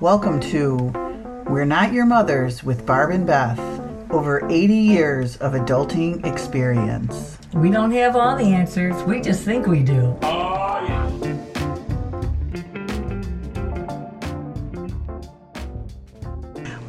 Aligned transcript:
Welcome 0.00 0.40
to 0.40 0.92
We're 1.48 1.64
Not 1.64 1.94
Your 1.94 2.04
Mothers 2.04 2.62
with 2.62 2.84
Barb 2.84 3.12
and 3.12 3.26
Beth. 3.26 3.58
Over 4.10 4.46
80 4.50 4.74
years 4.74 5.38
of 5.38 5.54
adulting 5.54 6.22
experience. 6.26 7.38
We 7.54 7.70
don't 7.70 7.92
have 7.92 8.14
all 8.14 8.36
the 8.36 8.44
answers, 8.44 9.02
we 9.04 9.22
just 9.22 9.42
think 9.42 9.66
we 9.66 9.82
do. 9.82 10.10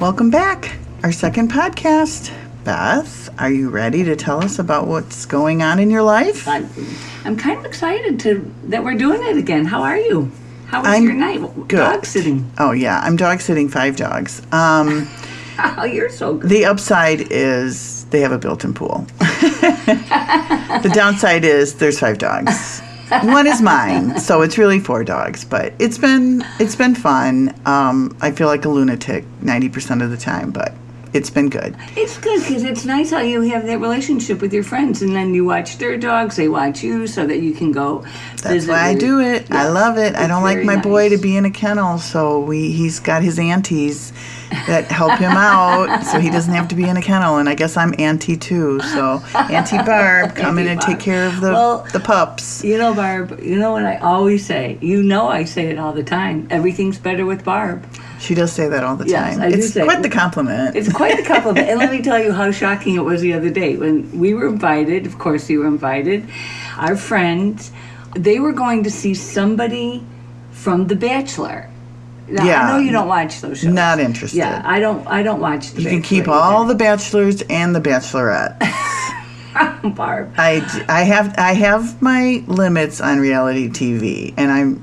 Welcome 0.02 0.30
back. 0.30 0.78
Our 1.04 1.14
second 1.14 1.50
podcast. 1.50 2.34
Beth, 2.66 3.30
are 3.40 3.50
you 3.50 3.70
ready 3.70 4.04
to 4.04 4.18
tell 4.18 4.44
us 4.44 4.60
about 4.60 4.86
what's 4.86 5.26
going 5.26 5.64
on 5.64 5.80
in 5.80 5.90
your 5.90 6.04
life? 6.04 6.46
I'm, 6.46 6.70
I'm 7.24 7.38
kind 7.38 7.58
of 7.58 7.64
excited 7.64 8.20
to 8.20 8.54
that 8.66 8.84
we're 8.84 8.98
doing 8.98 9.24
it 9.24 9.38
again. 9.38 9.64
How 9.64 9.82
are 9.84 9.98
you? 9.98 10.30
How 10.68 10.80
was 10.82 10.88
I'm 10.90 11.04
your 11.04 11.14
night? 11.14 11.40
good. 11.68 11.78
Dog 11.78 12.06
sitting. 12.06 12.52
Oh, 12.58 12.72
yeah. 12.72 13.00
I'm 13.04 13.16
dog 13.16 13.40
sitting 13.42 13.70
five 13.70 13.96
dogs. 13.96 14.42
Um, 14.52 15.10
Oh, 15.60 15.86
you're 15.86 16.10
so 16.10 16.36
good. 16.36 16.52
the 16.52 16.66
upside 16.66 17.32
is 17.32 18.06
they 18.12 18.20
have 18.20 18.32
a 18.32 18.38
built 18.38 18.64
in 18.64 18.76
pool. 18.76 19.08
the 19.18 20.92
downside 20.94 21.44
is 21.44 21.74
there's 21.76 22.00
five 22.00 22.20
dogs. 22.20 22.80
One 23.24 23.48
is 23.48 23.60
mine, 23.60 24.20
so 24.20 24.44
it's 24.44 24.60
really 24.60 24.80
four 24.80 25.04
dogs. 25.04 25.44
But 25.46 25.74
it's 25.80 25.98
been 25.98 26.44
it's 26.60 26.76
been 26.76 26.94
fun. 26.94 27.56
Um, 27.66 28.16
I 28.22 28.30
feel 28.32 28.46
like 28.48 28.66
a 28.66 28.70
lunatic 28.70 29.26
ninety 29.42 29.68
percent 29.68 30.04
of 30.04 30.12
the 30.12 30.18
time, 30.18 30.52
but 30.52 30.74
it's 31.18 31.32
been 31.32 31.50
good. 31.50 31.76
It's 31.96 32.18
good 32.18 32.40
because 32.42 32.64
it's 32.64 32.86
nice 32.86 33.10
how 33.10 33.20
you 33.20 33.42
have 33.42 33.66
that 33.66 33.80
relationship 33.80 34.40
with 34.40 34.54
your 34.54 34.64
friends, 34.64 35.02
and 35.02 35.16
then 35.16 35.34
you 35.34 35.44
watch 35.44 35.78
their 35.80 35.98
dogs, 35.98 36.36
they 36.36 36.48
watch 36.48 36.84
you, 36.84 37.08
so 37.08 37.26
that 37.26 37.40
you 37.40 37.54
can 37.54 37.72
go. 37.72 38.06
That's 38.44 38.68
why 38.68 38.90
I 38.90 38.96
do 38.96 39.20
it. 39.20 39.52
I 39.52 39.68
love 39.68 39.98
it. 39.98 40.16
I 40.16 40.28
don't 40.28 40.44
like 40.44 40.64
my 40.64 40.78
boy 40.78 41.10
to 41.10 41.18
be 41.18 41.36
in 41.36 41.46
a 41.46 41.52
kennel, 41.52 41.98
so 41.98 42.40
we 42.40 42.72
he's 42.72 43.00
got 43.00 43.24
his 43.24 43.40
aunties 43.40 44.14
that 44.68 44.86
help 44.86 45.20
him 45.20 45.32
out, 45.32 46.04
so 46.04 46.20
he 46.20 46.30
doesn't 46.30 46.54
have 46.54 46.68
to 46.70 46.76
be 46.76 46.88
in 46.88 46.96
a 46.96 47.02
kennel. 47.02 47.38
And 47.38 47.50
I 47.50 47.56
guess 47.56 47.76
I'm 47.76 47.94
auntie 48.00 48.38
too, 48.38 48.80
so 48.82 49.24
Auntie 49.34 49.78
Barb, 49.78 50.36
come 50.36 50.60
in 50.60 50.68
Auntie 50.68 50.72
and 50.72 50.82
take 50.82 51.00
care 51.00 51.26
of 51.26 51.42
the 51.42 51.52
Well, 51.52 51.88
the 51.92 52.00
pups. 52.00 52.64
You 52.64 52.78
know, 52.78 52.94
Barb. 52.94 53.40
You 53.42 53.58
know 53.58 53.72
what 53.72 53.86
I 53.86 53.98
always 53.98 54.46
say. 54.46 54.78
You 54.82 55.02
know, 55.02 55.28
I 55.28 55.46
say 55.46 55.68
it 55.68 55.80
all 55.80 55.94
the 55.94 56.04
time. 56.04 56.48
Everything's 56.52 57.00
better 57.00 57.26
with 57.26 57.44
Barb. 57.44 57.86
She 58.20 58.34
does 58.36 58.52
say 58.52 58.68
that 58.68 58.84
all 58.84 58.96
the 58.96 59.08
Yes, 59.08 59.36
time. 59.36 59.44
I 59.44 59.50
do 59.52 59.58
it's 59.58 59.74
say- 59.74 59.84
quite 59.84 60.02
the 60.02 60.10
compliment. 60.10 60.76
It's 60.76 60.92
quite 60.92 61.18
the 61.18 61.24
compliment. 61.24 61.70
and 61.70 61.80
let 61.80 61.92
me 61.92 62.02
tell 62.02 62.20
you 62.22 62.32
how 62.32 62.52
shocking 62.52 62.96
it 62.96 63.04
was 63.04 63.22
the 63.22 63.34
other 63.34 63.50
day 63.50 63.78
when 63.78 64.10
we 64.20 64.34
were 64.34 64.48
invited. 64.48 65.06
Of 65.06 65.20
course, 65.20 65.50
you 65.50 65.60
were 65.60 65.68
invited. 65.68 66.28
Our 66.78 66.96
friends, 66.96 67.72
they 68.16 68.40
were 68.40 68.54
going 68.54 68.84
to 68.84 68.90
see 68.92 69.14
somebody 69.14 70.04
from 70.52 70.88
The 70.88 70.96
Bachelor. 70.96 71.70
Now, 72.30 72.44
Yeah. 72.44 72.62
I 72.62 72.72
know 72.74 72.80
you 72.80 72.92
don't 72.92 73.08
watch 73.08 73.40
those 73.42 73.60
shows. 73.60 73.72
Not 73.72 74.00
interested. 74.00 74.38
Yeah, 74.38 74.62
I 74.66 74.80
don't. 74.82 75.06
I 75.08 75.24
don't 75.24 75.40
watch. 75.40 75.72
The 75.72 75.84
you 75.84 75.90
can 75.90 76.02
keep 76.02 76.28
all 76.28 76.66
the 76.66 76.76
bachelors 76.76 77.42
and 77.50 77.74
the 77.74 77.80
bachelorette. 77.80 78.60
Barb. 79.96 80.34
I, 80.38 80.62
I 80.90 81.04
have 81.04 81.34
I 81.38 81.54
have 81.54 82.02
my 82.02 82.44
limits 82.48 83.00
on 83.00 83.20
reality 83.20 83.70
TV, 83.70 84.34
and 84.38 84.52
I'm 84.52 84.82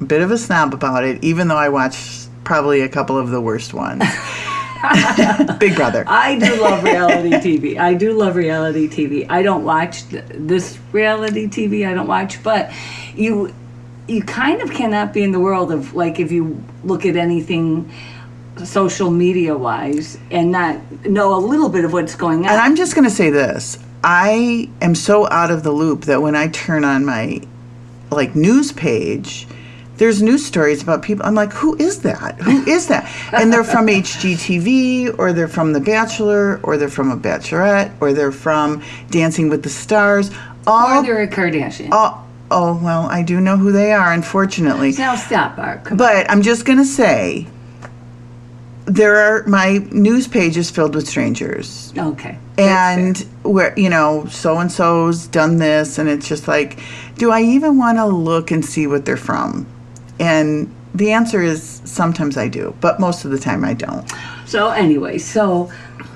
a 0.00 0.04
bit 0.04 0.22
of 0.22 0.30
a 0.30 0.38
snob 0.38 0.72
about 0.74 1.02
it, 1.04 1.22
even 1.24 1.48
though 1.48 1.56
I 1.56 1.68
watch 1.70 2.25
probably 2.46 2.80
a 2.80 2.88
couple 2.88 3.18
of 3.18 3.30
the 3.30 3.40
worst 3.40 3.74
ones. 3.74 4.02
Big 5.58 5.74
Brother. 5.74 6.04
I 6.06 6.38
do 6.38 6.62
love 6.62 6.84
reality 6.84 7.30
TV. 7.30 7.76
I 7.78 7.92
do 7.92 8.12
love 8.12 8.36
reality 8.36 8.88
TV. 8.88 9.26
I 9.28 9.42
don't 9.42 9.64
watch 9.64 10.08
th- 10.08 10.24
this 10.30 10.78
reality 10.92 11.48
TV. 11.48 11.86
I 11.86 11.92
don't 11.92 12.06
watch, 12.06 12.42
but 12.42 12.72
you 13.14 13.52
you 14.06 14.22
kind 14.22 14.62
of 14.62 14.70
cannot 14.70 15.12
be 15.12 15.24
in 15.24 15.32
the 15.32 15.40
world 15.40 15.72
of 15.72 15.94
like 15.94 16.20
if 16.20 16.30
you 16.30 16.62
look 16.84 17.04
at 17.04 17.16
anything 17.16 17.92
social 18.64 19.10
media 19.10 19.56
wise 19.56 20.16
and 20.30 20.52
not 20.52 20.80
know 21.04 21.34
a 21.34 21.40
little 21.40 21.68
bit 21.68 21.84
of 21.84 21.92
what's 21.92 22.14
going 22.14 22.44
on. 22.44 22.52
And 22.52 22.60
I'm 22.60 22.76
just 22.76 22.94
going 22.94 23.04
to 23.04 23.14
say 23.14 23.28
this. 23.28 23.78
I 24.04 24.70
am 24.80 24.94
so 24.94 25.28
out 25.30 25.50
of 25.50 25.64
the 25.64 25.72
loop 25.72 26.02
that 26.02 26.22
when 26.22 26.36
I 26.36 26.48
turn 26.48 26.84
on 26.84 27.04
my 27.04 27.40
like 28.10 28.36
news 28.36 28.70
page, 28.70 29.48
there's 29.98 30.22
news 30.22 30.44
stories 30.44 30.82
about 30.82 31.02
people. 31.02 31.24
I'm 31.24 31.34
like, 31.34 31.52
who 31.52 31.76
is 31.76 32.00
that? 32.02 32.40
Who 32.40 32.66
is 32.66 32.88
that? 32.88 33.10
And 33.32 33.52
they're 33.52 33.64
from 33.64 33.86
HGTV, 33.86 35.18
or 35.18 35.32
they're 35.32 35.48
from 35.48 35.72
The 35.72 35.80
Bachelor, 35.80 36.60
or 36.62 36.76
they're 36.76 36.88
from 36.88 37.10
a 37.10 37.16
Bachelorette, 37.16 37.92
or 38.00 38.12
they're 38.12 38.32
from 38.32 38.82
Dancing 39.10 39.48
with 39.48 39.62
the 39.62 39.68
Stars. 39.68 40.30
All, 40.66 40.98
or 40.98 41.02
they're 41.02 41.22
a 41.22 41.28
Kardashian. 41.28 41.92
all 41.92 42.26
oh 42.50 42.78
well, 42.82 43.06
I 43.06 43.22
do 43.22 43.40
know 43.40 43.56
who 43.56 43.72
they 43.72 43.92
are, 43.92 44.12
unfortunately. 44.12 44.92
now 44.92 45.16
stop, 45.16 45.56
Barb. 45.56 45.84
Come 45.84 45.96
But 45.96 46.30
I'm 46.30 46.42
just 46.42 46.64
going 46.64 46.78
to 46.78 46.84
say, 46.84 47.46
there 48.86 49.16
are 49.16 49.46
my 49.46 49.78
news 49.90 50.28
page 50.28 50.56
is 50.56 50.70
filled 50.70 50.94
with 50.94 51.08
strangers. 51.08 51.92
Okay. 51.96 52.38
And 52.56 53.18
where 53.42 53.78
you 53.78 53.90
know 53.90 54.26
so 54.26 54.58
and 54.58 54.70
so's 54.70 55.26
done 55.26 55.58
this 55.58 55.98
and 55.98 56.08
it's 56.08 56.28
just 56.28 56.48
like 56.48 56.80
do 57.16 57.30
i 57.30 57.40
even 57.40 57.78
want 57.78 57.98
to 57.98 58.06
look 58.06 58.50
and 58.50 58.64
see 58.64 58.86
what 58.86 59.04
they're 59.04 59.16
from 59.16 59.66
and 60.18 60.74
the 60.94 61.12
answer 61.12 61.42
is 61.42 61.80
sometimes 61.84 62.36
i 62.36 62.48
do 62.48 62.74
but 62.80 62.98
most 63.00 63.24
of 63.24 63.30
the 63.30 63.38
time 63.38 63.64
i 63.64 63.74
don't 63.74 64.10
So 64.46 64.70
anyway, 64.70 65.18
so 65.18 65.70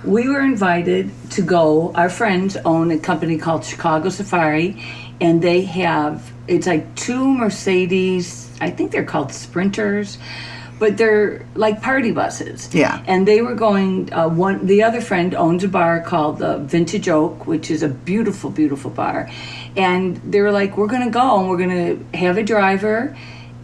we 0.05 0.29
were 0.29 0.41
invited 0.41 1.11
to 1.33 1.43
go. 1.43 1.93
Our 1.95 2.09
friends 2.09 2.57
own 2.65 2.93
a 2.93 2.99
company 2.99 3.37
called 3.39 3.65
Chicago 3.65 4.09
Safari, 4.09 4.81
and 5.21 5.43
they 5.43 5.63
have 5.63 6.33
it's 6.47 6.67
like 6.67 6.95
two 6.95 7.27
Mercedes. 7.27 8.51
I 8.61 8.71
think 8.71 8.93
they're 8.93 9.05
called 9.05 9.33
Sprinters, 9.33 10.17
but 10.79 10.97
they're 10.97 11.45
like 11.57 11.83
party 11.83 12.13
buses. 12.13 12.73
Yeah. 12.73 13.03
And 13.09 13.27
they 13.27 13.43
were 13.43 13.57
going. 13.57 14.13
Uh, 14.13 14.29
one 14.29 14.65
the 14.65 14.85
other 14.85 15.01
friend 15.01 15.35
owns 15.35 15.65
a 15.65 15.69
bar 15.69 16.01
called 16.01 16.39
the 16.39 16.59
Vintage 16.59 17.09
Oak, 17.09 17.49
which 17.49 17.69
is 17.69 17.83
a 17.83 17.89
beautiful, 17.89 18.51
beautiful 18.51 18.93
bar, 18.93 19.29
and 19.77 20.19
they 20.19 20.41
were 20.41 20.53
like, 20.53 20.77
"We're 20.77 20.87
gonna 20.95 21.11
go 21.11 21.41
and 21.41 21.49
we're 21.51 21.59
gonna 21.59 21.99
have 22.15 22.39
a 22.39 22.45
driver, 22.45 23.17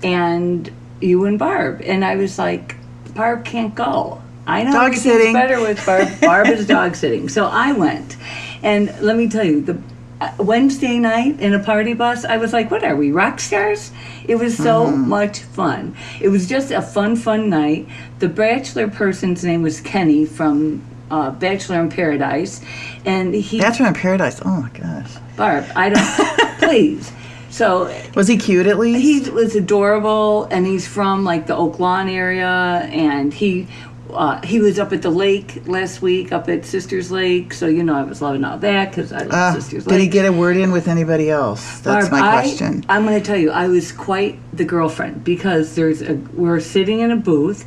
and 0.06 0.70
you 1.00 1.24
and 1.26 1.38
Barb." 1.38 1.82
And 1.84 2.04
I 2.04 2.16
was 2.16 2.38
like, 2.38 2.76
"Barb 3.14 3.44
can't 3.44 3.74
go." 3.74 4.20
I 4.46 4.62
know 4.62 4.72
Dog 4.72 4.94
sitting. 4.94 5.32
better 5.32 5.60
with 5.60 5.84
Barb. 5.84 6.08
Barb 6.20 6.46
is 6.48 6.66
dog 6.66 6.94
sitting, 6.94 7.28
so 7.28 7.46
I 7.46 7.72
went, 7.72 8.16
and 8.62 8.94
let 9.00 9.16
me 9.16 9.28
tell 9.28 9.44
you 9.44 9.60
the. 9.60 9.76
uh, 10.20 10.30
Wednesday 10.38 10.98
night 10.98 11.40
in 11.40 11.52
a 11.52 11.58
party 11.58 11.92
bus, 11.92 12.24
I 12.24 12.36
was 12.38 12.52
like, 12.52 12.70
"What 12.70 12.82
are 12.84 12.96
we, 12.96 13.10
rock 13.12 13.40
stars?" 13.40 13.90
It 14.26 14.36
was 14.36 14.56
so 14.56 14.86
Mm-hmm. 14.86 15.08
much 15.08 15.40
fun. 15.40 15.94
It 16.20 16.28
was 16.30 16.48
just 16.48 16.70
a 16.70 16.80
fun, 16.80 17.16
fun 17.16 17.50
night. 17.50 17.86
The 18.20 18.28
bachelor 18.28 18.88
person's 18.88 19.42
name 19.44 19.62
was 19.62 19.80
Kenny 19.80 20.24
from 20.24 20.80
uh, 21.10 21.30
Bachelor 21.32 21.80
in 21.80 21.88
Paradise, 21.90 22.62
and 23.04 23.34
he 23.34 23.58
bachelor 23.60 23.88
in 23.88 23.94
paradise 23.94 24.40
oh 24.44 24.60
my 24.62 24.70
gosh 24.70 25.12
Barb. 25.36 25.64
I 25.76 25.86
don't 25.90 26.58
please. 26.64 27.12
So 27.56 27.90
was 28.14 28.28
he 28.28 28.36
cute 28.36 28.66
at 28.66 28.78
least 28.78 29.00
he 29.26 29.30
was 29.30 29.56
adorable, 29.56 30.44
and 30.50 30.66
he's 30.66 30.86
from 30.86 31.24
like 31.24 31.46
the 31.46 31.56
Oak 31.56 31.78
Lawn 31.80 32.08
area, 32.08 32.46
and 32.92 33.32
he. 33.32 33.66
Uh, 34.08 34.40
he 34.46 34.60
was 34.60 34.78
up 34.78 34.92
at 34.92 35.02
the 35.02 35.10
lake 35.10 35.66
last 35.66 36.00
week, 36.00 36.30
up 36.30 36.48
at 36.48 36.64
Sisters 36.64 37.10
Lake. 37.10 37.52
So 37.52 37.66
you 37.66 37.82
know 37.82 37.96
I 37.96 38.04
was 38.04 38.22
loving 38.22 38.44
all 38.44 38.56
that 38.58 38.90
because 38.90 39.12
I 39.12 39.18
love 39.18 39.32
Uh, 39.32 39.54
Sisters 39.54 39.84
did 39.84 40.00
he 40.00 40.06
get 40.06 40.24
a 40.24 40.32
word 40.32 40.56
in 40.56 40.70
with 40.70 40.86
anybody 40.86 41.28
else 41.28 41.80
that's 41.80 42.08
Barb, 42.08 42.12
my 42.12 42.28
I- 42.28 42.42
question 42.42 42.84
I'm 42.88 43.04
going 43.04 43.18
to 43.20 43.26
tell 43.26 43.36
you, 43.36 43.50
I 43.50 43.66
was 43.66 43.90
quite 43.90 44.38
the 44.56 44.64
girlfriend 44.64 45.24
because 45.24 45.74
there's 45.74 46.02
a 46.02 46.14
we're 46.34 46.60
sitting 46.60 47.00
in 47.00 47.10
a 47.10 47.16
booth, 47.16 47.66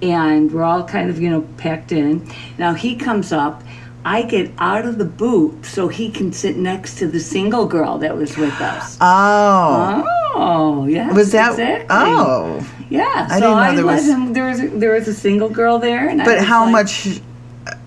and 0.00 0.52
we're 0.52 0.62
all 0.62 0.84
kind 0.84 1.10
of 1.10 1.20
you 1.20 1.28
know 1.30 1.42
packed 1.56 1.90
in. 1.90 2.30
Now 2.58 2.74
he 2.74 2.94
comes 2.94 3.32
up. 3.32 3.62
I 4.04 4.22
get 4.22 4.50
out 4.58 4.84
of 4.84 4.98
the 4.98 5.04
booth 5.04 5.64
so 5.68 5.88
he 5.88 6.10
can 6.10 6.32
sit 6.32 6.56
next 6.56 6.96
to 6.98 7.06
the 7.06 7.20
single 7.20 7.66
girl 7.66 7.98
that 7.98 8.16
was 8.16 8.36
with 8.36 8.60
us. 8.60 8.96
oh 9.00 10.04
Oh, 10.34 10.86
yeah. 10.86 11.12
was 11.12 11.32
that 11.32 11.50
exactly. 11.52 11.86
oh 11.90 12.66
yeah? 12.90 13.26
I 13.30 13.38
so 13.38 13.40
didn't 13.40 13.50
know 13.50 13.54
I 13.56 13.74
there 13.76 13.84
let 13.84 13.94
was- 13.96 14.08
him. 14.08 14.32
There 14.32 14.46
was 14.46 14.60
a, 14.60 14.68
there 14.68 14.92
was 14.94 15.08
a 15.08 15.14
single 15.14 15.48
girl 15.50 15.78
there, 15.78 16.08
and 16.08 16.24
but 16.24 16.38
how 16.42 16.64
like- 16.64 16.72
much 16.72 17.20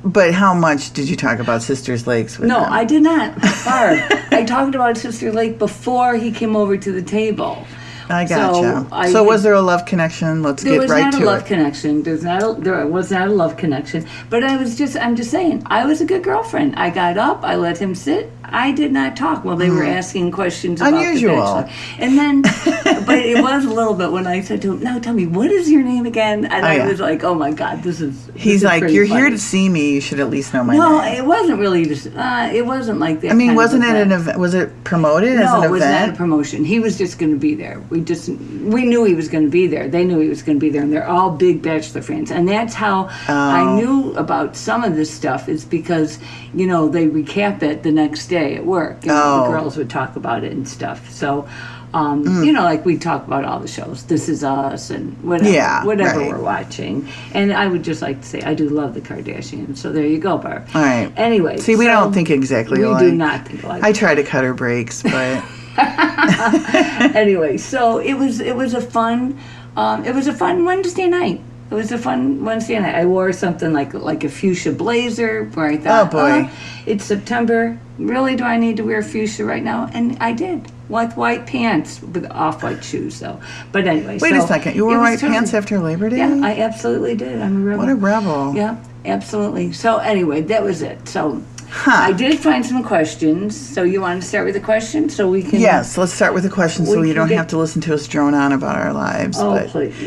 but 0.05 0.33
how 0.33 0.53
much 0.53 0.93
did 0.93 1.09
you 1.09 1.15
talk 1.17 1.39
about 1.39 1.61
sisters 1.63 2.07
lakes 2.07 2.37
with 2.39 2.47
No, 2.47 2.61
them? 2.61 2.71
I 2.71 2.85
did 2.85 3.01
not. 3.01 3.35
Barb, 3.65 3.99
I 4.31 4.45
talked 4.45 4.73
about 4.75 4.97
Sister 4.97 5.31
Lake 5.31 5.57
before 5.59 6.15
he 6.15 6.31
came 6.31 6.55
over 6.55 6.77
to 6.77 6.91
the 6.91 7.01
table. 7.01 7.65
I 8.09 8.25
So, 8.25 8.35
gotcha. 8.35 8.87
I 8.91 9.11
So, 9.11 9.23
was 9.23 9.43
there 9.43 9.53
a 9.53 9.61
love 9.61 9.85
connection? 9.85 10.43
Let's 10.43 10.63
There 10.63 10.73
get 10.73 10.81
was 10.81 10.91
right 10.91 11.05
not 11.05 11.15
a 11.15 11.17
to 11.19 11.25
love 11.25 11.41
it. 11.41 11.47
connection. 11.47 12.03
There's 12.03 12.23
not 12.23 12.41
a, 12.43 12.53
there 12.61 12.85
was 12.87 13.11
not 13.11 13.27
a 13.27 13.31
love 13.31 13.57
connection. 13.57 14.05
But 14.29 14.43
I 14.43 14.57
was 14.57 14.77
just 14.77 14.95
I'm 14.97 15.15
just 15.15 15.31
saying 15.31 15.63
I 15.65 15.85
was 15.85 16.01
a 16.01 16.05
good 16.05 16.23
girlfriend. 16.23 16.75
I 16.75 16.89
got 16.89 17.17
up. 17.17 17.43
I 17.43 17.55
let 17.55 17.77
him 17.77 17.95
sit. 17.95 18.31
I 18.47 18.71
did 18.71 18.91
not 18.93 19.15
talk 19.17 19.43
while 19.43 19.55
they 19.57 19.71
were 19.71 19.83
asking 19.83 20.31
questions 20.31 20.79
about 20.79 20.91
Hmm. 20.93 20.97
Unusual. 20.99 21.35
the 21.35 21.41
Bachelor. 21.63 21.73
And 21.97 22.17
then, 22.17 22.41
but 23.05 23.17
it 23.17 23.41
was 23.41 23.65
a 23.65 23.69
little 23.69 23.95
bit 23.95 24.11
when 24.11 24.27
I 24.27 24.41
said 24.41 24.61
to 24.61 24.73
him, 24.73 24.83
"Now 24.83 24.99
tell 24.99 25.13
me 25.15 25.25
what 25.25 25.49
is 25.51 25.69
your 25.69 25.81
name 25.81 26.05
again?" 26.05 26.45
And 26.45 26.63
Oh, 26.63 26.67
I 26.69 26.75
yeah. 26.75 26.87
was 26.87 26.99
like, 26.99 27.23
"Oh 27.23 27.33
my 27.33 27.51
God, 27.51 27.81
this 27.81 27.99
is." 28.01 28.27
this 28.27 28.41
He's 28.43 28.55
is 28.57 28.63
like, 28.63 28.83
"You're 28.89 29.05
here 29.05 29.31
to 29.31 29.37
see 29.39 29.67
me. 29.67 29.93
You 29.95 30.01
should 30.01 30.19
at 30.19 30.29
least 30.29 30.53
know 30.53 30.63
my 30.63 30.75
No, 30.77 30.99
name." 30.99 31.13
No, 31.13 31.17
it 31.23 31.25
wasn't 31.25 31.59
really 31.59 31.85
just. 31.85 32.07
Uh, 32.15 32.49
it 32.53 32.65
wasn't 32.67 32.99
like 32.99 33.21
that. 33.21 33.31
I 33.31 33.33
mean, 33.33 33.55
wasn't 33.55 33.83
it 33.83 33.95
an 33.95 34.11
event. 34.11 34.37
Was 34.37 34.53
it 34.53 34.83
promoted 34.83 35.29
as 35.39 35.39
an 35.39 35.41
event? 35.41 35.61
No, 35.61 35.67
it 35.67 35.71
was 35.71 35.81
not 35.81 36.09
a 36.09 36.13
promotion. 36.13 36.63
He 36.63 36.79
was 36.79 36.99
just 36.99 37.17
going 37.17 37.31
to 37.31 37.39
be 37.39 37.55
there. 37.55 37.79
We 37.95 38.01
just 38.01 38.27
we 38.29 38.85
knew 38.85 39.05
he 39.05 39.13
was 39.15 39.29
going 39.29 39.45
to 39.45 39.49
be 39.49 39.67
there. 39.67 39.87
They 39.87 40.03
knew 40.03 40.19
he 40.19 40.27
was 40.29 40.43
going 40.43 40.57
to 40.57 40.59
be 40.59 40.69
there, 40.69 40.81
and 40.83 40.91
they're 40.91 41.07
all 41.07 41.31
big 41.31 41.61
Bachelor 41.61 42.01
fans. 42.01 42.29
And 42.29 42.47
that's 42.47 42.73
how 42.73 43.07
I 43.27 43.61
Oh. 43.61 43.75
knew 43.77 44.13
about 44.15 44.55
some 44.57 44.83
of 44.83 44.95
this 44.95 45.09
stuff 45.09 45.47
is 45.47 45.63
because 45.63 46.19
you 46.53 46.67
know 46.67 46.89
they 46.89 47.07
recap 47.07 47.63
it 47.63 47.83
the 47.83 47.91
next 47.91 48.27
day 48.27 48.55
at 48.55 48.65
work. 48.65 48.97
Oh. 49.07 49.45
The 49.45 49.51
girls 49.51 49.77
would 49.77 49.89
talk 49.89 50.15
about 50.15 50.43
it 50.43 50.51
and 50.51 50.67
stuff. 50.67 51.09
So. 51.09 51.47
Um, 51.93 52.43
You 52.43 52.51
know, 52.51 52.63
like 52.63 52.83
we 52.85 52.97
talk 52.97 53.25
about 53.25 53.45
all 53.45 53.59
the 53.61 53.69
shows. 53.69 54.03
This 54.03 54.27
is 54.27 54.43
us, 54.43 54.89
and 54.89 55.15
whatever, 55.23 55.49
Yeah, 55.49 55.85
whatever 55.85 56.19
right. 56.19 56.29
we're 56.29 56.43
watching. 56.43 57.07
And 57.33 57.53
I 57.53 57.67
would 57.67 57.83
just 57.83 58.01
like 58.01 58.19
to 58.19 58.27
say, 58.27 58.41
I 58.41 58.53
do 58.53 58.67
love 58.67 58.95
the 58.95 58.99
Kardashians. 58.99 59.77
So 59.77 59.93
there 59.93 60.05
you 60.05 60.19
go, 60.19 60.37
Barb. 60.37 60.67
All 60.75 60.81
right. 60.81 61.09
Anyway, 61.15 61.55
See, 61.55 61.77
we 61.77 61.85
so 61.85 61.91
don't 61.91 62.11
think 62.11 62.29
exactly 62.29 62.79
like 62.79 62.85
We 62.85 62.91
alike. 62.91 62.99
do 62.99 63.11
not 63.15 63.47
think 63.47 63.63
alike. 63.63 63.81
I 63.81 63.93
try 63.93 64.13
to 64.13 64.23
cut 64.23 64.43
her 64.43 64.53
breaks, 64.53 65.03
but 65.03 65.41
anyway, 67.15 67.57
so 67.57 67.97
it 67.99 68.13
was 68.13 68.39
it 68.39 68.55
was 68.55 68.73
a 68.73 68.81
fun 68.81 69.39
um, 69.75 70.05
it 70.05 70.15
was 70.15 70.27
a 70.27 70.33
fun 70.33 70.65
Wednesday 70.65 71.07
night. 71.07 71.41
It 71.71 71.73
was 71.73 71.91
a 71.91 71.97
fun 71.97 72.45
Wednesday 72.45 72.79
night. 72.79 72.95
I 72.95 73.05
wore 73.05 73.33
something 73.33 73.73
like 73.73 73.93
like 73.93 74.23
a 74.23 74.29
fuchsia 74.29 74.71
blazer 74.71 75.45
where 75.45 75.67
I 75.67 75.77
thought, 75.77 76.07
Oh, 76.07 76.17
boy. 76.17 76.43
"Uh, 76.43 76.49
it's 76.85 77.03
September. 77.03 77.77
Really, 77.97 78.35
do 78.35 78.43
I 78.43 78.57
need 78.57 78.77
to 78.77 78.83
wear 78.83 79.01
fuchsia 79.01 79.45
right 79.45 79.63
now? 79.63 79.89
And 79.93 80.17
I 80.19 80.31
did 80.33 80.71
with 80.89 81.17
white 81.17 81.47
pants 81.47 82.01
with 82.01 82.29
off 82.29 82.61
white 82.61 82.83
shoes, 82.83 83.19
though. 83.19 83.39
But 83.71 83.87
anyway, 83.87 84.19
wait 84.19 84.31
so 84.31 84.43
a 84.43 84.47
second. 84.47 84.75
You 84.75 84.85
wore 84.85 84.99
white 84.99 85.19
totally- 85.19 85.31
pants 85.33 85.53
after 85.53 85.79
Labor 85.79 86.09
Day? 86.09 86.17
Yeah, 86.17 86.39
I 86.43 86.59
absolutely 86.61 87.15
did. 87.15 87.41
I'm 87.41 87.63
a 87.63 87.65
rebel. 87.65 87.79
what 87.85 87.89
a 87.91 87.95
rebel. 87.95 88.53
Yeah, 88.55 88.77
absolutely. 89.03 89.73
So 89.73 89.97
anyway, 89.97 90.41
that 90.41 90.61
was 90.63 90.81
it. 90.83 91.07
So 91.09 91.41
Huh. 91.69 91.91
I 91.91 92.11
did 92.13 92.39
find 92.39 92.65
some 92.65 92.83
questions. 92.83 93.55
So 93.55 93.83
you 93.83 94.01
want 94.01 94.21
to 94.21 94.27
start 94.27 94.45
with 94.45 94.55
the 94.55 94.61
question 94.61 95.09
so 95.09 95.29
we 95.29 95.43
can 95.43 95.59
Yes, 95.59 95.97
let's 95.97 96.13
start 96.13 96.33
with 96.33 96.43
the 96.43 96.49
question 96.49 96.85
so 96.85 97.01
you 97.01 97.13
don't 97.13 97.27
get- 97.27 97.37
have 97.37 97.47
to 97.47 97.57
listen 97.57 97.81
to 97.81 97.93
us 97.93 98.07
drone 98.07 98.33
on 98.33 98.53
about 98.53 98.75
our 98.75 98.93
lives. 98.93 99.37
Oh, 99.39 99.53
but 99.53 99.67
please. 99.67 99.93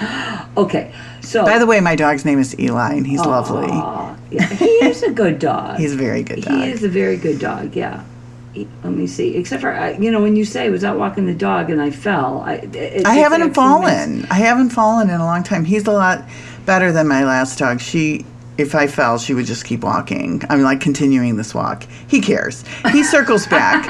okay, 0.56 0.92
so. 1.20 1.44
by 1.44 1.58
the 1.58 1.66
way, 1.66 1.80
my 1.80 1.96
dog's 1.96 2.24
name 2.24 2.38
is 2.38 2.58
Eli, 2.58 2.94
and 2.94 3.06
he's 3.06 3.20
lovely. 3.20 3.68
Yeah, 4.30 4.46
he 4.46 4.64
is 4.64 5.02
a 5.02 5.10
good 5.10 5.38
dog. 5.40 5.78
He's 5.80 5.94
a 5.94 5.96
very 5.96 6.22
good 6.22 6.42
dog. 6.42 6.54
He 6.54 6.70
is 6.70 6.84
a 6.84 6.88
very 6.88 7.16
good 7.16 7.40
dog. 7.40 7.74
Yeah. 7.74 8.04
Let 8.54 8.84
me 8.84 9.06
see. 9.06 9.36
Except 9.36 9.60
for 9.60 9.72
I- 9.72 9.92
you 9.92 10.10
know 10.10 10.22
when 10.22 10.36
you 10.36 10.44
say 10.44 10.70
was 10.70 10.84
out 10.84 10.98
walking 10.98 11.26
the 11.26 11.34
dog 11.34 11.68
and 11.70 11.80
I 11.82 11.90
fell. 11.90 12.42
I, 12.46 12.68
I 13.04 13.14
haven't 13.16 13.54
fallen. 13.54 14.26
I 14.30 14.34
haven't 14.34 14.70
fallen 14.70 15.10
in 15.10 15.20
a 15.20 15.24
long 15.24 15.42
time. 15.42 15.64
He's 15.64 15.86
a 15.86 15.92
lot 15.92 16.24
better 16.64 16.92
than 16.92 17.08
my 17.08 17.24
last 17.24 17.58
dog. 17.58 17.80
She, 17.80 18.24
if 18.58 18.74
I 18.74 18.86
fell, 18.86 19.18
she 19.18 19.34
would 19.34 19.46
just 19.46 19.64
keep 19.64 19.82
walking. 19.82 20.42
I'm 20.50 20.62
like 20.62 20.80
continuing 20.80 21.36
this 21.36 21.54
walk. 21.54 21.84
He 22.08 22.20
cares. 22.20 22.64
He 22.92 23.02
circles 23.14 23.46
back, 23.46 23.84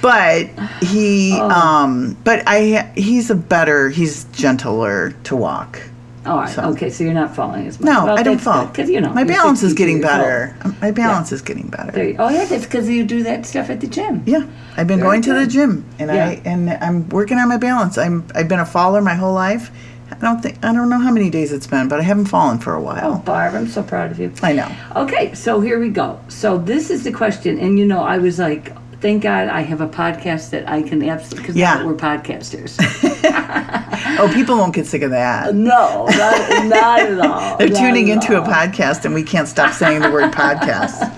but 0.00 0.48
he, 0.82 1.36
Oh. 1.40 1.48
um, 1.50 2.16
but 2.24 2.42
I, 2.46 2.90
he's 2.96 3.30
a 3.30 3.34
better. 3.34 3.90
He's 3.90 4.24
gentler 4.32 5.12
to 5.24 5.36
walk. 5.36 5.80
All 6.26 6.38
right. 6.38 6.48
So- 6.48 6.62
Okay, 6.70 6.88
so 6.88 7.04
you're 7.04 7.12
not 7.12 7.36
falling 7.36 7.66
as 7.66 7.78
much. 7.78 7.84
No, 7.92 8.06
Well, 8.06 8.18
I 8.18 8.22
don't 8.22 8.40
fall. 8.40 8.66
Cause 8.68 8.88
you 8.88 8.98
know 8.98 9.12
my 9.12 9.24
balance 9.24 9.62
is 9.62 9.74
getting 9.74 10.00
better. 10.00 10.56
My 10.80 10.90
balance 10.90 11.32
is 11.32 11.42
getting 11.42 11.68
better. 11.68 12.02
you- 12.02 12.16
oh 12.18 12.30
yeah, 12.30 12.46
that's 12.46 12.64
because 12.64 12.88
you 12.88 13.04
do 13.04 13.22
that 13.24 13.44
stuff 13.44 13.68
at 13.68 13.80
the 13.82 13.86
gym. 13.86 14.22
Yeah, 14.24 14.46
I've 14.78 14.86
been 14.86 15.00
Very 15.00 15.08
going 15.10 15.22
to 15.22 15.34
the 15.34 15.46
gym, 15.46 15.84
and 15.98 16.10
Yeah. 16.10 16.26
I 16.28 16.40
and 16.46 16.70
I'm 16.70 17.10
working 17.10 17.36
on 17.36 17.50
my 17.50 17.58
balance. 17.58 17.98
I'm 17.98 18.24
I've 18.34 18.48
been 18.48 18.58
a 18.60 18.64
faller 18.64 19.02
my 19.02 19.14
whole 19.14 19.34
life. 19.34 19.70
I 20.10 20.16
don't 20.16 20.40
think 20.42 20.64
I 20.64 20.72
don't 20.72 20.88
know 20.90 20.98
how 20.98 21.10
many 21.10 21.30
days 21.30 21.52
it's 21.52 21.66
been, 21.66 21.88
but 21.88 21.98
I 21.98 22.02
haven't 22.02 22.26
fallen 22.26 22.58
for 22.58 22.74
a 22.74 22.80
while. 22.80 23.14
Oh. 23.14 23.18
Barb, 23.24 23.54
I'm 23.54 23.66
so 23.68 23.82
proud 23.82 24.10
of 24.10 24.18
you. 24.18 24.32
I 24.42 24.52
know. 24.52 24.70
Okay, 24.96 25.34
so 25.34 25.60
here 25.60 25.80
we 25.80 25.88
go. 25.88 26.20
So 26.28 26.58
this 26.58 26.90
is 26.90 27.04
the 27.04 27.12
question, 27.12 27.58
and 27.58 27.78
you 27.78 27.86
know, 27.86 28.02
I 28.02 28.18
was 28.18 28.38
like, 28.38 28.72
thank 29.00 29.22
God 29.22 29.48
I 29.48 29.62
have 29.62 29.80
a 29.80 29.88
podcast 29.88 30.50
that 30.50 30.68
I 30.68 30.82
can 30.82 31.02
absolutely 31.02 31.42
because 31.42 31.56
Yeah. 31.56 31.84
we're 31.84 31.94
podcasters. 31.94 32.78
Oh, 34.16 34.30
people 34.32 34.56
won't 34.56 34.74
get 34.74 34.86
sick 34.86 35.02
of 35.02 35.10
that. 35.10 35.54
no, 35.54 36.06
not, 36.06 36.66
not 36.66 37.00
at 37.00 37.18
all. 37.18 37.56
They're 37.58 37.68
not 37.68 37.78
tuning 37.80 38.08
into 38.08 38.40
a 38.40 38.44
podcast, 38.46 39.04
and 39.04 39.12
we 39.14 39.22
can't 39.24 39.48
stop 39.48 39.72
saying 39.72 40.02
the 40.02 40.10
word 40.10 40.30
podcast. 40.32 41.10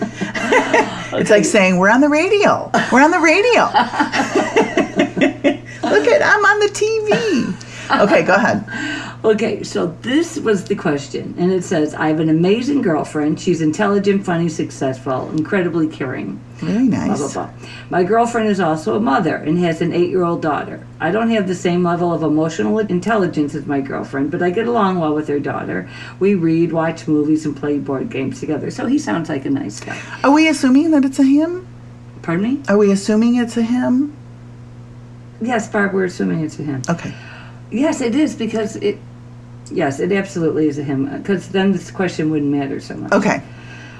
It's 1.12 1.31
like 1.31 1.44
saying 1.44 1.79
we're 1.79 1.88
on 1.91 2.00
the 2.00 2.09
radio. 2.09 2.71
We're 2.93 3.03
on 3.03 3.11
the 3.11 3.21
radio. 3.21 3.62
Look 5.88 6.06
at 6.09 6.23
I'm 6.23 6.44
on 6.44 6.59
the 6.61 6.69
TV. 6.73 7.66
Okay, 8.06 8.23
go 8.23 8.35
ahead. 8.35 8.65
Okay, 9.25 9.62
so 9.62 9.87
this 10.03 10.38
was 10.38 10.65
the 10.65 10.75
question, 10.75 11.35
and 11.38 11.50
it 11.50 11.65
says, 11.65 11.94
I 11.94 12.09
have 12.09 12.21
an 12.21 12.29
amazing 12.29 12.83
girlfriend. 12.83 13.41
She's 13.41 13.61
intelligent, 13.61 14.25
funny, 14.25 14.49
successful, 14.49 15.31
incredibly 15.31 15.88
caring. 15.88 16.38
Very 16.56 16.88
blah, 16.88 17.06
nice. 17.06 17.19
blah, 17.19 17.47
blah. 17.47 17.69
My 17.91 18.03
girlfriend 18.03 18.49
is 18.49 18.61
also 18.61 18.97
a 18.97 19.00
mother 19.00 19.37
and 19.37 19.59
has 19.59 19.81
an 19.81 19.93
eight 19.93 20.11
year 20.11 20.23
old 20.23 20.43
daughter. 20.43 20.87
I 21.00 21.11
don't 21.11 21.31
have 21.31 21.47
the 21.47 21.55
same 21.55 21.83
level 21.83 22.12
of 22.12 22.23
emotional 22.23 22.79
intelligence 22.79 23.55
as 23.55 23.67
my 23.67 23.81
girlfriend, 23.81 24.31
but 24.31 24.43
I 24.43 24.50
get 24.50 24.67
along 24.67 24.99
well 25.00 25.15
with 25.15 25.29
her 25.29 25.41
daughter. 25.41 25.88
We 26.19 26.35
read, 26.35 26.73
watch 26.73 27.06
movies, 27.06 27.47
and 27.47 27.56
play 27.56 27.79
board 27.79 28.11
games 28.11 28.41
together. 28.41 28.71
So 28.71 28.87
he 28.87 28.99
sounds 28.99 29.29
like 29.29 29.44
a 29.44 29.50
nice 29.50 29.81
guy. 29.81 30.00
Are 30.25 30.33
we 30.33 30.49
assuming 30.49 30.91
that 30.93 31.05
it's 31.05 31.19
a 31.19 31.25
him? 31.25 31.67
Pardon 32.23 32.44
me? 32.44 32.62
Are 32.69 32.79
we 32.79 32.91
assuming 32.91 33.37
it's 33.37 33.56
a 33.56 33.62
him? 33.62 34.17
Yes, 35.41 35.69
Barb, 35.69 35.93
we're 35.93 36.06
assuming 36.06 36.41
it's 36.43 36.59
a 36.59 36.62
him. 36.62 36.83
Okay. 36.88 37.15
Yes, 37.76 38.00
it 38.00 38.14
is 38.14 38.34
because 38.34 38.76
it. 38.76 38.99
Yes, 39.70 40.00
it 40.00 40.12
absolutely 40.12 40.69
is 40.69 40.78
a 40.78 40.82
him. 40.82 41.14
Because 41.19 41.49
then 41.49 41.73
this 41.73 41.90
question 41.90 42.31
wouldn't 42.31 42.50
matter 42.50 42.81
so 42.81 42.96
much. 42.96 43.12
Okay. 43.12 43.43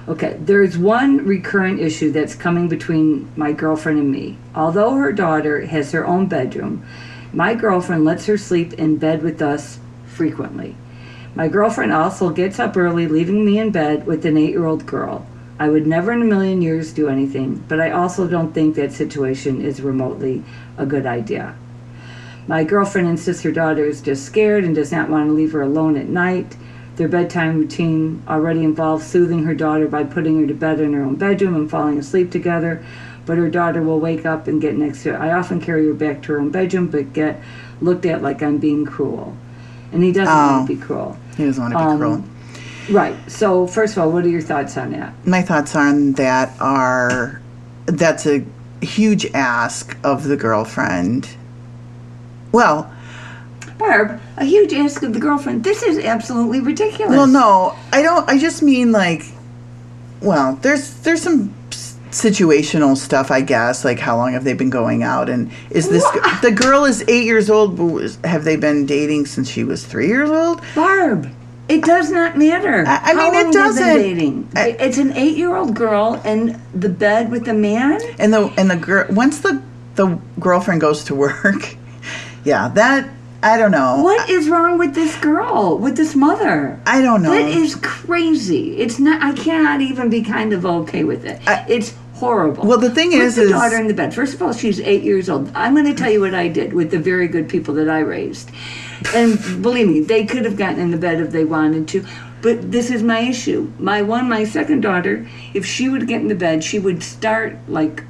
Okay, 0.09 0.37
there's 0.41 0.79
one 0.79 1.27
recurrent 1.27 1.81
issue 1.81 2.13
that's 2.13 2.37
coming 2.37 2.69
between 2.69 3.29
my 3.37 3.53
girlfriend 3.53 3.99
and 3.99 4.11
me. 4.11 4.39
Although 4.55 4.95
her 4.95 5.13
daughter 5.13 5.67
has 5.67 5.91
her 5.91 6.07
own 6.07 6.27
bedroom, 6.27 6.87
my 7.33 7.55
girlfriend 7.55 8.05
lets 8.05 8.27
her 8.27 8.39
sleep 8.39 8.75
in 8.75 8.97
bed 8.99 9.23
with 9.23 9.43
us 9.43 9.81
frequently. 10.07 10.77
My 11.35 11.49
girlfriend 11.49 11.93
also 11.93 12.31
gets 12.31 12.61
up 12.61 12.77
early, 12.77 13.09
leaving 13.09 13.45
me 13.45 13.59
in 13.59 13.73
bed 13.73 14.07
with 14.07 14.25
an 14.25 14.39
eight 14.39 14.51
year 14.51 14.65
old 14.65 14.87
girl. 14.87 15.27
I 15.59 15.69
would 15.69 15.87
never 15.87 16.13
in 16.13 16.23
a 16.23 16.25
million 16.25 16.63
years 16.63 16.93
do 16.93 17.09
anything, 17.09 17.65
but 17.69 17.81
I 17.81 17.91
also 17.91 18.29
don't 18.29 18.55
think 18.55 18.77
that 18.77 18.93
situation 18.93 19.61
is 19.61 19.83
remotely 19.83 20.45
a 20.79 20.87
good 20.87 21.05
idea. 21.05 21.57
My 22.49 22.63
girlfriend 22.63 23.09
insists 23.09 23.43
her 23.43 23.51
daughter 23.51 23.85
is 23.85 24.01
just 24.01 24.25
scared 24.25 24.65
and 24.65 24.75
does 24.75 24.93
not 24.93 25.09
want 25.11 25.29
to 25.29 25.33
leave 25.33 25.53
her 25.53 25.63
alone 25.63 25.97
at 25.97 26.09
night. 26.09 26.57
Their 26.97 27.09
bedtime 27.09 27.59
routine 27.59 28.23
already 28.29 28.63
involves 28.65 29.05
soothing 29.07 29.45
her 29.45 29.55
daughter 29.55 29.89
by 29.89 30.05
putting 30.05 30.41
her 30.41 30.47
to 30.47 30.55
bed 30.55 30.81
in 30.81 30.93
her 30.95 31.03
own 31.03 31.17
bedroom 31.17 31.55
and 31.55 31.69
falling 31.71 31.99
asleep 31.99 32.31
together, 32.31 32.85
but 33.27 33.37
her 33.37 33.51
daughter 33.51 33.83
will 33.83 33.99
wake 34.01 34.25
up 34.25 34.47
and 34.47 34.61
get 34.61 34.77
next 34.77 35.03
to 35.03 35.13
her. 35.13 35.19
I 35.21 35.33
often 35.33 35.61
carry 35.61 35.87
her 35.89 35.93
back 35.93 36.23
to 36.23 36.33
her 36.33 36.41
own 36.41 36.51
bedroom, 36.51 36.87
but 36.87 37.13
get 37.13 37.41
looked 37.81 38.07
at 38.07 38.23
like 38.23 38.43
I'm 38.43 38.59
being 38.59 38.87
cruel. 38.87 39.37
And 39.93 40.03
he 40.03 40.13
doesn't 40.13 40.33
Oh. 40.33 40.53
want 40.57 40.69
to 40.69 40.75
be 40.75 40.81
cruel. 40.81 41.17
He 41.37 41.45
doesn't 41.45 41.63
want 41.63 41.75
to 41.75 41.79
be 41.79 41.85
Um, 41.85 41.99
cruel. 41.99 42.25
Right. 42.91 43.17
So, 43.27 43.67
first 43.67 43.97
of 43.97 44.03
all, 44.05 44.13
what 44.13 44.25
are 44.25 44.29
your 44.29 44.41
thoughts 44.41 44.77
on 44.79 44.93
that? 44.93 45.13
My 45.27 45.43
thoughts 45.43 45.75
on 45.75 46.13
that 46.13 46.53
are 46.61 47.41
that's 47.87 48.27
a 48.27 48.45
huge 48.81 49.27
ask 49.35 49.97
of 50.05 50.25
the 50.25 50.37
girlfriend. 50.37 51.29
Well, 52.57 52.91
Barb, 53.79 54.19
a 54.39 54.45
huge 54.45 54.73
ask 54.73 55.03
of 55.03 55.13
the 55.13 55.21
girlfriend. 55.21 55.63
This 55.63 55.83
is 55.83 55.99
absolutely 55.99 56.61
ridiculous. 56.61 57.15
well, 57.17 57.27
no, 57.27 57.77
I 57.93 58.01
don't. 58.03 58.27
I 58.29 58.39
just 58.39 58.63
mean 58.63 58.91
like, 58.93 59.23
well, 60.23 60.55
there's 60.63 60.95
there's 61.01 61.21
some 61.21 61.53
s- 61.71 61.97
situational 62.11 62.97
stuff, 62.97 63.31
I 63.31 63.43
guess. 63.43 63.85
Like, 63.85 63.99
how 63.99 64.17
long 64.17 64.33
have 64.33 64.45
they 64.45 64.55
been 64.55 64.71
going 64.71 65.03
out? 65.03 65.29
And 65.29 65.51
is 65.71 65.89
this 65.91 66.05
the 66.41 66.51
girl 66.51 66.85
is 66.87 67.05
eight 67.09 67.25
years 67.27 67.51
old? 67.51 67.77
but 67.77 67.85
was- 67.85 68.19
Have 68.25 68.45
they 68.45 68.57
been 68.57 68.87
dating 68.87 69.27
since 69.27 69.51
she 69.51 69.63
was 69.65 69.85
three 69.85 70.09
years 70.09 70.31
old? 70.31 70.63
Barb, 70.75 71.29
it 71.69 71.85
does 71.85 72.11
not 72.11 72.39
matter. 72.39 72.85
I- 72.87 72.93
I 73.11 73.15
How 73.15 73.31
mean, 73.31 73.35
it 73.35 73.35
long 73.35 73.35
they've 73.35 73.43
been 73.45 73.53
doesn't. 73.53 73.97
Dating. 73.97 74.49
I- 74.57 74.77
it's 74.81 74.97
an 74.97 75.13
eight-year-old 75.13 75.75
girl 75.75 76.19
in 76.25 76.59
the 76.75 76.89
bed 76.89 77.31
with 77.31 77.47
a 77.49 77.55
man. 77.55 78.01
And 78.19 78.33
the 78.33 78.51
and 78.57 78.71
the 78.71 78.77
girl 78.77 79.05
once 79.11 79.41
the 79.41 79.61
the 79.97 80.19
girlfriend 80.41 80.81
goes 80.81 81.05
to 81.05 81.15
work, 81.15 81.76
yeah, 82.47 82.69
that 82.69 83.11
I 83.43 83.59
don't 83.59 83.71
know. 83.71 84.03
What 84.03 84.31
is 84.31 84.49
wrong 84.49 84.79
with 84.79 84.95
this 84.95 85.15
girl? 85.17 85.79
With 85.79 85.97
this 85.97 86.15
mother? 86.15 86.81
I 86.87 87.03
don't 87.03 87.23
know. 87.23 87.31
That 87.31 87.49
is 87.49 87.75
crazy. 87.77 88.77
It's 88.79 88.99
not. 88.99 89.23
I 89.23 89.33
cannot 89.33 89.81
even 89.81 90.09
be 90.09 90.23
kind 90.23 90.53
of 90.53 90.65
okay 90.65 91.05
with 91.05 91.25
it. 91.25 91.41
I- 91.47 91.65
it's 91.69 91.95
horrible. 92.15 92.65
Well, 92.65 92.79
the 92.79 92.91
thing 92.91 93.11
Put 93.11 93.21
is- 93.21 93.35
the 93.37 93.43
is- 93.43 93.51
daughter 93.51 93.77
in 93.77 93.89
the 93.89 93.95
bed. 93.95 94.15
First 94.15 94.35
of 94.35 94.43
all, 94.43 94.53
she's 94.53 94.81
eight 94.81 95.03
years 95.03 95.29
old. 95.29 95.51
I'm 95.55 95.75
going 95.75 95.87
to 95.87 95.95
tell 95.95 96.11
you 96.11 96.21
what 96.23 96.35
I 96.35 96.49
did 96.49 96.73
with 96.73 96.91
the 96.91 96.99
very 96.99 97.29
good 97.29 97.49
people 97.49 97.75
that 97.75 97.91
I 97.91 97.99
raised, 98.01 98.51
and 99.15 99.39
believe 99.63 99.89
me, 99.89 100.01
they 100.01 100.25
could 100.25 100.45
have 100.45 100.57
gotten 100.57 100.81
in 100.81 100.91
the 100.93 100.97
bed 100.97 101.21
if 101.21 101.31
they 101.31 101.45
wanted 101.45 101.87
to. 101.89 102.05
But 102.43 102.71
this 102.73 102.91
is 102.91 103.03
my 103.03 103.21
issue. 103.21 103.71
My 103.79 104.03
one, 104.03 104.29
my 104.29 104.45
second 104.45 104.81
daughter, 104.81 105.27
if 105.53 105.67
she 105.67 105.89
would 105.89 106.07
get 106.07 106.21
in 106.21 106.29
the 106.29 106.35
bed, 106.35 106.65
she 106.65 106.79
would 106.79 107.03
start 107.03 107.59
like. 107.69 108.05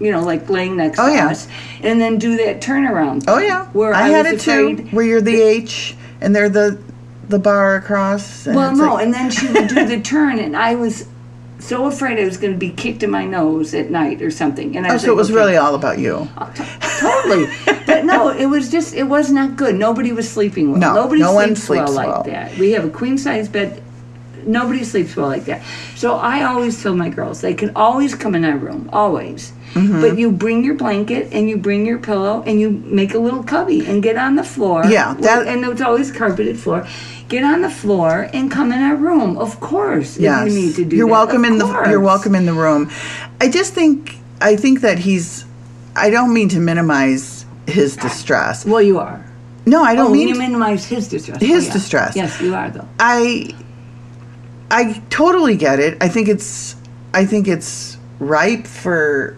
You 0.00 0.10
know, 0.12 0.22
like 0.22 0.48
laying 0.48 0.76
next 0.76 0.98
Oh, 0.98 1.06
to 1.08 1.12
yeah. 1.12 1.28
us, 1.28 1.46
and 1.82 2.00
then 2.00 2.18
do 2.18 2.36
that 2.38 2.60
turnaround. 2.60 3.24
Oh 3.28 3.38
yeah, 3.38 3.66
where 3.66 3.92
I, 3.94 4.04
I, 4.04 4.08
had 4.08 4.26
it 4.26 4.40
too. 4.40 4.76
Where 4.90 5.04
you're 5.04 5.20
the 5.20 5.40
H 5.40 5.96
and 6.20 6.34
they're 6.34 6.48
the 6.48 6.78
the 7.28 7.38
bar 7.38 7.76
across. 7.76 8.46
And 8.46 8.56
Well, 8.56 8.74
no, 8.74 8.94
like- 8.94 9.04
and 9.04 9.14
then 9.14 9.30
she 9.30 9.46
would 9.52 9.68
do 9.68 9.84
the 9.86 10.00
turn, 10.00 10.38
and 10.38 10.56
I 10.56 10.74
was 10.74 11.06
so 11.60 11.86
afraid 11.86 12.18
I 12.18 12.24
was 12.24 12.36
going 12.38 12.52
to 12.52 12.58
be 12.58 12.70
kicked 12.70 13.02
in 13.02 13.10
my 13.10 13.24
nose 13.26 13.74
at 13.74 13.90
night 13.90 14.22
or 14.22 14.30
something. 14.30 14.76
And 14.76 14.86
I 14.86 14.90
Oh, 14.90 14.92
was 14.94 15.02
so 15.02 15.12
it 15.12 15.16
was 15.16 15.28
okay. 15.30 15.36
really 15.36 15.56
all 15.56 15.74
about 15.74 15.98
you. 15.98 16.28
Uh, 16.36 16.52
totally. 17.00 17.46
but 17.86 18.04
no, 18.04 18.28
it 18.30 18.46
was 18.46 18.70
just 18.70 18.94
it 18.94 19.04
was 19.04 19.30
not 19.30 19.56
good. 19.56 19.74
Nobody 19.74 20.12
was 20.12 20.28
sleeping 20.28 20.70
well. 20.70 20.80
No, 20.80 20.94
Nobody 20.94 21.20
no 21.20 21.32
one 21.34 21.56
sleeps, 21.56 21.68
well 21.68 21.86
sleeps 21.88 22.06
like 22.16 22.24
that. 22.26 22.56
We 22.58 22.70
have 22.72 22.84
a 22.84 22.90
queen 22.90 23.18
size 23.18 23.48
bed. 23.48 23.82
Nobody 24.46 24.84
sleeps 24.84 25.16
well 25.16 25.28
like 25.28 25.44
that. 25.46 25.62
So 25.96 26.14
I 26.16 26.44
always 26.44 26.80
tell 26.82 26.94
my 26.94 27.08
girls 27.08 27.40
they 27.40 27.54
can 27.54 27.72
always 27.76 28.14
come 28.14 28.34
in 28.34 28.44
our 28.44 28.56
room, 28.56 28.88
always. 28.92 29.52
Mm-hmm. 29.74 30.00
But 30.00 30.18
you 30.18 30.30
bring 30.32 30.64
your 30.64 30.74
blanket 30.74 31.28
and 31.32 31.48
you 31.48 31.56
bring 31.58 31.84
your 31.84 31.98
pillow 31.98 32.42
and 32.46 32.58
you 32.60 32.70
make 32.70 33.14
a 33.14 33.18
little 33.18 33.42
cubby 33.42 33.84
and 33.86 34.02
get 34.02 34.16
on 34.16 34.36
the 34.36 34.44
floor. 34.44 34.84
Yeah, 34.86 35.14
that- 35.20 35.46
and 35.46 35.64
it's 35.64 35.80
always 35.82 36.10
carpeted 36.10 36.58
floor. 36.58 36.86
Get 37.28 37.44
on 37.44 37.60
the 37.60 37.68
floor 37.70 38.30
and 38.32 38.50
come 38.50 38.72
in 38.72 38.80
our 38.80 38.96
room, 38.96 39.36
of 39.36 39.60
course. 39.60 40.16
Yes. 40.18 40.46
if 40.46 40.52
you 40.54 40.58
need 40.60 40.74
to 40.76 40.84
do 40.86 40.96
you're 40.96 41.06
that. 41.06 41.12
welcome 41.12 41.44
Of 41.44 41.52
in 41.52 41.58
the 41.58 41.66
you're 41.90 42.00
welcome 42.00 42.34
in 42.34 42.46
the 42.46 42.54
room. 42.54 42.90
I 43.40 43.50
just 43.50 43.74
think 43.74 44.16
I 44.40 44.56
think 44.56 44.80
that 44.80 44.98
he's 44.98 45.44
I 45.94 46.08
don't 46.08 46.32
mean 46.32 46.48
to 46.50 46.60
minimize 46.60 47.44
his 47.66 47.96
distress. 47.96 48.64
Well, 48.64 48.80
you 48.80 48.98
are. 48.98 49.22
No, 49.66 49.82
I 49.84 49.94
don't 49.94 50.06
Oh, 50.06 50.12
mean 50.14 50.28
you 50.28 50.34
to- 50.34 50.40
minimize 50.40 50.86
his 50.86 51.08
distress. 51.08 51.42
His 51.42 51.64
Oh, 51.64 51.66
yeah. 51.66 51.72
distress. 51.74 52.16
Yes, 52.16 52.40
you 52.40 52.54
are 52.54 52.70
though. 52.70 52.88
I 52.98 53.50
I 54.70 55.02
totally 55.10 55.56
get 55.56 55.78
it. 55.80 55.96
I 56.00 56.08
think 56.08 56.28
it's 56.28 56.76
I 57.14 57.24
think 57.24 57.48
it's 57.48 57.96
ripe 58.18 58.66
for 58.66 59.36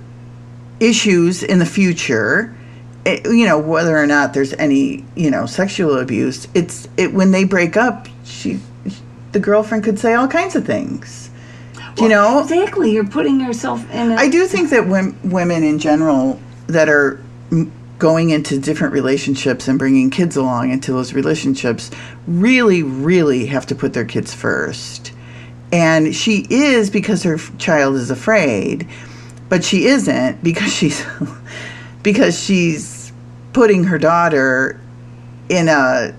issues 0.80 1.42
in 1.42 1.58
the 1.58 1.66
future. 1.66 2.56
It, 3.04 3.24
you 3.24 3.46
know 3.46 3.58
whether 3.58 3.96
or 3.96 4.06
not 4.06 4.34
there's 4.34 4.52
any 4.54 5.04
you 5.14 5.30
know 5.30 5.46
sexual 5.46 5.98
abuse. 5.98 6.48
It's 6.54 6.88
it 6.96 7.12
when 7.14 7.30
they 7.30 7.44
break 7.44 7.76
up. 7.76 8.08
She, 8.24 8.60
the 9.32 9.40
girlfriend 9.40 9.84
could 9.84 9.98
say 9.98 10.14
all 10.14 10.28
kinds 10.28 10.56
of 10.56 10.66
things. 10.66 11.30
Do 11.96 12.04
you 12.04 12.08
know? 12.08 12.40
Exactly. 12.40 12.92
You're 12.92 13.06
putting 13.06 13.40
yourself 13.40 13.88
in 13.90 14.12
a. 14.12 14.14
I 14.14 14.28
do 14.28 14.46
think 14.46 14.70
that 14.70 14.86
wom- 14.86 15.18
women 15.24 15.62
in 15.62 15.78
general 15.78 16.40
that 16.66 16.88
are 16.88 17.20
going 17.98 18.30
into 18.30 18.58
different 18.58 18.92
relationships 18.92 19.68
and 19.68 19.78
bringing 19.78 20.10
kids 20.10 20.36
along 20.36 20.70
into 20.70 20.92
those 20.92 21.12
relationships 21.12 21.90
really, 22.26 22.82
really 22.82 23.46
have 23.46 23.66
to 23.66 23.74
put 23.74 23.92
their 23.92 24.04
kids 24.04 24.34
first. 24.34 25.12
And 25.72 26.14
she 26.14 26.46
is 26.50 26.90
because 26.90 27.22
her 27.22 27.38
child 27.58 27.94
is 27.96 28.10
afraid, 28.10 28.88
but 29.48 29.64
she 29.64 29.86
isn't 29.86 30.42
because 30.42 30.72
she's 30.72 31.04
because 32.02 32.38
she's 32.42 33.12
putting 33.52 33.84
her 33.84 33.98
daughter 33.98 34.80
in 35.48 35.68
a 35.68 36.14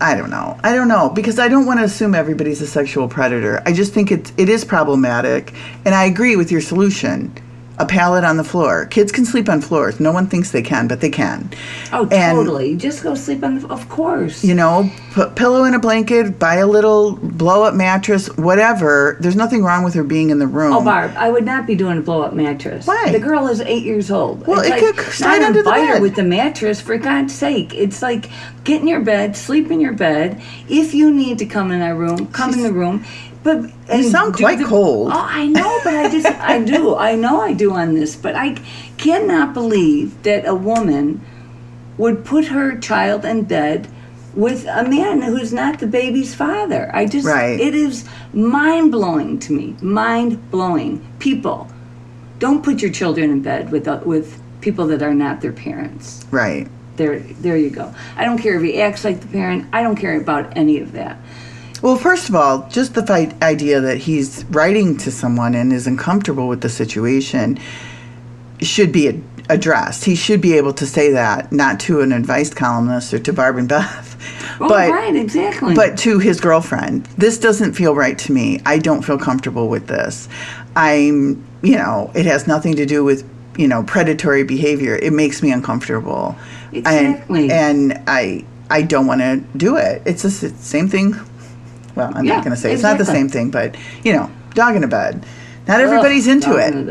I 0.00 0.16
don't 0.16 0.30
know. 0.30 0.58
I 0.64 0.74
don't 0.74 0.88
know 0.88 1.10
because 1.10 1.38
I 1.38 1.46
don't 1.46 1.64
want 1.64 1.78
to 1.78 1.84
assume 1.84 2.14
everybody's 2.14 2.60
a 2.60 2.66
sexual 2.66 3.08
predator. 3.08 3.62
I 3.64 3.72
just 3.72 3.92
think 3.94 4.10
it 4.10 4.32
it 4.36 4.48
is 4.48 4.64
problematic, 4.64 5.54
and 5.84 5.94
I 5.94 6.04
agree 6.04 6.34
with 6.34 6.50
your 6.50 6.60
solution. 6.60 7.32
A 7.78 7.86
pallet 7.86 8.22
on 8.22 8.36
the 8.36 8.44
floor. 8.44 8.86
Kids 8.86 9.10
can 9.10 9.24
sleep 9.24 9.48
on 9.48 9.60
floors. 9.60 9.98
No 9.98 10.12
one 10.12 10.26
thinks 10.26 10.50
they 10.50 10.62
can, 10.62 10.88
but 10.88 11.00
they 11.00 11.08
can. 11.08 11.50
Oh, 11.92 12.02
and- 12.12 12.36
totally. 12.36 12.76
Just 12.76 13.02
go 13.02 13.14
sleep 13.14 13.42
on 13.42 13.58
the. 13.58 13.68
Of 13.68 13.88
course. 13.88 14.44
You 14.44 14.54
know, 14.54 14.90
put 15.12 15.34
pillow 15.36 15.64
in 15.64 15.74
a 15.74 15.78
blanket, 15.78 16.38
buy 16.38 16.56
a 16.56 16.66
little 16.66 17.12
blow 17.16 17.62
up 17.62 17.74
mattress, 17.74 18.28
whatever. 18.36 19.16
There's 19.20 19.36
nothing 19.36 19.62
wrong 19.64 19.84
with 19.84 19.94
her 19.94 20.04
being 20.04 20.30
in 20.30 20.38
the 20.38 20.46
room. 20.46 20.74
Oh, 20.74 20.84
Barb, 20.84 21.12
I 21.16 21.30
would 21.30 21.44
not 21.44 21.66
be 21.66 21.74
doing 21.74 21.98
a 21.98 22.02
blow 22.02 22.22
up 22.22 22.34
mattress. 22.34 22.86
Why? 22.86 23.10
The 23.10 23.18
girl 23.18 23.48
is 23.48 23.60
eight 23.62 23.84
years 23.84 24.10
old. 24.10 24.46
Well, 24.46 24.60
it's 24.60 24.68
it 24.68 24.82
like, 24.82 24.96
could 24.96 25.12
slide 25.12 25.42
under 25.42 25.62
the 25.62 25.70
bed. 25.70 26.02
with 26.02 26.14
the 26.14 26.24
mattress, 26.24 26.80
for 26.80 26.98
God's 26.98 27.34
sake. 27.34 27.72
It's 27.74 28.02
like 28.02 28.28
get 28.64 28.82
in 28.82 28.86
your 28.86 29.00
bed, 29.00 29.36
sleep 29.36 29.70
in 29.70 29.80
your 29.80 29.94
bed. 29.94 30.40
If 30.68 30.94
you 30.94 31.12
need 31.12 31.38
to 31.38 31.46
come 31.46 31.70
in 31.72 31.80
our 31.80 31.94
room, 31.94 32.26
come 32.28 32.52
in 32.52 32.62
the 32.62 32.72
room. 32.72 33.04
But 33.42 33.70
and 33.88 34.04
sound 34.06 34.34
quite 34.36 34.58
the- 34.58 34.64
cold. 34.64 35.10
Oh, 35.12 35.26
I 35.28 35.46
know, 35.46 35.80
but 35.84 35.94
I 35.94 36.08
just 36.10 36.26
I 36.26 36.60
do. 36.62 36.94
I 36.94 37.14
know 37.16 37.40
I 37.40 37.52
do 37.52 37.72
on 37.72 37.94
this, 37.94 38.14
but 38.16 38.36
I 38.36 38.56
cannot 38.98 39.52
believe 39.52 40.22
that 40.22 40.46
a 40.46 40.54
woman 40.54 41.20
would 41.98 42.24
put 42.24 42.46
her 42.46 42.76
child 42.78 43.24
in 43.24 43.42
bed 43.42 43.88
with 44.34 44.64
a 44.66 44.84
man 44.88 45.20
who's 45.22 45.52
not 45.52 45.78
the 45.80 45.86
baby's 45.86 46.34
father. 46.34 46.90
I 46.94 47.04
just 47.06 47.26
Right. 47.26 47.60
it 47.60 47.74
is 47.74 48.04
mind 48.32 48.92
blowing 48.92 49.38
to 49.40 49.52
me. 49.52 49.76
Mind 49.82 50.50
blowing. 50.50 51.04
People, 51.18 51.68
don't 52.38 52.62
put 52.62 52.80
your 52.80 52.90
children 52.92 53.30
in 53.30 53.42
bed 53.42 53.70
with 53.72 53.86
uh, 53.88 54.00
with 54.04 54.40
people 54.60 54.86
that 54.86 55.02
are 55.02 55.14
not 55.14 55.40
their 55.40 55.52
parents. 55.52 56.24
Right. 56.30 56.68
There, 56.96 57.18
there 57.40 57.56
you 57.56 57.70
go. 57.70 57.92
I 58.16 58.24
don't 58.24 58.38
care 58.38 58.54
if 58.56 58.62
he 58.62 58.80
acts 58.80 59.02
like 59.04 59.20
the 59.20 59.26
parent. 59.26 59.66
I 59.72 59.82
don't 59.82 59.96
care 59.96 60.20
about 60.20 60.56
any 60.56 60.78
of 60.78 60.92
that. 60.92 61.16
Well, 61.82 61.96
first 61.96 62.28
of 62.28 62.34
all, 62.36 62.68
just 62.70 62.94
the 62.94 63.04
fi- 63.04 63.34
idea 63.42 63.80
that 63.80 63.98
he's 63.98 64.44
writing 64.46 64.96
to 64.98 65.10
someone 65.10 65.54
and 65.54 65.72
is 65.72 65.86
uncomfortable 65.86 66.46
with 66.48 66.60
the 66.60 66.68
situation 66.68 67.58
should 68.60 68.92
be 68.92 69.08
ad- 69.08 69.22
addressed. 69.50 70.04
He 70.04 70.14
should 70.14 70.40
be 70.40 70.54
able 70.56 70.72
to 70.74 70.86
say 70.86 71.10
that, 71.10 71.50
not 71.50 71.80
to 71.80 72.00
an 72.00 72.12
advice 72.12 72.54
columnist 72.54 73.12
or 73.12 73.18
to 73.18 73.32
Barb 73.32 73.56
and 73.58 73.68
Beth, 73.68 74.16
Oh, 74.60 74.68
but 74.68 74.90
right, 74.90 75.16
exactly. 75.16 75.74
but 75.74 75.98
to 75.98 76.20
his 76.20 76.40
girlfriend. 76.40 77.06
This 77.18 77.36
doesn't 77.38 77.72
feel 77.72 77.96
right 77.96 78.16
to 78.20 78.32
me. 78.32 78.60
I 78.64 78.78
don't 78.78 79.02
feel 79.02 79.18
comfortable 79.18 79.68
with 79.68 79.88
this. 79.88 80.28
I'm, 80.76 81.44
you 81.62 81.76
know, 81.76 82.12
it 82.14 82.26
has 82.26 82.46
nothing 82.46 82.76
to 82.76 82.86
do 82.86 83.02
with 83.02 83.28
you 83.58 83.66
know 83.68 83.82
predatory 83.82 84.44
behavior. 84.44 84.94
It 84.96 85.12
makes 85.12 85.42
me 85.42 85.50
uncomfortable, 85.50 86.36
Exactly. 86.72 87.50
and 87.50 87.92
and 87.92 88.02
I 88.06 88.44
I 88.70 88.82
don't 88.82 89.06
want 89.06 89.20
to 89.20 89.42
do 89.56 89.76
it. 89.76 90.02
It's 90.06 90.22
the 90.22 90.30
same 90.30 90.88
thing. 90.88 91.14
Well, 91.94 92.12
I'm 92.14 92.24
Yeah, 92.24 92.36
not 92.36 92.44
going 92.44 92.54
to 92.54 92.60
say 92.60 92.72
it's 92.72 92.82
not 92.82 92.98
the 92.98 93.04
same 93.04 93.28
thing, 93.28 93.50
but 93.50 93.76
you 94.04 94.12
know, 94.12 94.30
dog 94.54 94.76
in 94.76 94.84
a 94.84 94.88
bed. 94.88 95.24
Not 95.68 95.80
everybody's 95.80 96.26
Ugh, 96.26 96.34
into 96.34 96.56
it. 96.56 96.74
in. 96.74 96.88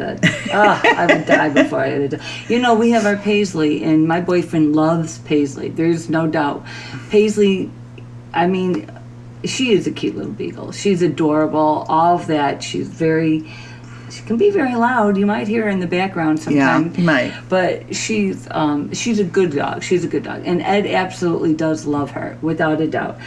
Ugh, 0.53 0.85
I 0.85 1.05
would 1.05 1.25
die 1.25 1.49
before 1.49 1.79
I 1.81 1.87
had 1.87 2.01
a 2.01 2.07
dog. 2.09 2.21
You 2.47 2.59
know, 2.59 2.73
we 2.73 2.91
have 2.91 3.05
our 3.05 3.17
Paisley, 3.17 3.83
and 3.83 4.07
my 4.07 4.21
boyfriend 4.21 4.75
loves 4.75 5.19
Paisley. 5.19 5.67
There's 5.69 6.09
no 6.09 6.25
doubt. 6.25 6.63
Paisley, 7.09 7.69
I 8.33 8.47
mean, 8.47 8.89
she 9.43 9.73
is 9.73 9.87
a 9.87 9.91
cute 9.91 10.15
little 10.15 10.31
beagle. 10.31 10.71
She's 10.71 11.01
adorable. 11.01 11.85
All 11.89 12.15
of 12.15 12.27
that. 12.27 12.63
She's 12.63 12.87
very. 12.87 13.51
She 14.09 14.21
can 14.23 14.37
be 14.37 14.51
very 14.51 14.75
loud. 14.75 15.17
You 15.17 15.25
might 15.25 15.47
hear 15.47 15.63
her 15.63 15.69
in 15.69 15.79
the 15.79 15.87
background 15.87 16.39
sometimes. 16.41 16.97
you 16.97 17.03
might. 17.05 17.33
But 17.49 17.93
she's 17.95 18.47
um, 18.51 18.93
she's 18.93 19.19
a 19.19 19.23
good 19.25 19.53
dog. 19.53 19.83
She's 19.83 20.03
a 20.05 20.07
good 20.07 20.23
dog, 20.23 20.43
and 20.45 20.61
Ed 20.61 20.85
absolutely 20.85 21.53
does 21.55 21.85
love 21.85 22.11
her, 22.11 22.37
without 22.41 22.79
a 22.81 22.87
doubt. 22.87 23.17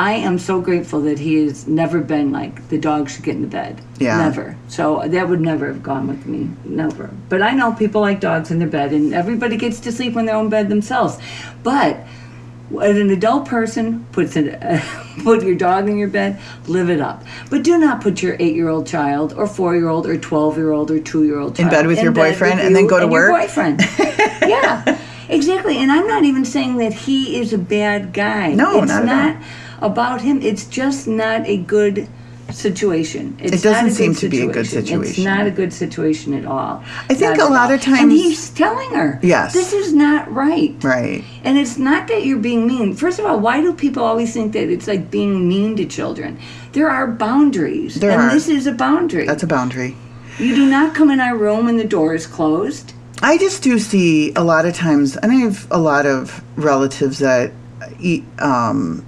I 0.00 0.12
am 0.12 0.38
so 0.38 0.62
grateful 0.62 1.02
that 1.02 1.18
he 1.18 1.44
has 1.44 1.68
never 1.68 2.00
been 2.00 2.32
like 2.32 2.70
the 2.70 2.78
dog 2.78 3.10
should 3.10 3.22
get 3.22 3.34
in 3.36 3.42
the 3.42 3.48
bed. 3.48 3.82
Yeah. 3.98 4.16
Never. 4.16 4.56
So 4.66 5.06
that 5.06 5.28
would 5.28 5.42
never 5.42 5.66
have 5.66 5.82
gone 5.82 6.08
with 6.08 6.24
me. 6.24 6.48
Never. 6.64 7.10
But 7.28 7.42
I 7.42 7.50
know 7.50 7.74
people 7.74 8.00
like 8.00 8.18
dogs 8.18 8.50
in 8.50 8.60
their 8.60 8.68
bed, 8.68 8.94
and 8.94 9.12
everybody 9.12 9.58
gets 9.58 9.78
to 9.80 9.92
sleep 9.92 10.16
in 10.16 10.24
their 10.24 10.36
own 10.36 10.48
bed 10.48 10.70
themselves. 10.70 11.18
But 11.62 11.98
when 12.70 12.96
an 12.96 13.10
adult 13.10 13.44
person 13.44 14.06
puts 14.10 14.36
it, 14.36 14.58
put 15.22 15.42
your 15.42 15.54
dog 15.54 15.86
in 15.86 15.98
your 15.98 16.08
bed, 16.08 16.40
live 16.66 16.88
it 16.88 17.02
up. 17.02 17.22
But 17.50 17.62
do 17.62 17.76
not 17.76 18.00
put 18.00 18.22
your 18.22 18.36
eight-year-old 18.40 18.86
child, 18.86 19.34
or 19.34 19.46
four-year-old, 19.46 20.06
or 20.06 20.16
twelve-year-old, 20.16 20.90
or 20.90 20.98
two-year-old 20.98 21.60
In 21.60 21.68
bed 21.68 21.86
with 21.86 22.00
your 22.00 22.12
boyfriend 22.12 22.58
and 22.58 22.74
then 22.74 22.86
go 22.86 23.00
to 23.00 23.06
work? 23.06 23.32
boyfriend. 23.32 23.82
yeah, 23.98 24.98
exactly. 25.28 25.76
And 25.76 25.92
I'm 25.92 26.06
not 26.06 26.24
even 26.24 26.46
saying 26.46 26.78
that 26.78 26.94
he 26.94 27.38
is 27.38 27.52
a 27.52 27.58
bad 27.58 28.14
guy. 28.14 28.54
No, 28.54 28.82
it's 28.82 28.88
not 28.88 29.02
at 29.02 29.08
all. 29.10 29.34
not 29.34 29.42
about 29.80 30.20
him. 30.22 30.40
It's 30.42 30.66
just 30.66 31.06
not 31.08 31.46
a 31.46 31.56
good 31.58 32.08
situation. 32.50 33.36
It's 33.38 33.52
It 33.52 33.62
doesn't 33.62 33.72
not 33.72 33.80
a 33.84 33.88
good 33.88 33.94
seem 33.96 34.14
to 34.16 34.28
be 34.28 34.40
a 34.42 34.52
good 34.52 34.66
situation. 34.66 35.04
It's 35.10 35.18
not 35.18 35.46
a 35.46 35.50
good 35.52 35.72
situation 35.72 36.34
at 36.34 36.44
all. 36.44 36.82
I 37.08 37.14
think 37.14 37.36
Not 37.38 37.48
a 37.48 37.52
lot 37.52 37.68
all. 37.70 37.74
of 37.76 37.80
times- 37.80 38.00
and 38.00 38.12
he's 38.12 38.50
telling 38.50 38.90
her, 38.90 39.20
Yes. 39.22 39.52
this 39.52 39.72
is 39.72 39.92
not 39.94 40.32
right. 40.34 40.74
Right. 40.82 41.22
And 41.44 41.56
it's 41.58 41.78
not 41.78 42.08
that 42.08 42.26
you're 42.26 42.38
being 42.38 42.66
mean. 42.66 42.94
First 42.94 43.18
of 43.20 43.24
all, 43.24 43.38
why 43.38 43.60
do 43.60 43.72
people 43.72 44.02
always 44.02 44.32
think 44.32 44.52
that 44.54 44.68
it's 44.68 44.88
like 44.88 45.10
being 45.12 45.48
mean 45.48 45.76
to 45.76 45.84
children? 45.84 46.38
There 46.72 46.90
are 46.90 47.06
boundaries, 47.06 47.94
There 47.96 48.10
and 48.10 48.22
are. 48.22 48.30
this 48.34 48.48
is 48.48 48.66
a 48.66 48.72
boundary. 48.72 49.26
That's 49.26 49.42
a 49.44 49.46
boundary. 49.46 49.96
you 50.38 50.54
do 50.56 50.66
not 50.68 50.94
come 50.94 51.10
in 51.10 51.20
our 51.20 51.36
room 51.36 51.66
when 51.66 51.76
the 51.76 51.84
door 51.84 52.14
is 52.14 52.26
closed. 52.26 52.94
I 53.22 53.36
just 53.36 53.62
do 53.62 53.78
see 53.78 54.32
a 54.34 54.42
lot 54.42 54.64
of 54.64 54.74
times, 54.74 55.16
and 55.18 55.30
I 55.30 55.34
have 55.36 55.66
a 55.70 55.78
lot 55.78 56.06
of 56.06 56.42
relatives 56.56 57.18
that, 57.18 57.52
eat, 58.00 58.24
um, 58.38 59.04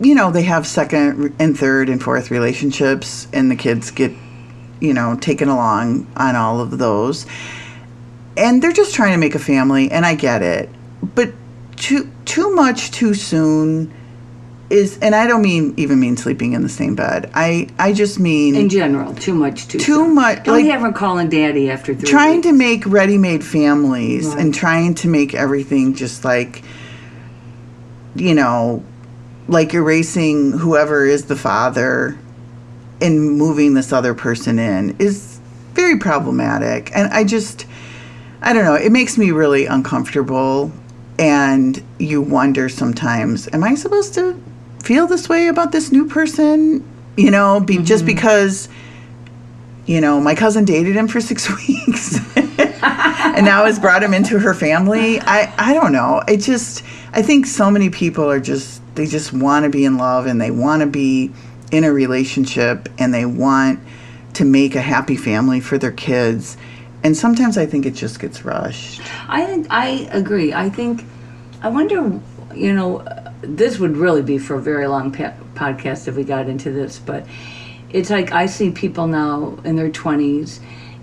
you 0.00 0.14
know, 0.14 0.30
they 0.30 0.42
have 0.42 0.66
second 0.66 1.34
and 1.38 1.58
third 1.58 1.88
and 1.88 2.02
fourth 2.02 2.30
relationships, 2.30 3.28
and 3.32 3.50
the 3.50 3.56
kids 3.56 3.90
get, 3.90 4.12
you 4.80 4.94
know, 4.94 5.16
taken 5.20 5.48
along 5.48 6.06
on 6.16 6.36
all 6.36 6.60
of 6.60 6.78
those, 6.78 7.26
and 8.36 8.62
they're 8.62 8.72
just 8.72 8.94
trying 8.94 9.12
to 9.12 9.18
make 9.18 9.34
a 9.34 9.38
family, 9.38 9.90
and 9.90 10.06
I 10.06 10.14
get 10.14 10.42
it, 10.42 10.68
but 11.14 11.32
too 11.76 12.10
too 12.24 12.54
much 12.54 12.90
too 12.90 13.14
soon 13.14 13.92
is, 14.70 14.98
and 15.02 15.14
I 15.16 15.26
don't 15.26 15.42
mean 15.42 15.74
even 15.76 15.98
mean 15.98 16.16
sleeping 16.16 16.52
in 16.52 16.62
the 16.62 16.68
same 16.68 16.94
bed. 16.94 17.30
I 17.34 17.68
I 17.78 17.92
just 17.92 18.20
mean 18.20 18.54
In 18.54 18.68
general, 18.68 19.14
too 19.14 19.34
much, 19.34 19.66
too 19.68 19.78
Too 19.78 19.94
soon. 19.96 20.14
much, 20.14 20.44
Don't 20.44 20.54
like- 20.62 20.70
have 20.70 20.80
her 20.82 20.92
calling 20.92 21.28
daddy 21.28 21.68
after 21.70 21.92
three. 21.94 22.08
trying 22.08 22.36
weeks. 22.36 22.46
to 22.46 22.52
make 22.52 22.86
ready-made 22.86 23.42
families 23.44 24.28
Right. 24.28 24.38
and 24.38 24.54
trying 24.54 24.94
to 24.96 25.08
make 25.08 25.34
everything 25.34 25.94
just 25.94 26.24
like 26.24 26.62
you 28.14 28.34
know 28.34 28.82
like 29.50 29.74
erasing 29.74 30.52
whoever 30.52 31.04
is 31.04 31.24
the 31.24 31.34
father 31.34 32.16
and 33.00 33.36
moving 33.36 33.74
this 33.74 33.92
other 33.92 34.14
person 34.14 34.58
in 34.60 34.96
is 34.98 35.40
very 35.72 35.98
problematic. 35.98 36.90
And 36.94 37.12
I 37.12 37.24
just, 37.24 37.66
I 38.42 38.52
don't 38.52 38.64
know, 38.64 38.76
it 38.76 38.92
makes 38.92 39.18
me 39.18 39.32
really 39.32 39.66
uncomfortable. 39.66 40.70
And 41.18 41.82
you 41.98 42.22
wonder 42.22 42.68
sometimes, 42.68 43.48
am 43.52 43.64
I 43.64 43.74
supposed 43.74 44.14
to 44.14 44.40
feel 44.82 45.08
this 45.08 45.28
way 45.28 45.48
about 45.48 45.72
this 45.72 45.90
new 45.90 46.06
person? 46.06 46.86
You 47.16 47.32
know, 47.32 47.58
be, 47.58 47.78
just 47.78 48.04
mm-hmm. 48.04 48.14
because, 48.14 48.68
you 49.86 50.00
know, 50.00 50.20
my 50.20 50.36
cousin 50.36 50.64
dated 50.64 50.94
him 50.94 51.08
for 51.08 51.20
six 51.20 51.50
weeks 51.68 52.20
and 52.82 53.44
now 53.44 53.64
has 53.64 53.78
brought 53.78 54.02
him 54.02 54.14
into 54.14 54.38
her 54.38 54.54
family. 54.54 55.20
I, 55.20 55.52
I 55.58 55.74
don't 55.74 55.92
know. 55.92 56.22
It 56.26 56.38
just, 56.38 56.84
I 57.12 57.22
think 57.22 57.46
so 57.46 57.70
many 57.70 57.90
people 57.90 58.30
are 58.30 58.40
just, 58.40 58.82
they 58.94 59.06
just 59.06 59.32
want 59.32 59.64
to 59.64 59.70
be 59.70 59.84
in 59.84 59.96
love 59.98 60.26
and 60.26 60.40
they 60.40 60.50
want 60.50 60.80
to 60.80 60.86
be 60.86 61.32
in 61.72 61.84
a 61.84 61.92
relationship 61.92 62.88
and 62.98 63.14
they 63.14 63.26
want 63.26 63.80
to 64.34 64.44
make 64.44 64.74
a 64.74 64.80
happy 64.80 65.16
family 65.16 65.60
for 65.60 65.78
their 65.78 65.92
kids. 65.92 66.56
And 67.02 67.16
sometimes 67.16 67.56
I 67.56 67.66
think 67.66 67.86
it 67.86 67.94
just 67.94 68.20
gets 68.20 68.44
rushed. 68.44 69.00
I 69.28 69.46
think 69.46 69.66
I 69.70 70.08
agree. 70.12 70.52
I 70.52 70.68
think 70.68 71.04
I 71.62 71.68
wonder. 71.68 72.20
You 72.54 72.72
know, 72.72 73.06
this 73.42 73.78
would 73.78 73.96
really 73.96 74.22
be 74.22 74.36
for 74.36 74.56
a 74.56 74.60
very 74.60 74.88
long 74.88 75.12
pa- 75.12 75.34
podcast 75.54 76.08
if 76.08 76.16
we 76.16 76.24
got 76.24 76.48
into 76.48 76.72
this, 76.72 76.98
but 76.98 77.24
it's 77.90 78.10
like 78.10 78.32
I 78.32 78.46
see 78.46 78.72
people 78.72 79.06
now 79.06 79.56
in 79.64 79.76
their 79.76 79.88
twenties, 79.88 80.60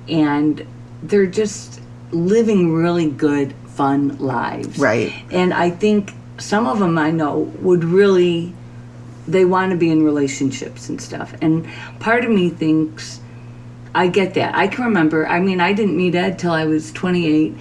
and 0.09 0.67
they're 1.03 1.25
just 1.25 1.81
living 2.11 2.73
really 2.73 3.09
good, 3.09 3.53
fun 3.67 4.17
lives. 4.17 4.79
Right. 4.79 5.13
And 5.31 5.53
I 5.53 5.69
think 5.69 6.13
some 6.37 6.67
of 6.67 6.79
them 6.79 6.97
I 6.97 7.11
know 7.11 7.39
would 7.61 7.83
really 7.83 8.53
they 9.27 9.43
want 9.43 9.71
to 9.71 9.77
be 9.77 9.89
in 9.89 10.03
relationships 10.03 10.89
and 10.89 11.01
stuff. 11.01 11.35
And 11.41 11.67
part 11.99 12.23
of 12.23 12.31
me 12.31 12.49
thinks 12.49 13.19
I 13.93 14.07
get 14.07 14.35
that. 14.35 14.55
I 14.55 14.67
can 14.67 14.85
remember. 14.85 15.27
I 15.27 15.39
mean, 15.39 15.59
I 15.59 15.73
didn't 15.73 15.97
meet 15.97 16.15
Ed 16.15 16.39
till 16.39 16.51
I 16.51 16.65
was 16.65 16.91
28, 16.93 17.55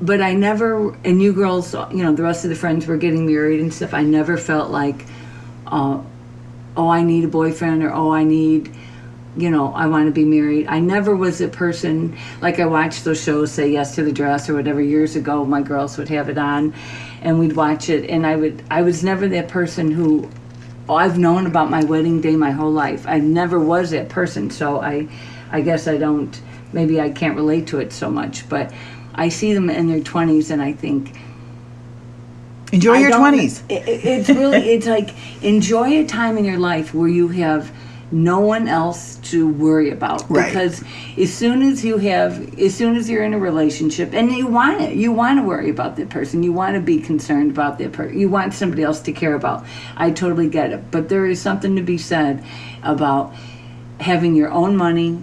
but 0.00 0.20
I 0.20 0.32
never. 0.32 0.94
And 1.04 1.20
you 1.20 1.32
girls, 1.32 1.74
you 1.74 2.02
know, 2.02 2.14
the 2.14 2.22
rest 2.22 2.44
of 2.44 2.50
the 2.50 2.56
friends 2.56 2.86
were 2.86 2.96
getting 2.96 3.26
married 3.26 3.60
and 3.60 3.72
stuff. 3.72 3.92
I 3.92 4.02
never 4.02 4.36
felt 4.36 4.70
like, 4.70 5.04
uh, 5.66 6.00
oh, 6.76 6.88
I 6.88 7.02
need 7.02 7.24
a 7.24 7.28
boyfriend 7.28 7.82
or 7.82 7.92
oh, 7.92 8.12
I 8.12 8.24
need. 8.24 8.74
You 9.36 9.50
know, 9.50 9.72
I 9.74 9.86
want 9.86 10.06
to 10.06 10.12
be 10.12 10.24
married. 10.24 10.66
I 10.66 10.78
never 10.80 11.14
was 11.14 11.40
a 11.42 11.48
person 11.48 12.16
like 12.40 12.58
I 12.58 12.64
watched 12.66 13.04
those 13.04 13.22
shows, 13.22 13.52
say 13.52 13.70
yes 13.70 13.94
to 13.96 14.02
the 14.02 14.12
dress 14.12 14.48
or 14.48 14.54
whatever. 14.54 14.80
Years 14.80 15.14
ago, 15.14 15.44
my 15.44 15.60
girls 15.60 15.98
would 15.98 16.08
have 16.08 16.30
it 16.30 16.38
on, 16.38 16.72
and 17.20 17.38
we'd 17.38 17.54
watch 17.54 17.90
it. 17.90 18.08
And 18.08 18.26
I 18.26 18.36
would, 18.36 18.62
I 18.70 18.80
was 18.82 19.04
never 19.04 19.28
that 19.28 19.48
person 19.48 19.90
who 19.90 20.30
oh, 20.88 20.94
I've 20.94 21.18
known 21.18 21.46
about 21.46 21.68
my 21.68 21.82
wedding 21.84 22.20
day 22.20 22.36
my 22.36 22.50
whole 22.52 22.70
life. 22.70 23.06
I 23.06 23.18
never 23.18 23.58
was 23.58 23.90
that 23.90 24.08
person, 24.08 24.50
so 24.50 24.80
I, 24.80 25.08
I 25.50 25.60
guess 25.60 25.86
I 25.86 25.96
don't. 25.98 26.40
Maybe 26.72 27.00
I 27.00 27.10
can't 27.10 27.36
relate 27.36 27.66
to 27.68 27.78
it 27.80 27.92
so 27.92 28.08
much, 28.10 28.48
but 28.48 28.72
I 29.14 29.28
see 29.28 29.52
them 29.52 29.68
in 29.68 29.88
their 29.88 30.00
twenties, 30.00 30.50
and 30.50 30.62
I 30.62 30.72
think 30.72 31.12
Enjoy 32.72 32.94
I 32.94 32.98
your 32.98 33.10
20s. 33.10 33.62
it- 33.68 33.88
it- 33.88 34.04
it's 34.04 34.28
really, 34.28 34.70
it's 34.70 34.86
like 34.86 35.10
enjoy 35.42 36.00
a 36.00 36.06
time 36.06 36.36
in 36.38 36.44
your 36.44 36.58
life 36.58 36.94
where 36.94 37.08
you 37.08 37.28
have 37.28 37.70
no 38.10 38.40
one 38.40 38.68
else 38.68 39.16
to 39.16 39.48
worry 39.48 39.90
about. 39.90 40.28
Right. 40.30 40.48
because 40.48 40.82
as 41.18 41.34
soon 41.34 41.62
as 41.62 41.84
you 41.84 41.98
have 41.98 42.58
as 42.58 42.74
soon 42.74 42.96
as 42.96 43.10
you're 43.10 43.24
in 43.24 43.34
a 43.34 43.38
relationship 43.38 44.14
and 44.14 44.30
you 44.30 44.46
want 44.46 44.80
it 44.80 44.96
you 44.96 45.12
want 45.12 45.38
to 45.38 45.42
worry 45.42 45.70
about 45.70 45.96
that 45.96 46.08
person. 46.08 46.42
You 46.42 46.52
want 46.52 46.74
to 46.74 46.80
be 46.80 47.00
concerned 47.00 47.50
about 47.50 47.78
that 47.78 47.92
person 47.92 48.18
you 48.18 48.28
want 48.28 48.54
somebody 48.54 48.82
else 48.82 49.00
to 49.00 49.12
care 49.12 49.34
about. 49.34 49.64
I 49.96 50.10
totally 50.10 50.48
get 50.48 50.72
it. 50.72 50.90
But 50.90 51.08
there 51.08 51.26
is 51.26 51.40
something 51.40 51.76
to 51.76 51.82
be 51.82 51.98
said 51.98 52.44
about 52.82 53.34
having 54.00 54.34
your 54.34 54.50
own 54.50 54.76
money 54.76 55.18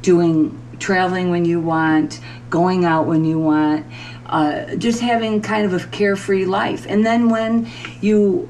doing 0.00 0.58
traveling 0.78 1.30
when 1.30 1.44
you 1.44 1.60
want 1.60 2.20
going 2.50 2.84
out 2.84 3.06
when 3.06 3.24
you 3.24 3.38
want 3.38 3.86
uh, 4.26 4.74
just 4.76 5.00
having 5.00 5.42
kind 5.42 5.66
of 5.66 5.74
a 5.74 5.86
carefree 5.88 6.46
life. 6.46 6.86
And 6.88 7.04
then 7.04 7.28
when 7.28 7.70
you 8.00 8.48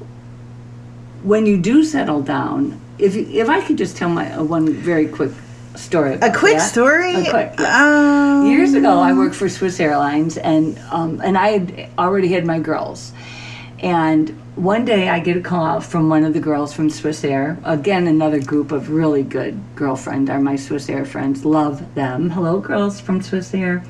when 1.23 1.45
you 1.45 1.57
do 1.57 1.83
settle 1.83 2.21
down 2.21 2.79
if 3.03 3.15
you, 3.15 3.25
if 3.41 3.47
i 3.49 3.59
could 3.65 3.77
just 3.77 3.95
tell 3.97 4.09
my 4.09 4.25
uh, 4.33 4.43
one 4.43 4.65
very 4.73 5.07
quick 5.07 5.31
story 5.75 6.13
A 6.21 6.31
quick 6.31 6.57
that. 6.57 6.69
story? 6.75 7.15
a 7.15 7.29
quick. 7.29 7.59
Um, 7.61 8.45
years 8.47 8.73
ago 8.73 8.99
i 8.99 9.11
worked 9.13 9.35
for 9.35 9.49
swiss 9.49 9.79
airlines 9.79 10.37
and 10.37 10.77
um, 10.91 11.21
and 11.23 11.37
i 11.37 11.49
had 11.57 11.89
already 11.97 12.29
had 12.29 12.45
my 12.45 12.59
girls 12.59 13.11
and 13.79 14.29
one 14.55 14.85
day 14.85 15.09
I 15.09 15.19
get 15.19 15.35
a 15.35 15.41
call 15.41 15.81
from 15.81 16.09
one 16.09 16.23
of 16.23 16.33
the 16.33 16.39
girls 16.39 16.71
from 16.73 16.87
Swissair. 16.87 17.59
Again, 17.65 18.07
another 18.07 18.39
group 18.39 18.71
of 18.71 18.91
really 18.91 19.23
good 19.23 19.59
girlfriend 19.75 20.29
are 20.29 20.39
my 20.39 20.53
Swissair 20.53 21.07
friends. 21.07 21.43
Love 21.43 21.95
them. 21.95 22.29
Hello, 22.29 22.59
girls 22.59 23.01
from 23.01 23.19
Swissair. 23.19 23.83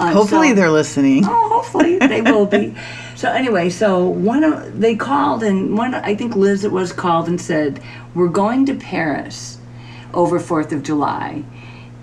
Uh, 0.00 0.12
Hopefully 0.12 0.48
so- 0.48 0.54
they're 0.56 0.70
listening. 0.72 1.24
Oh, 1.24 1.48
hopefully 1.48 1.98
they 1.98 2.20
will 2.20 2.46
be. 2.46 2.74
So 3.22 3.30
anyway, 3.30 3.70
so 3.70 4.04
one 4.04 4.42
of 4.42 4.80
they 4.80 4.96
called 4.96 5.44
and 5.44 5.78
one 5.78 5.94
I 5.94 6.16
think 6.16 6.34
Liz 6.34 6.64
it 6.64 6.72
was 6.72 6.92
called 6.92 7.28
and 7.28 7.40
said 7.40 7.80
we're 8.16 8.26
going 8.26 8.66
to 8.66 8.74
Paris 8.74 9.58
over 10.12 10.40
Fourth 10.40 10.72
of 10.72 10.82
July, 10.82 11.44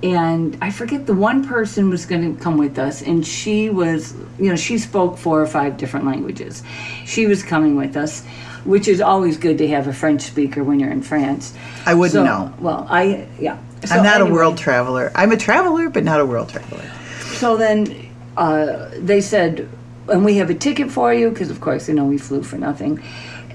and 0.01 0.58
I 0.62 0.71
forget 0.71 1.08
the 1.08 1.13
one 1.13 1.45
person 1.45 1.89
was 1.89 2.05
going 2.05 2.38
to 2.38 2.41
come 2.41 2.58
with 2.58 2.79
us, 2.79 3.01
and 3.01 3.27
she 3.27 3.69
was 3.69 4.13
you 4.39 4.49
know 4.49 4.55
she 4.55 4.77
spoke 4.77 5.17
four 5.17 5.41
or 5.41 5.45
five 5.45 5.75
different 5.75 6.05
languages. 6.05 6.63
She 7.05 7.25
was 7.25 7.43
coming 7.43 7.75
with 7.75 7.97
us. 7.97 8.23
Which 8.63 8.88
is 8.88 9.01
always 9.01 9.36
good 9.38 9.58
to 9.58 9.67
have 9.69 9.88
a 9.88 9.93
French 9.93 10.21
speaker 10.21 10.63
when 10.63 10.79
you're 10.79 10.91
in 10.91 11.01
France. 11.01 11.53
I 11.86 11.95
wouldn't 11.95 12.13
So- 12.13 12.23
know. 12.23 12.53
Well, 12.60 12.88
I 12.89 13.27
yeah. 13.38 13.58
So 13.84 13.95
I'm 13.95 14.03
not 14.03 14.15
anyway. 14.21 14.29
a 14.29 14.34
world 14.34 14.58
traveler. 14.58 15.12
I'm 15.15 15.34
a 15.34 15.38
traveler, 15.38 15.89
but 15.89 16.05
not 16.05 16.21
a 16.21 16.25
world 16.25 16.47
traveler. 16.47 16.89
So 17.36 17.58
then 17.58 18.10
uh, 18.38 18.89
they 18.97 19.19
said, 19.21 19.67
and 20.10 20.26
we 20.26 20.38
have 20.38 20.50
a 20.50 20.54
ticket 20.54 20.91
for 20.91 21.13
you 21.13 21.30
because, 21.30 21.50
of 21.50 21.62
course, 21.62 21.88
you 21.88 21.93
know 21.93 22.06
we 22.06 22.17
flew 22.17 22.43
for 22.43 22.58
nothing, 22.58 23.04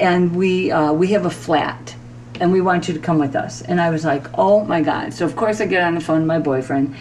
and 0.00 0.34
we 0.34 0.70
uh, 0.70 0.92
we 0.92 1.08
have 1.08 1.26
a 1.26 1.30
flat, 1.30 1.94
and 2.40 2.52
we 2.52 2.60
want 2.60 2.88
you 2.88 2.94
to 2.94 3.00
come 3.00 3.18
with 3.18 3.36
us. 3.36 3.62
And 3.62 3.80
I 3.80 3.90
was 3.90 4.04
like, 4.04 4.26
oh 4.38 4.64
my 4.64 4.82
god! 4.82 5.14
So 5.14 5.24
of 5.24 5.36
course 5.36 5.60
I 5.60 5.66
get 5.66 5.82
on 5.82 5.94
the 5.94 6.00
phone 6.00 6.20
to 6.20 6.26
my 6.26 6.38
boyfriend, 6.38 6.96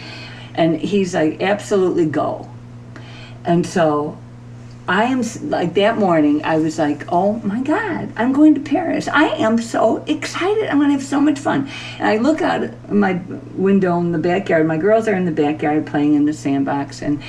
and 0.56 0.80
he's 0.80 1.14
like, 1.14 1.42
absolutely 1.42 2.06
go. 2.06 2.50
And 3.46 3.66
so 3.66 4.18
I 4.88 5.06
am 5.06 5.24
like 5.50 5.76
that 5.76 5.98
morning. 5.98 6.44
I 6.44 6.58
was 6.58 6.78
like, 6.78 7.06
"Oh 7.08 7.34
my 7.40 7.62
God, 7.62 8.12
I'm 8.18 8.34
going 8.34 8.54
to 8.56 8.60
Paris! 8.60 9.08
I 9.08 9.28
am 9.28 9.58
so 9.58 10.04
excited! 10.08 10.68
I'm 10.68 10.78
going 10.78 10.90
to 10.90 10.96
have 10.96 11.04
so 11.04 11.22
much 11.22 11.40
fun!" 11.40 11.70
And 12.00 12.08
I 12.08 12.18
look 12.18 12.42
out 12.42 12.92
my 12.92 13.14
window 13.56 13.98
in 14.00 14.12
the 14.12 14.18
backyard. 14.18 14.68
My 14.68 14.76
girls 14.76 15.08
are 15.08 15.16
in 15.16 15.24
the 15.24 15.32
backyard 15.32 15.88
playing 15.88 16.16
in 16.16 16.26
the 16.26 16.34
sandbox, 16.34 17.02
and 17.02 17.22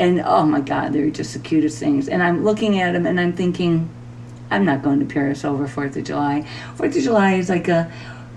and 0.00 0.20
oh 0.22 0.44
my 0.44 0.60
God, 0.60 0.92
they're 0.92 1.10
just 1.10 1.34
the 1.34 1.38
cutest 1.38 1.78
things. 1.78 2.08
And 2.08 2.22
I'm 2.22 2.42
looking 2.42 2.80
at 2.80 2.92
them, 2.94 3.06
and 3.06 3.20
I'm 3.20 3.32
thinking, 3.34 3.88
I'm 4.50 4.64
not 4.64 4.82
going 4.82 4.98
to 5.00 5.06
Paris 5.06 5.44
over 5.44 5.68
Fourth 5.68 5.96
of 5.96 6.04
July. 6.04 6.44
Fourth 6.74 6.96
of 6.96 7.02
July 7.02 7.34
is 7.34 7.48
like 7.48 7.68
a 7.68 7.92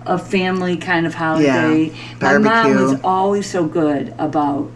a 0.06 0.19
family 0.19 0.76
kind 0.76 1.08
of 1.08 1.13
holiday. 1.15 1.86
Yeah, 1.86 1.93
My 2.21 2.34
mom 2.43 2.65
was 2.91 2.99
always 3.06 3.49
so 3.49 3.65
good 3.65 4.13
about 4.19 4.69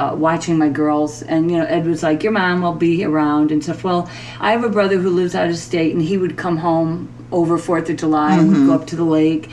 uh, 0.00 0.14
watching 0.16 0.58
my 0.58 0.68
girls, 0.68 1.22
and 1.22 1.50
you 1.50 1.56
know, 1.58 1.64
Ed 1.64 1.86
was 1.86 2.02
like, 2.02 2.22
"Your 2.24 2.32
mom 2.32 2.62
will 2.62 2.74
be 2.74 3.04
around," 3.04 3.52
and 3.52 3.62
stuff. 3.62 3.84
Well, 3.84 4.10
I 4.40 4.50
have 4.52 4.64
a 4.64 4.68
brother 4.68 4.98
who 4.98 5.10
lives 5.10 5.34
out 5.36 5.48
of 5.48 5.56
state, 5.56 5.92
and 5.94 6.02
he 6.02 6.16
would 6.18 6.36
come 6.36 6.56
home 6.56 7.08
over 7.30 7.56
Fourth 7.58 7.88
of 7.88 7.96
July, 7.98 8.34
and 8.38 8.50
Mm-hmm. 8.50 8.60
we'd 8.62 8.66
go 8.66 8.72
up 8.74 8.86
to 8.88 8.96
the 8.96 9.04
lake, 9.04 9.48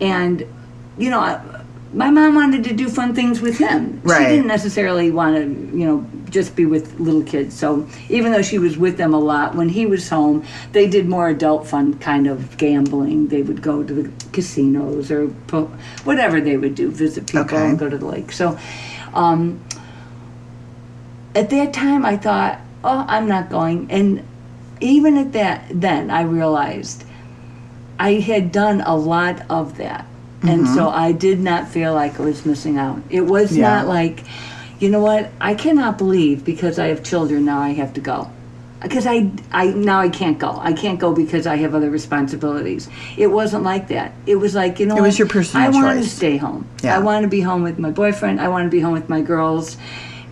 and 0.00 0.44
you 0.98 1.08
know, 1.08 1.20
I, 1.20 1.61
my 1.92 2.10
mom 2.10 2.34
wanted 2.34 2.64
to 2.64 2.72
do 2.74 2.88
fun 2.88 3.14
things 3.14 3.40
with 3.40 3.58
him. 3.58 4.00
Right. 4.02 4.18
She 4.18 4.24
didn't 4.36 4.46
necessarily 4.46 5.10
want 5.10 5.36
to, 5.36 5.42
you 5.76 5.84
know, 5.86 6.06
just 6.30 6.56
be 6.56 6.64
with 6.64 6.98
little 6.98 7.22
kids. 7.22 7.54
So 7.54 7.86
even 8.08 8.32
though 8.32 8.40
she 8.40 8.58
was 8.58 8.78
with 8.78 8.96
them 8.96 9.12
a 9.12 9.18
lot, 9.18 9.54
when 9.54 9.68
he 9.68 9.84
was 9.84 10.08
home, 10.08 10.44
they 10.72 10.88
did 10.88 11.06
more 11.06 11.28
adult 11.28 11.66
fun 11.66 11.98
kind 11.98 12.26
of 12.26 12.56
gambling. 12.56 13.28
They 13.28 13.42
would 13.42 13.60
go 13.60 13.82
to 13.82 13.92
the 13.92 14.10
casinos 14.32 15.10
or 15.10 15.28
po- 15.48 15.70
whatever 16.04 16.40
they 16.40 16.56
would 16.56 16.74
do, 16.74 16.90
visit 16.90 17.26
people 17.26 17.40
Okay. 17.42 17.68
and 17.68 17.78
go 17.78 17.90
to 17.90 17.98
the 17.98 18.06
lake. 18.06 18.32
So 18.32 18.58
um, 19.12 19.62
at 21.34 21.50
that 21.50 21.74
time, 21.74 22.04
I 22.06 22.16
thought, 22.16 22.58
oh, 22.84 23.04
I'm 23.06 23.28
not 23.28 23.50
going. 23.50 23.90
And 23.90 24.26
even 24.80 25.18
at 25.18 25.32
that, 25.32 25.64
then 25.70 26.10
I 26.10 26.22
realized 26.22 27.04
I 27.98 28.14
had 28.14 28.50
done 28.52 28.80
a 28.80 28.96
lot 28.96 29.42
of 29.50 29.76
that. 29.76 30.06
And 30.42 30.66
so 30.66 30.86
mm-hmm. 30.86 30.98
I 30.98 31.12
did 31.12 31.40
not 31.40 31.68
feel 31.68 31.94
like 31.94 32.18
I 32.18 32.24
was 32.24 32.44
missing 32.44 32.78
out. 32.78 33.00
It 33.10 33.22
was 33.22 33.56
Yeah. 33.56 33.68
not 33.68 33.86
like, 33.88 34.24
you 34.80 34.90
know 34.90 35.00
what, 35.00 35.30
I 35.40 35.54
cannot 35.54 35.98
believe 35.98 36.44
because 36.44 36.78
I 36.78 36.88
have 36.88 37.02
children 37.02 37.44
now 37.44 37.60
I 37.60 37.70
have 37.70 37.94
to 37.94 38.00
go. 38.00 38.30
Because 38.80 39.06
I, 39.06 39.30
I 39.52 39.66
now 39.66 40.00
I 40.00 40.08
can't 40.08 40.40
go. 40.40 40.58
I 40.60 40.72
can't 40.72 40.98
go 40.98 41.14
because 41.14 41.46
I 41.46 41.54
have 41.58 41.72
other 41.72 41.88
responsibilities. 41.88 42.88
It 43.16 43.28
wasn't 43.28 43.62
like 43.62 43.86
that. 43.88 44.12
It 44.26 44.34
was 44.34 44.56
like 44.56 44.80
you 44.80 44.86
know. 44.86 44.96
It 44.96 45.02
was 45.02 45.20
your 45.20 45.28
personal 45.28 45.68
I 45.68 45.70
want 45.70 46.02
to 46.02 46.08
stay 46.08 46.36
home. 46.36 46.66
Yeah. 46.82 46.96
I 46.96 46.98
want 46.98 47.22
to 47.22 47.28
be 47.28 47.40
home 47.40 47.62
with 47.62 47.78
my 47.78 47.92
boyfriend. 47.92 48.40
I 48.40 48.48
want 48.48 48.66
to 48.66 48.70
be 48.70 48.80
home 48.80 48.94
with 48.94 49.08
my 49.08 49.20
girls, 49.20 49.76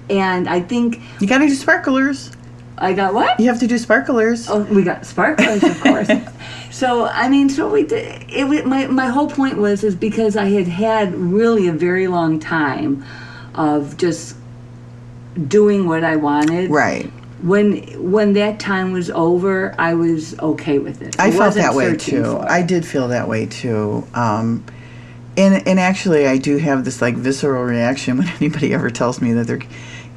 and 0.09 0.49
I 0.49 0.61
think 0.61 1.01
You 1.21 1.29
got 1.29 1.39
to 1.39 1.47
do 1.47 1.55
sparklers. 1.55 2.33
I 2.77 2.93
got 2.93 3.15
what? 3.15 3.39
You 3.39 3.47
have 3.49 3.61
to 3.61 3.69
do 3.69 3.79
sparklers. 3.79 4.49
Oh, 4.51 4.63
we 4.63 4.83
got 4.83 5.07
sparklers, 5.07 5.63
of 5.63 5.81
course. 5.81 6.09
so 6.81 7.05
I 7.05 7.29
mean, 7.29 7.51
so 7.51 7.69
we 7.69 7.83
did. 7.83 8.25
It 8.31 8.65
my 8.65 8.87
my 8.87 9.09
whole 9.09 9.29
point 9.29 9.59
was 9.59 9.85
is 9.85 9.95
because 9.95 10.35
I 10.35 10.47
had 10.47 10.67
had 10.67 11.15
really 11.15 11.69
a 11.69 11.75
very 11.75 12.07
long 12.07 12.41
time 12.41 13.05
of 13.55 13.99
just 13.99 14.35
doing 15.47 15.87
what 15.87 16.05
I 16.05 16.17
wanted. 16.17 16.71
Right. 16.71 17.05
When 17.43 17.83
when 18.11 18.33
that 18.33 18.61
time 18.61 18.93
was 18.93 19.11
over, 19.11 19.75
I 19.79 19.93
was 19.93 20.39
okay 20.39 20.79
with 20.79 21.03
it. 21.03 21.21
I, 21.21 21.31
felt 21.33 21.55
that 21.57 21.75
way 21.75 21.99
too. 21.99 22.39
I 22.39 22.63
did 22.63 22.87
feel 22.87 23.09
that 23.09 23.29
way 23.29 23.45
too. 23.45 24.07
Um, 24.15 24.65
and 25.37 25.67
and 25.69 25.79
actually, 25.79 26.27
I 26.27 26.39
do 26.39 26.57
have 26.57 26.87
this 26.87 27.03
like 27.03 27.15
visceral 27.15 27.63
reaction 27.63 28.17
when 28.17 28.29
anybody 28.41 28.73
ever 28.73 28.89
tells 28.89 29.21
me 29.21 29.35
that 29.35 29.47
their 29.47 29.61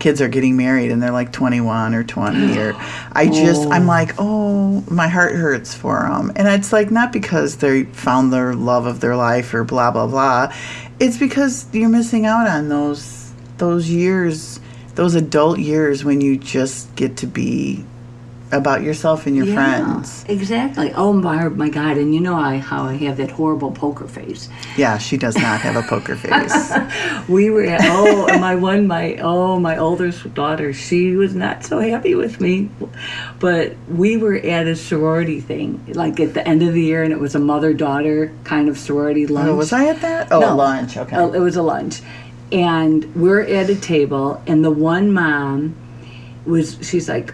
kids 0.04 0.20
are 0.20 0.28
getting 0.28 0.58
married 0.58 0.92
and 0.92 1.02
they're 1.02 1.12
like 1.12 1.32
21 1.32 1.96
or 1.96 2.04
20 2.04 2.60
or 2.60 2.74
I 3.13 3.28
just 3.28 3.66
I'm 3.70 3.84
oh. 3.84 3.88
like 3.88 4.16
oh 4.18 4.84
my 4.92 5.08
heart 5.08 5.34
hurts 5.34 5.74
for 5.74 6.02
them 6.02 6.30
and 6.36 6.46
it's 6.50 6.74
like 6.74 6.92
not 6.92 7.13
because 7.13 7.56
they 7.56 7.86
found 7.86 8.34
their 8.34 8.54
love 8.54 8.86
of 8.86 9.00
their 9.00 9.16
life 9.16 9.54
or 9.54 9.63
blah 9.63 9.92
blah 9.92 10.08
blah. 10.08 10.54
It's 11.00 11.18
because 11.18 11.68
you're 11.72 11.88
missing 11.88 12.26
out 12.26 12.50
on 12.50 12.68
those 12.68 13.32
those 13.60 13.89
years 13.89 14.60
those 14.96 15.16
adult 15.16 15.60
years 15.60 16.04
when 16.04 16.20
you 16.20 16.38
just 16.38 16.94
get 16.98 17.16
to 17.18 17.26
be 17.26 17.86
about 18.54 18.84
yourself 18.84 19.26
and 19.28 19.36
your 19.36 19.46
Yeah, 19.48 19.56
friends 19.56 20.26
Exactly. 20.30 20.92
Oh 20.94 21.12
my, 21.13 21.50
my 21.50 21.70
God! 21.70 21.98
And 21.98 22.13
you 22.16 22.22
know 22.22 22.36
I 22.36 22.58
how 22.58 22.84
I 22.84 22.94
have 22.96 23.18
that 23.18 23.32
horrible 23.32 23.72
poker 23.72 24.08
face. 24.08 24.48
Yeah, 24.78 24.98
she 24.98 25.18
does 25.18 25.36
not 25.38 25.60
have 25.62 25.76
a 25.76 25.82
poker 25.84 26.16
face. 26.26 26.72
We 27.28 27.50
were 27.50 27.63
at 27.63 27.82
oh 27.84 28.28
and 28.28 28.39
my 28.42 28.56
one 28.56 28.88
my 28.88 29.16
oh 29.18 29.60
my 29.60 29.78
oldest 29.78 30.34
daughter 30.34 30.72
she 30.74 31.16
was 31.16 31.34
not 31.36 31.63
so 31.63 31.80
happy 31.80 32.16
with 32.16 32.39
me, 32.39 32.70
but 33.39 33.76
we 33.89 34.18
were 34.18 34.36
at 34.36 34.68
a 34.68 34.76
sorority 34.76 35.39
thing 35.42 35.84
like 35.94 36.20
at 36.20 36.34
the 36.34 36.48
end 36.48 36.63
of 36.63 36.74
the 36.74 36.82
year 36.82 37.04
and 37.04 37.12
it 37.12 37.20
was 37.20 37.36
a 37.36 37.39
mother 37.39 37.74
daughter 37.74 38.32
kind 38.44 38.70
of 38.70 38.78
sorority 38.78 39.28
lunch. 39.28 39.48
oh, 39.50 39.56
was 39.56 39.74
I 39.74 39.88
at 39.88 40.02
that? 40.02 40.32
Oh, 40.32 40.39
No. 40.39 40.56
lunch. 40.56 40.96
Okay. 40.98 41.16
Uh, 41.16 41.30
it 41.30 41.39
was 41.39 41.56
a 41.56 41.62
lunch, 41.63 42.02
and 42.52 43.13
we're 43.16 43.42
at 43.42 43.70
a 43.70 43.76
table, 43.76 44.42
and 44.48 44.63
the 44.63 44.72
one 44.72 45.12
mom 45.12 45.76
was 46.46 46.78
she's 46.82 47.08
like, 47.10 47.34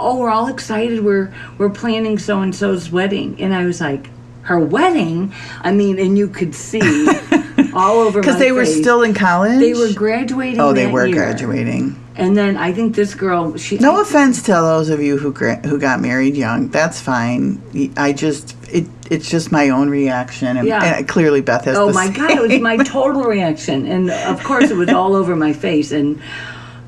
"Oh, 0.00 0.18
we're 0.18 0.30
all 0.30 0.48
excited. 0.48 1.04
We're 1.04 1.32
we're 1.58 1.70
planning 1.70 2.18
so 2.18 2.40
and 2.40 2.54
so's 2.54 2.90
wedding," 2.90 3.36
and 3.40 3.54
I 3.54 3.64
was 3.64 3.80
like, 3.80 4.10
"Her 4.42 4.58
wedding?" 4.58 5.32
I 5.62 5.72
mean, 5.72 5.98
and 5.98 6.16
you 6.18 6.28
could 6.28 6.54
see 6.54 6.80
all 7.74 8.00
over 8.00 8.20
Because 8.20 8.38
they 8.38 8.52
were 8.52 8.66
still 8.66 9.02
in 9.02 9.14
college. 9.14 9.60
they 9.60 9.74
were 9.74 9.92
graduating. 9.92 10.60
Oh, 10.60 10.72
they 10.72 10.86
were 10.86 11.06
year. 11.06 11.16
graduating. 11.16 11.96
And 12.16 12.36
then 12.36 12.56
I 12.56 12.72
think 12.72 12.96
this 12.96 13.14
girl, 13.14 13.56
she 13.56 13.78
No 13.78 14.00
offense 14.00 14.42
to 14.42 14.52
those 14.52 14.88
of 14.88 15.00
you 15.00 15.18
who 15.18 15.32
gra- 15.32 15.60
who 15.64 15.78
got 15.78 16.00
married 16.00 16.36
young. 16.36 16.66
That's 16.68 17.00
fine. 17.00 17.62
I 17.96 18.12
just 18.12 18.56
it 18.72 18.86
it's 19.08 19.30
just 19.30 19.52
my 19.52 19.68
own 19.68 19.88
reaction, 19.88 20.56
and, 20.56 20.66
Yeah. 20.66 20.96
and 20.96 21.06
clearly 21.08 21.40
Beth 21.42 21.64
has. 21.66 21.76
Oh 21.76 21.92
my 21.92 22.08
god, 22.10 22.30
it 22.32 22.42
was 22.42 22.60
my 22.60 22.76
total 22.84 23.22
reaction, 23.22 23.86
and 23.86 24.10
of 24.10 24.42
course 24.42 24.70
it 24.70 24.76
was 24.76 24.88
all 24.88 25.14
over 25.14 25.36
my 25.36 25.52
face. 25.52 25.92
And 25.92 26.20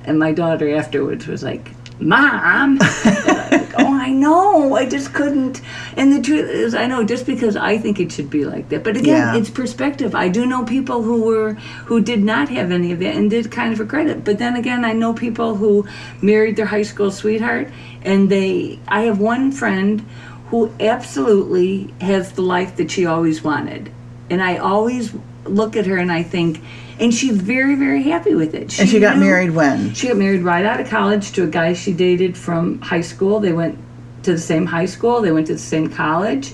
and 0.04 0.18
my 0.18 0.32
daughter 0.32 0.74
afterwards 0.74 1.28
was 1.28 1.44
like, 1.44 1.70
"Mom," 2.00 2.76
like, 2.78 3.74
oh, 3.78 3.98
I 4.00 4.10
know, 4.10 4.74
I 4.76 4.86
just 4.88 5.12
couldn't. 5.12 5.60
And 5.96 6.12
the 6.12 6.20
truth 6.22 6.48
is, 6.48 6.74
I 6.74 6.86
know 6.86 7.04
just 7.04 7.26
because 7.26 7.56
I 7.56 7.78
think 7.78 8.00
it 8.00 8.10
should 8.12 8.30
be 8.30 8.44
like 8.44 8.68
that, 8.70 8.82
but 8.84 8.96
again, 8.96 9.34
Yeah. 9.34 9.36
it's 9.36 9.50
perspective. 9.50 10.14
I 10.14 10.28
do 10.28 10.46
know 10.46 10.64
people 10.64 11.02
who 11.02 11.22
were 11.22 11.54
who 11.86 12.00
did 12.00 12.22
not 12.22 12.48
have 12.48 12.70
any 12.70 12.92
of 12.92 12.98
that 13.00 13.14
and 13.16 13.30
did 13.30 13.50
kind 13.50 13.72
of 13.72 13.80
regret 13.80 14.06
it. 14.06 14.24
But 14.24 14.38
then 14.38 14.56
again, 14.56 14.84
I 14.84 14.92
know 14.92 15.12
people 15.12 15.56
who 15.56 15.86
married 16.22 16.56
their 16.56 16.66
high 16.66 16.82
school 16.82 17.10
sweetheart, 17.10 17.68
and 18.02 18.28
they. 18.30 18.78
I 18.88 19.02
have 19.02 19.18
one 19.20 19.52
friend 19.52 20.04
who 20.50 20.72
absolutely 20.80 21.92
has 22.00 22.32
the 22.32 22.42
life 22.42 22.76
that 22.76 22.90
she 22.90 23.06
always 23.06 23.42
wanted. 23.44 23.90
And 24.28 24.42
I 24.42 24.56
always 24.56 25.12
look 25.44 25.76
at 25.76 25.86
her 25.86 25.96
and 25.96 26.10
I 26.12 26.22
think, 26.22 26.60
and 27.00 27.12
she's 27.14 27.36
very, 27.36 27.74
very 27.74 28.02
happy 28.02 28.34
with 28.34 28.54
it. 28.54 28.78
and 28.78 28.88
she 28.88 29.00
got 29.00 29.16
knew- 29.16 29.24
married 29.24 29.50
when? 29.52 29.94
She 29.94 30.08
got 30.08 30.16
married 30.18 30.42
right 30.42 30.64
out 30.64 30.80
of 30.80 30.88
college 30.88 31.32
to 31.32 31.44
a 31.44 31.46
guy 31.46 31.72
she 31.72 31.92
dated 31.92 32.36
from 32.36 32.80
high 32.80 33.00
school. 33.00 33.40
They 33.40 33.52
went 33.52 33.78
to 34.24 34.32
the 34.32 34.38
same 34.38 34.66
high 34.66 34.84
school, 34.86 35.20
they 35.22 35.32
went 35.32 35.46
to 35.46 35.54
the 35.54 35.58
same 35.58 35.88
college. 35.88 36.52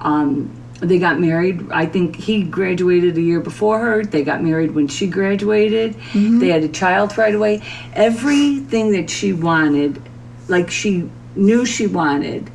Um, 0.00 0.50
they 0.80 0.98
got 1.00 1.18
married. 1.18 1.72
I 1.72 1.86
think 1.86 2.14
he 2.14 2.44
graduated 2.44 3.16
a 3.18 3.20
year 3.20 3.40
before 3.40 3.80
her. 3.80 4.04
They 4.04 4.22
got 4.22 4.44
married 4.44 4.72
when 4.72 4.86
she 4.86 5.08
graduated. 5.08 5.96
They 6.14 6.48
had 6.50 6.62
a 6.62 6.68
child 6.68 7.18
right 7.18 7.34
away. 7.34 7.62
Everything 7.94 8.92
that 8.92 9.10
she 9.10 9.32
wanted, 9.32 10.00
like 10.46 10.70
she 10.70 11.10
knew 11.34 11.66
she 11.66 11.88
wanted, 11.88 12.48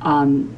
um, 0.00 0.56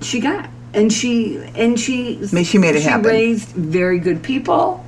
she 0.00 0.20
got. 0.20 0.48
And 0.72 0.90
she 0.92 1.36
and 1.56 1.78
she 1.78 2.24
she 2.44 2.56
made 2.56 2.76
it 2.76 2.82
she 2.82 2.88
happen. 2.88 3.06
raised 3.10 3.48
very 3.48 3.98
good 3.98 4.22
people, 4.22 4.82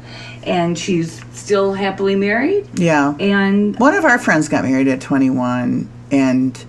and 0.44 0.78
she's 0.78 1.20
still 1.32 1.74
happily 1.74 2.16
married. 2.16 2.68
Yeah. 2.78 3.14
And 3.18 3.78
One 3.78 3.94
of 3.94 4.04
our 4.04 4.18
friends 4.18 4.48
got 4.48 4.64
married 4.64 4.88
at 4.88 5.00
21 5.00 5.88
and 6.10 6.64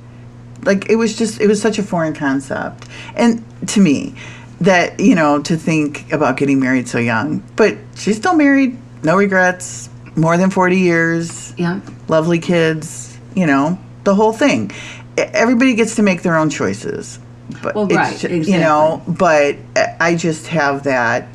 like 0.64 0.90
it 0.90 0.96
was 0.96 1.18
just 1.18 1.42
it 1.42 1.48
was 1.48 1.62
such 1.62 1.78
a 1.80 1.84
foreign 1.84 2.14
concept. 2.14 2.88
And 3.16 3.44
to 3.70 3.82
me 3.82 4.16
that 4.62 5.00
you 5.00 5.16
know 5.16 5.42
to 5.42 5.58
think 5.58 6.12
about 6.14 6.38
getting 6.38 6.60
married 6.60 6.88
so 6.88 6.98
young 6.98 7.44
but 7.56 7.76
she's 7.96 8.16
still 8.18 8.36
married 8.36 8.78
no 9.04 9.18
regrets 9.18 9.90
more 10.16 10.38
than 10.38 10.50
40 10.50 10.78
years. 10.80 11.54
Yeah, 11.58 11.82
lovely 12.08 12.40
kids 12.40 13.18
you 13.36 13.46
know 13.46 13.78
the 14.04 14.16
whole 14.16 14.34
thing. 14.34 14.72
Everybody 15.18 15.76
gets 15.76 15.96
to 15.96 16.02
make 16.04 16.22
their 16.24 16.36
own 16.38 16.50
choices 16.50 17.20
but 17.62 17.76
Well, 17.76 17.86
it's 17.86 17.96
right, 17.96 18.18
ju- 18.18 18.52
you 18.52 18.58
know 18.60 19.04
but 19.08 19.58
uh, 19.76 19.88
i 20.00 20.16
just 20.16 20.48
have 20.48 20.84
that 20.84 21.28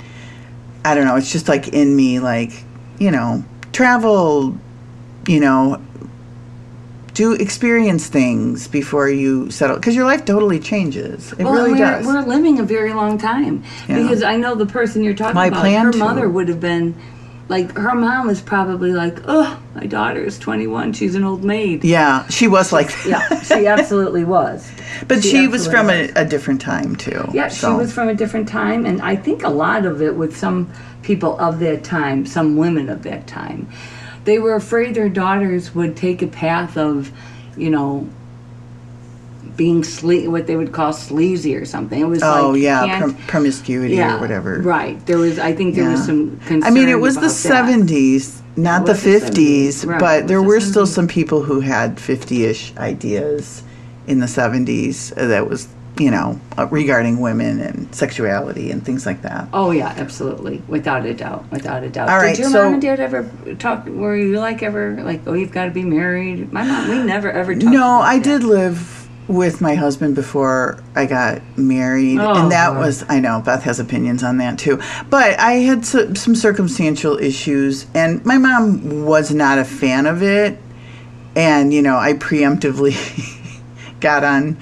i 0.89 0.95
don't 0.95 1.05
know 1.05 1.17
it's 1.17 1.31
just 1.31 1.49
like 1.49 1.69
in 1.69 1.95
me 1.95 2.19
like 2.19 2.51
you 2.99 3.11
know 3.11 3.45
travel 3.73 4.57
you 5.27 5.39
know 5.39 5.81
do 7.15 7.33
experience 7.33 8.07
things 8.07 8.69
before 8.69 9.09
you 9.11 9.51
settle 9.51 9.77
because 9.77 9.95
your 9.95 10.05
life 10.07 10.25
totally 10.25 10.59
changes 10.59 11.33
it 11.33 11.45
well, 11.45 11.53
really 11.53 11.73
we're, 11.73 11.79
does 11.79 12.07
we're 12.07 12.23
living 12.23 12.59
a 12.59 12.63
very 12.63 12.93
long 12.95 13.19
time 13.19 13.63
Yeah. 13.89 14.03
because 14.03 14.23
I 14.23 14.37
know 14.37 14.55
the 14.55 14.67
person 14.67 15.03
you're 15.05 15.15
talking 15.15 15.35
My 15.35 15.47
about. 15.49 15.61
plan 15.61 15.87
her 15.87 15.93
to. 15.93 15.99
mother 15.99 16.29
would 16.29 16.49
have 16.49 16.61
been 16.61 16.95
like 17.49 17.77
her 17.77 17.95
mom 17.95 18.27
was 18.27 18.41
probably 18.41 18.93
like, 18.93 19.19
"Oh, 19.27 19.61
my 19.75 19.87
daughter 19.87 20.23
is 20.23 20.39
21. 20.39 20.93
She's 20.93 21.15
an 21.15 21.25
old 21.25 21.45
maid." 21.45 21.85
yeah 21.85 22.27
she 22.29 22.47
was 22.49 22.73
like 22.73 22.91
Yeah, 23.07 23.41
she 23.43 23.67
absolutely 23.77 24.25
was. 24.25 24.71
but 25.07 25.23
she, 25.25 25.49
was 25.49 25.67
from 25.67 25.91
a, 25.91 26.11
a 26.17 26.25
different 26.25 26.61
time 26.61 26.97
too 26.97 27.25
Yeah, 27.33 27.49
she 27.49 27.67
was 27.67 27.93
from 27.93 28.09
a 28.09 28.15
different 28.15 28.49
time, 28.49 28.87
and 28.87 29.01
I 29.01 29.17
think 29.17 29.43
a 29.43 29.49
lot 29.51 29.87
of 29.87 30.03
it 30.03 30.15
with 30.15 30.37
some 30.37 30.71
people 31.03 31.39
of 31.41 31.59
that 31.61 31.85
time, 31.85 32.27
some 32.27 32.57
women 32.57 32.89
of 32.89 33.03
that 33.05 33.27
time, 33.27 33.69
they 34.25 34.39
were 34.39 34.55
afraid 34.55 34.95
their 34.95 35.09
daughters 35.09 35.75
would 35.75 35.97
take 35.97 36.21
a 36.21 36.27
path 36.27 36.77
of, 36.77 37.11
you 37.57 37.71
know, 37.71 38.07
being 39.59 39.83
sle- 39.83 40.29
what 40.29 40.47
they 40.47 40.57
would 40.57 40.73
call 40.73 40.93
sleazy 40.95 41.55
or 41.55 41.67
something. 41.67 42.01
It 42.01 42.05
was 42.07 42.23
oh 42.23 42.51
like 42.53 42.63
yeah 42.63 42.99
prom- 42.99 43.17
promiscuity 43.27 43.97
yeah, 43.97 44.17
or 44.17 44.21
whatever 44.21 44.61
Right. 44.63 45.05
There 45.05 45.19
was. 45.19 45.39
I 45.39 45.53
think 45.53 45.75
there 45.75 45.91
was 45.91 46.07
some 46.07 46.39
concern. 46.47 46.63
I 46.63 46.71
mean, 46.71 46.89
it 46.89 47.01
was 47.01 47.17
the 47.17 47.27
70s, 47.27 48.41
not 48.57 48.87
the 48.87 48.93
50s, 48.95 49.85
right, 49.85 50.01
but 50.01 50.29
there 50.29 50.41
the 50.41 50.47
were 50.47 50.61
still 50.61 50.87
some 50.87 51.09
people 51.09 51.43
who 51.43 51.61
had 51.61 52.01
50 52.01 52.45
ish 52.45 52.75
ideas 52.77 53.63
in 54.07 54.21
the 54.21 54.27
70s 54.27 55.13
uh, 55.19 55.27
that 55.27 55.49
was, 55.51 55.69
you 55.99 56.11
know, 56.11 56.41
uh, 56.57 56.67
regarding 56.69 57.19
women 57.21 57.61
and 57.61 57.93
sexuality 57.93 58.71
and 58.71 58.85
things 58.87 59.05
like 59.07 59.23
that. 59.23 59.49
Oh 59.53 59.73
yeah, 59.73 59.93
absolutely, 59.97 60.63
without 60.69 61.05
a 61.05 61.15
doubt, 61.15 61.51
without 61.51 61.83
a 61.83 61.91
doubt. 61.91 62.09
All 62.09 62.19
right, 62.19 62.37
Did 62.37 62.43
your 62.43 62.51
so- 62.51 62.65
mom 62.65 62.75
and 62.75 62.83
dad 62.83 63.01
ever 63.01 63.29
talk? 63.59 63.87
Were 63.87 64.17
you 64.17 64.39
like 64.39 64.63
ever 64.63 65.03
like, 65.03 65.23
oh, 65.27 65.33
you've 65.35 65.53
got 65.53 65.65
to 65.65 65.73
be 65.73 65.83
married? 65.83 66.53
My 66.53 66.63
mom, 66.63 66.89
we 66.89 67.03
never 67.03 67.31
ever 67.31 67.55
talked. 67.55 67.73
No, 67.73 67.99
I 67.99 68.21
did 68.21 68.45
live 68.45 68.98
with 69.29 69.61
my 69.61 69.75
husband 69.75 70.15
before 70.15 70.83
I 70.97 71.05
got 71.07 71.43
married, 71.59 72.19
Oh, 72.19 72.35
and 72.43 72.51
that 72.51 72.69
Lord. 72.69 72.87
was 72.87 73.05
I 73.09 73.21
know 73.21 73.41
Beth 73.45 73.63
has 73.65 73.79
opinions 73.79 74.23
on 74.23 74.39
that 74.39 74.59
too. 74.59 74.81
But 75.11 75.39
I 75.39 75.53
had 75.53 75.85
so, 75.85 76.15
some 76.15 76.35
circumstantial 76.35 77.19
issues, 77.19 77.87
and 77.95 78.25
my 78.25 78.39
mom 78.39 79.05
was 79.05 79.31
not 79.33 79.59
a 79.59 79.65
fan 79.65 80.07
of 80.07 80.23
it, 80.23 80.59
and 81.37 81.73
you 81.75 81.83
know 81.83 81.97
I 81.99 82.15
preemptively 82.15 82.97
got 84.01 84.25
on 84.25 84.57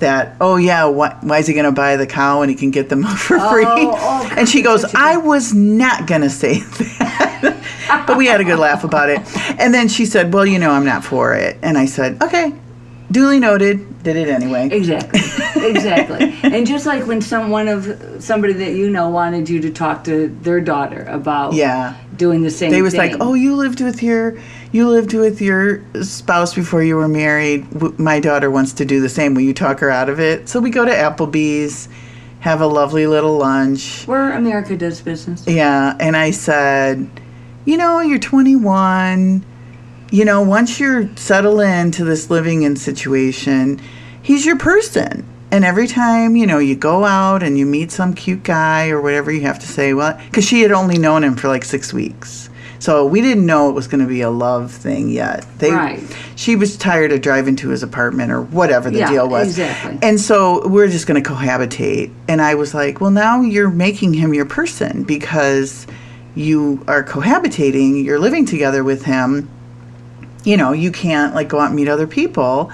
that. 0.00 0.34
Oh 0.40 0.56
yeah, 0.56 0.86
why, 0.86 1.16
why 1.20 1.38
is 1.38 1.46
he 1.46 1.54
going 1.54 1.66
to 1.66 1.72
buy 1.72 1.96
the 1.96 2.06
cow 2.06 2.40
when 2.40 2.48
he 2.48 2.54
can 2.56 2.70
get 2.72 2.88
the 2.88 2.96
milk 2.96 3.16
for 3.18 3.38
free? 3.38 3.64
oh, 3.66 4.34
and 4.36 4.48
she 4.48 4.62
goes, 4.62 4.84
I 4.94 5.18
was 5.18 5.54
not 5.54 6.06
going 6.08 6.22
to 6.22 6.30
say 6.30 6.58
that. 6.98 8.04
but 8.06 8.16
we 8.16 8.26
had 8.26 8.40
a 8.40 8.44
good 8.44 8.58
laugh 8.58 8.82
about 8.82 9.08
it. 9.10 9.20
And 9.60 9.72
then 9.72 9.86
she 9.88 10.04
said, 10.06 10.32
Well, 10.34 10.46
you 10.46 10.58
know, 10.58 10.70
I'm 10.70 10.84
not 10.84 11.04
for 11.04 11.34
it. 11.34 11.58
And 11.62 11.78
I 11.78 11.86
said, 11.86 12.20
Okay. 12.22 12.52
Duly 13.10 13.38
noted. 13.40 14.02
Did 14.02 14.16
it 14.16 14.28
anyway. 14.28 14.68
Exactly. 14.70 15.20
Exactly. 15.56 16.34
and 16.42 16.66
just 16.66 16.86
like 16.86 17.06
when 17.06 17.20
someone 17.20 17.68
of 17.68 18.16
somebody 18.22 18.52
that 18.54 18.72
you 18.72 18.88
know 18.90 19.08
wanted 19.10 19.48
you 19.48 19.60
to 19.60 19.70
talk 19.70 20.04
to 20.04 20.28
their 20.42 20.60
daughter 20.60 21.04
about 21.08 21.52
Yeah. 21.54 21.94
doing 22.16 22.42
the 22.42 22.50
same 22.50 22.70
They 22.70 22.82
was 22.82 22.94
thing. 22.94 23.12
like, 23.12 23.20
"Oh, 23.20 23.34
you 23.34 23.54
lived 23.56 23.80
with 23.80 24.02
your 24.02 24.36
you 24.72 24.88
lived 24.88 25.12
with 25.14 25.40
your 25.42 25.82
spouse 26.02 26.54
before 26.54 26.82
you 26.82 26.96
were 26.96 27.08
married. 27.08 27.68
W- 27.72 27.94
My 27.98 28.20
daughter 28.20 28.50
wants 28.50 28.72
to 28.74 28.84
do 28.84 29.00
the 29.00 29.08
same. 29.08 29.34
Will 29.34 29.42
you 29.42 29.54
talk 29.54 29.80
her 29.80 29.90
out 29.90 30.08
of 30.08 30.20
it?" 30.20 30.48
So 30.48 30.60
we 30.60 30.70
go 30.70 30.84
to 30.84 30.92
Applebee's, 30.92 31.88
have 32.40 32.60
a 32.60 32.66
lovely 32.66 33.06
little 33.06 33.36
lunch. 33.36 34.04
where 34.06 34.32
America 34.32 34.76
does 34.76 35.00
business. 35.00 35.44
Yeah, 35.46 35.94
and 36.00 36.16
I 36.16 36.30
said, 36.30 37.08
"You 37.66 37.76
know, 37.76 38.00
you're 38.00 38.18
21. 38.18 39.44
You 40.10 40.24
know, 40.24 40.42
once 40.42 40.80
you're 40.80 41.08
settled 41.16 41.60
into 41.60 42.04
this 42.04 42.30
living 42.30 42.62
in 42.62 42.76
situation, 42.76 43.80
he's 44.22 44.44
your 44.44 44.56
person." 44.56 45.24
And 45.52 45.64
every 45.64 45.88
time, 45.88 46.36
you 46.36 46.46
know, 46.46 46.58
you 46.58 46.76
go 46.76 47.04
out 47.04 47.42
and 47.42 47.58
you 47.58 47.66
meet 47.66 47.90
some 47.90 48.14
cute 48.14 48.44
guy 48.44 48.88
or 48.90 49.00
whatever, 49.00 49.32
you 49.32 49.40
have 49.40 49.58
to 49.58 49.66
say, 49.66 49.94
well, 49.94 50.16
because 50.26 50.44
she 50.44 50.62
had 50.62 50.70
only 50.70 50.96
known 50.96 51.24
him 51.24 51.34
for 51.34 51.48
like 51.48 51.64
six 51.64 51.92
weeks. 51.92 52.48
So 52.78 53.04
we 53.04 53.20
didn't 53.20 53.46
know 53.46 53.68
it 53.68 53.72
was 53.72 53.88
going 53.88 54.00
to 54.00 54.06
be 54.06 54.20
a 54.20 54.30
love 54.30 54.70
thing 54.70 55.08
yet. 55.08 55.44
They, 55.58 55.72
Right. 55.72 56.00
She 56.36 56.54
was 56.54 56.76
tired 56.76 57.10
of 57.10 57.20
driving 57.20 57.56
to 57.56 57.68
his 57.70 57.82
apartment 57.82 58.30
or 58.30 58.42
whatever 58.42 58.90
the 58.90 59.00
Yeah, 59.00 59.10
deal 59.10 59.28
was. 59.28 59.48
exactly. 59.48 59.98
And 60.02 60.20
so 60.20 60.66
we're 60.68 60.86
just 60.88 61.08
going 61.08 61.20
to 61.20 61.28
cohabitate. 61.28 62.12
And 62.28 62.40
I 62.40 62.54
was 62.54 62.72
like, 62.72 63.00
well, 63.00 63.10
now 63.10 63.40
you're 63.42 63.70
making 63.70 64.14
him 64.14 64.32
your 64.32 64.46
person 64.46 65.02
because 65.02 65.84
you 66.36 66.82
are 66.86 67.02
cohabitating, 67.02 68.04
you're 68.04 68.20
living 68.20 68.46
together 68.46 68.84
with 68.84 69.04
him. 69.04 69.48
You 70.44 70.56
know, 70.56 70.72
you 70.72 70.90
can't 70.90 71.34
like 71.34 71.48
go 71.48 71.58
out 71.58 71.66
and 71.66 71.76
meet 71.76 71.88
other 71.88 72.06
people 72.06 72.72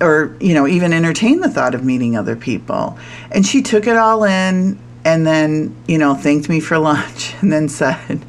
or, 0.00 0.36
you 0.40 0.54
know, 0.54 0.66
even 0.66 0.92
entertain 0.92 1.40
the 1.40 1.50
thought 1.50 1.74
of 1.74 1.84
meeting 1.84 2.16
other 2.16 2.36
people. 2.36 2.98
And 3.30 3.44
she 3.44 3.62
took 3.62 3.86
it 3.86 3.96
all 3.96 4.24
in 4.24 4.78
and 5.04 5.26
then, 5.26 5.74
you 5.86 5.98
know, 5.98 6.14
thanked 6.14 6.48
me 6.48 6.60
for 6.60 6.78
lunch 6.78 7.34
and 7.40 7.52
then 7.52 7.68
said, 7.68 8.24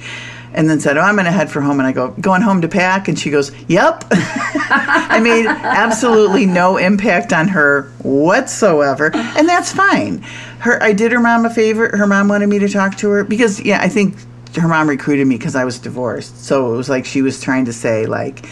and 0.54 0.70
then 0.70 0.80
said, 0.80 0.98
"Oh, 0.98 1.02
I'm 1.02 1.16
going 1.16 1.26
to 1.26 1.32
head 1.32 1.50
for 1.50 1.62
home." 1.62 1.80
And 1.80 1.88
I 1.88 1.92
go, 1.92 2.10
"Going 2.20 2.42
home 2.42 2.62
to 2.62 2.68
pack?" 2.68 3.08
And 3.08 3.18
she 3.18 3.30
goes, 3.30 3.52
"Yep." 3.68 4.06
I 4.12 5.20
made 5.22 5.46
absolutely 5.46 6.46
no 6.46 6.78
impact 6.78 7.34
on 7.34 7.48
her 7.50 7.84
whatsoever, 8.00 9.12
and 9.14 9.48
that's 9.48 9.72
fine. 9.72 10.20
Her, 10.60 10.82
I 10.82 10.94
did 10.94 11.12
her 11.12 11.20
mom 11.20 11.46
a 11.46 11.50
favor. 11.50 11.96
Her 11.96 12.08
mom 12.08 12.28
wanted 12.28 12.48
me 12.48 12.60
to 12.60 12.68
talk 12.68 12.98
to 12.98 13.10
her 13.10 13.24
because, 13.24 13.62
yeah, 13.62 13.80
I 13.82 13.90
think 13.90 14.16
her 14.56 14.68
mom 14.68 14.90
recruited 14.90 15.28
me 15.28 15.38
because 15.38 15.56
I 15.56 15.66
was 15.66 15.80
divorced. 15.80 16.44
So 16.44 16.74
it 16.74 16.78
was 16.78 16.90
like 16.90 17.06
she 17.06 17.22
was 17.22 17.42
trying 17.42 17.66
to 17.66 17.74
say, 17.74 18.06
like, 18.06 18.46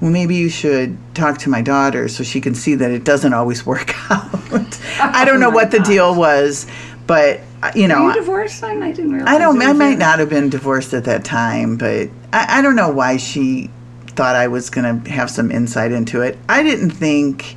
well, 0.00 0.10
maybe 0.10 0.34
you 0.34 0.48
should 0.48 0.96
talk 1.14 1.38
to 1.38 1.48
my 1.48 1.62
daughter 1.62 2.08
so 2.08 2.22
she 2.22 2.40
can 2.40 2.54
see 2.54 2.74
that 2.76 2.90
it 2.90 3.04
doesn't 3.04 3.32
always 3.32 3.66
work 3.66 3.94
out. 4.10 4.80
I 5.00 5.24
don't 5.24 5.40
know 5.40 5.50
my 5.50 5.56
what 5.56 5.70
the 5.70 5.80
deal 5.80 6.14
was, 6.14 6.66
but 7.06 7.40
uh, 7.62 7.72
you 7.74 7.88
know, 7.88 8.08
you 8.08 8.14
divorced 8.14 8.60
then? 8.60 8.82
I 8.82 8.92
didn't 8.92 9.12
realize. 9.12 9.34
I 9.34 9.38
don't. 9.38 9.60
I 9.60 9.72
might 9.72 9.98
not 9.98 10.18
have 10.20 10.28
been 10.28 10.48
divorced 10.48 10.94
at 10.94 11.04
that 11.04 11.24
time, 11.24 11.76
but 11.76 12.08
I, 12.32 12.58
I 12.58 12.62
don't 12.62 12.76
know 12.76 12.90
why 12.90 13.16
she 13.16 13.70
thought 14.10 14.36
I 14.36 14.48
was 14.48 14.70
going 14.70 15.02
to 15.02 15.10
have 15.10 15.30
some 15.30 15.50
insight 15.50 15.90
into 15.90 16.22
it. 16.22 16.38
I 16.48 16.62
didn't 16.62 16.90
think. 16.90 17.56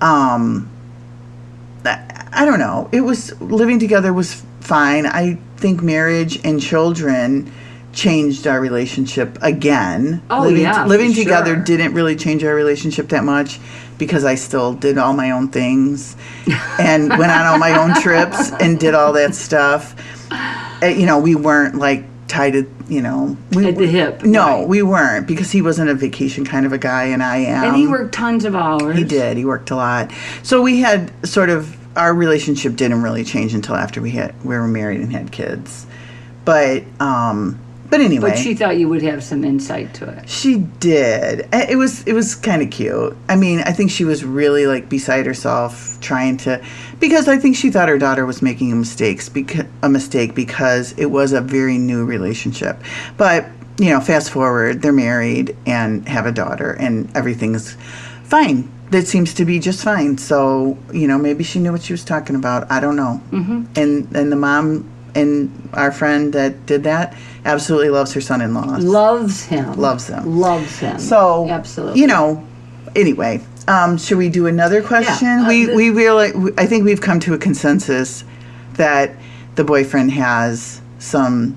Um, 0.00 0.70
I, 1.84 2.28
I 2.32 2.44
don't 2.44 2.58
know. 2.58 2.88
It 2.92 3.02
was 3.02 3.38
living 3.40 3.78
together 3.78 4.12
was 4.12 4.42
fine. 4.60 5.06
I 5.06 5.38
think 5.58 5.82
marriage 5.82 6.40
and 6.44 6.60
children 6.60 7.52
changed 7.92 8.46
our 8.46 8.60
relationship 8.60 9.38
again. 9.42 10.22
Oh, 10.30 10.42
living, 10.42 10.62
yeah, 10.62 10.86
living 10.86 11.12
together 11.12 11.54
sure. 11.56 11.64
didn't 11.64 11.94
really 11.94 12.16
change 12.16 12.44
our 12.44 12.54
relationship 12.54 13.08
that 13.08 13.24
much 13.24 13.58
because 13.98 14.24
I 14.24 14.36
still 14.36 14.74
did 14.74 14.98
all 14.98 15.12
my 15.14 15.32
own 15.32 15.48
things 15.48 16.16
and 16.78 17.08
went 17.08 17.32
on 17.32 17.46
all 17.46 17.58
my 17.58 17.76
own 17.76 18.00
trips 18.00 18.52
and 18.60 18.78
did 18.78 18.94
all 18.94 19.12
that 19.14 19.34
stuff. 19.34 19.96
Uh, 20.30 20.86
you 20.86 21.06
know, 21.06 21.18
we 21.18 21.34
weren't 21.34 21.74
like 21.74 22.04
tied 22.28 22.52
to, 22.52 22.70
you 22.88 23.02
know, 23.02 23.36
we, 23.52 23.66
At 23.66 23.76
the 23.76 23.86
hip, 23.86 24.22
No, 24.22 24.60
right. 24.60 24.68
we 24.68 24.82
weren't 24.82 25.26
because 25.26 25.50
he 25.50 25.62
wasn't 25.62 25.90
a 25.90 25.94
vacation 25.94 26.44
kind 26.44 26.66
of 26.66 26.72
a 26.72 26.78
guy, 26.78 27.04
and 27.04 27.22
I 27.22 27.38
am. 27.38 27.64
And 27.64 27.76
he 27.76 27.86
worked 27.88 28.14
tons 28.14 28.44
of 28.44 28.54
hours. 28.54 28.96
He 28.96 29.02
did. 29.02 29.36
He 29.38 29.44
worked 29.44 29.70
a 29.70 29.76
lot. 29.76 30.12
So 30.42 30.62
we 30.62 30.80
had 30.80 31.10
sort 31.26 31.48
of 31.50 31.74
our 31.98 32.14
relationship 32.14 32.76
didn't 32.76 33.02
really 33.02 33.24
change 33.24 33.52
until 33.52 33.74
after 33.74 34.00
we 34.00 34.12
had 34.12 34.34
we 34.44 34.56
were 34.56 34.68
married 34.68 35.00
and 35.00 35.12
had 35.12 35.32
kids. 35.32 35.86
But 36.44 36.84
um 37.00 37.60
but 37.90 38.00
anyway. 38.00 38.30
But 38.30 38.38
she 38.38 38.54
thought 38.54 38.76
you 38.76 38.88
would 38.88 39.02
have 39.02 39.24
some 39.24 39.44
insight 39.44 39.94
to 39.94 40.08
it. 40.08 40.28
She 40.28 40.58
did. 40.58 41.48
It 41.52 41.76
was 41.76 42.06
it 42.06 42.12
was 42.12 42.34
kind 42.34 42.62
of 42.62 42.70
cute. 42.70 43.16
I 43.28 43.36
mean, 43.36 43.60
I 43.60 43.72
think 43.72 43.90
she 43.90 44.04
was 44.04 44.24
really 44.24 44.66
like 44.66 44.88
beside 44.88 45.26
herself 45.26 45.98
trying 46.00 46.36
to 46.38 46.62
because 47.00 47.28
I 47.28 47.38
think 47.38 47.56
she 47.56 47.70
thought 47.70 47.88
her 47.88 47.98
daughter 47.98 48.26
was 48.26 48.42
making 48.42 48.72
a 48.72 48.76
mistakes 48.76 49.28
because 49.28 49.66
a 49.82 49.88
mistake 49.88 50.34
because 50.34 50.92
it 50.98 51.06
was 51.06 51.32
a 51.32 51.40
very 51.40 51.78
new 51.78 52.04
relationship. 52.04 52.82
But, 53.16 53.46
you 53.78 53.90
know, 53.90 54.00
fast 54.00 54.30
forward, 54.30 54.82
they're 54.82 54.92
married 54.92 55.56
and 55.66 56.06
have 56.08 56.26
a 56.26 56.32
daughter 56.32 56.72
and 56.72 57.14
everything's 57.16 57.74
fine. 58.24 58.70
That 58.90 59.06
seems 59.06 59.34
to 59.34 59.44
be 59.44 59.58
just 59.58 59.84
fine. 59.84 60.16
So, 60.18 60.78
you 60.92 61.06
know, 61.06 61.18
maybe 61.18 61.44
she 61.44 61.58
knew 61.58 61.72
what 61.72 61.82
she 61.82 61.92
was 61.92 62.04
talking 62.04 62.36
about. 62.36 62.70
I 62.70 62.80
don't 62.80 62.96
know. 62.96 63.20
Mm-hmm. 63.30 63.64
And 63.76 64.16
and 64.16 64.32
the 64.32 64.36
mom 64.36 64.90
and 65.14 65.68
our 65.72 65.92
friend 65.92 66.32
that 66.32 66.66
did 66.66 66.84
that 66.84 67.14
absolutely 67.44 67.90
loves 67.90 68.12
her 68.12 68.20
son-in-law. 68.20 68.78
Loves 68.80 69.44
him. 69.44 69.72
Loves 69.74 70.06
him. 70.08 70.38
Loves 70.38 70.78
him. 70.78 70.98
So 70.98 71.48
absolutely. 71.48 72.00
you 72.00 72.06
know. 72.06 72.44
Anyway, 72.96 73.44
um, 73.68 73.98
should 73.98 74.16
we 74.16 74.30
do 74.30 74.46
another 74.46 74.82
question? 74.82 75.28
uh, 75.28 75.48
we 75.48 75.74
we 75.74 75.90
really 75.90 76.52
I 76.56 76.66
think 76.66 76.84
we've 76.84 77.02
come 77.02 77.20
to 77.20 77.34
a 77.34 77.38
consensus 77.38 78.24
that 78.74 79.14
the 79.56 79.64
boyfriend 79.64 80.12
has 80.12 80.80
some 80.98 81.56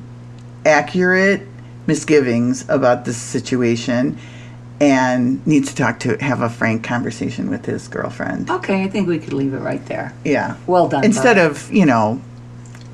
accurate 0.65 1.47
misgivings 1.87 2.67
about 2.69 3.05
this 3.05 3.17
situation 3.17 4.17
and 4.81 5.45
needs 5.45 5.69
to 5.69 5.75
talk 5.75 5.99
to 5.99 6.17
have 6.17 6.41
a 6.41 6.49
frank 6.49 6.83
conversation 6.83 7.51
with 7.51 7.65
his 7.67 7.87
girlfriend. 7.87 8.49
Okay, 8.49 8.83
I 8.83 8.89
think 8.89 9.07
we 9.07 9.19
could 9.19 9.31
leave 9.31 9.53
it 9.53 9.59
right 9.59 9.85
there. 9.85 10.11
Yeah. 10.25 10.57
Well 10.65 10.89
done, 10.89 11.05
Instead 11.05 11.37
of 11.37 11.71
you 11.71 11.85
know. 11.85 12.21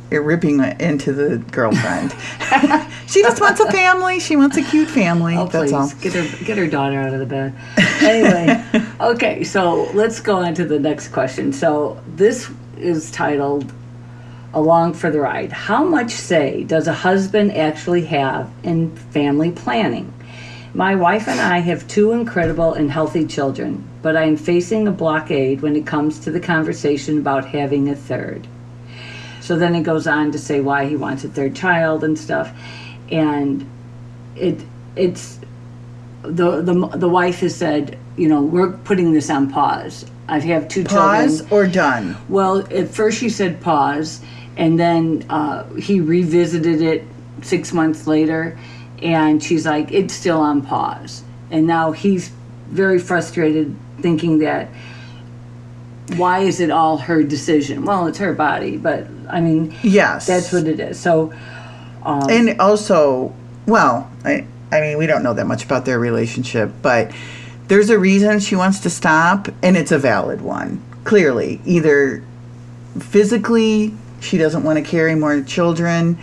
Ripping 0.09 0.61
into 0.79 1.11
the 1.11 1.37
girlfriend. 1.51 2.15
she 3.07 3.21
just 3.21 3.41
wants 3.41 3.59
a 3.59 3.69
family. 3.69 4.21
She 4.21 4.37
wants 4.37 4.55
a 4.55 4.61
cute 4.63 4.87
family. 4.87 5.35
Oh, 5.35 5.47
That's 5.47 5.69
please 5.69 5.73
all. 5.73 5.91
get 5.99 6.13
her 6.13 6.45
get 6.45 6.57
her 6.57 6.65
daughter 6.65 6.97
out 6.97 7.13
of 7.13 7.19
the 7.19 7.25
bed. 7.25 7.53
Anyway, 8.01 8.85
okay, 9.01 9.43
so 9.43 9.83
let's 9.91 10.21
go 10.21 10.37
on 10.37 10.53
to 10.53 10.63
the 10.63 10.79
next 10.79 11.09
question. 11.09 11.51
So 11.51 12.01
this 12.15 12.49
is 12.77 13.11
titled 13.11 13.69
"Along 14.53 14.93
for 14.93 15.11
the 15.11 15.19
Ride." 15.19 15.51
How 15.51 15.83
much 15.83 16.11
say 16.11 16.63
does 16.63 16.87
a 16.87 16.93
husband 16.93 17.51
actually 17.51 18.05
have 18.05 18.49
in 18.63 18.95
family 18.95 19.51
planning? 19.51 20.13
My 20.77 20.93
wife 20.93 21.27
and 21.27 21.39
I 21.39 21.57
have 21.57 21.87
two 21.87 22.11
incredible 22.11 22.75
and 22.75 22.91
healthy 22.91 23.25
children, 23.25 23.83
but 24.03 24.15
I 24.15 24.25
am 24.25 24.37
facing 24.37 24.87
a 24.87 24.91
blockade 24.91 25.61
when 25.61 25.75
it 25.75 25.87
comes 25.87 26.19
to 26.19 26.29
the 26.29 26.39
conversation 26.39 27.17
about 27.17 27.47
having 27.47 27.89
a 27.89 27.95
third. 27.95 28.47
So 29.41 29.55
then 29.57 29.73
it 29.73 29.81
goes 29.81 30.05
on 30.05 30.31
to 30.33 30.37
say 30.37 30.61
why 30.61 30.85
he 30.85 30.95
wants 30.95 31.23
a 31.23 31.29
third 31.29 31.55
child 31.55 32.03
and 32.03 32.17
stuff, 32.17 32.51
and 33.09 33.67
it 34.35 34.61
it's 34.95 35.39
the 36.21 36.61
the 36.61 36.73
the 36.95 37.09
wife 37.09 37.39
has 37.39 37.55
said, 37.55 37.97
you 38.15 38.27
know, 38.27 38.43
we're 38.43 38.73
putting 38.73 39.13
this 39.13 39.31
on 39.31 39.49
pause. 39.49 40.05
I 40.27 40.37
have 40.41 40.67
two 40.67 40.83
Pause 40.83 41.39
children. 41.39 41.57
or 41.59 41.65
done? 41.65 42.17
Well, 42.29 42.59
at 42.71 42.89
first 42.89 43.17
she 43.17 43.29
said 43.29 43.61
pause, 43.61 44.21
and 44.57 44.79
then 44.79 45.25
uh, 45.31 45.63
he 45.73 46.01
revisited 46.01 46.83
it 46.83 47.03
six 47.41 47.73
months 47.73 48.05
later, 48.05 48.59
and 49.01 49.41
she's 49.41 49.65
like, 49.65 49.91
it's 49.91 50.13
still 50.13 50.39
on 50.39 50.61
pause. 50.61 51.23
And 51.51 51.67
now 51.67 51.91
he's 51.91 52.31
very 52.69 52.99
frustrated, 52.99 53.75
thinking 54.01 54.39
that 54.39 54.69
why 56.15 56.39
is 56.39 56.59
it 56.59 56.71
all 56.71 56.97
her 56.97 57.21
decision? 57.23 57.83
Well, 57.83 58.07
it's 58.07 58.17
her 58.19 58.33
body, 58.33 58.77
but 58.77 59.07
I 59.29 59.41
mean, 59.41 59.75
Yes. 59.83 60.25
that's 60.25 60.53
what 60.53 60.65
it 60.67 60.79
is. 60.79 60.99
So, 60.99 61.33
um, 62.03 62.29
And 62.29 62.59
also, 62.61 63.33
well, 63.65 64.09
I, 64.23 64.45
I 64.71 64.81
mean, 64.81 64.97
we 64.97 65.05
don't 65.05 65.23
know 65.23 65.33
that 65.33 65.47
much 65.47 65.65
about 65.65 65.85
their 65.85 65.99
relationship, 65.99 66.71
but 66.81 67.11
there's 67.67 67.89
a 67.89 67.99
reason 67.99 68.39
she 68.39 68.55
wants 68.55 68.79
to 68.81 68.89
stop, 68.89 69.49
and 69.61 69.75
it's 69.75 69.91
a 69.91 69.97
valid 69.97 70.41
one. 70.41 70.81
Clearly, 71.03 71.59
either 71.65 72.23
physically 72.99 73.93
she 74.19 74.37
doesn't 74.37 74.63
want 74.63 74.77
to 74.83 74.89
carry 74.89 75.13
more 75.15 75.41
children, 75.41 76.17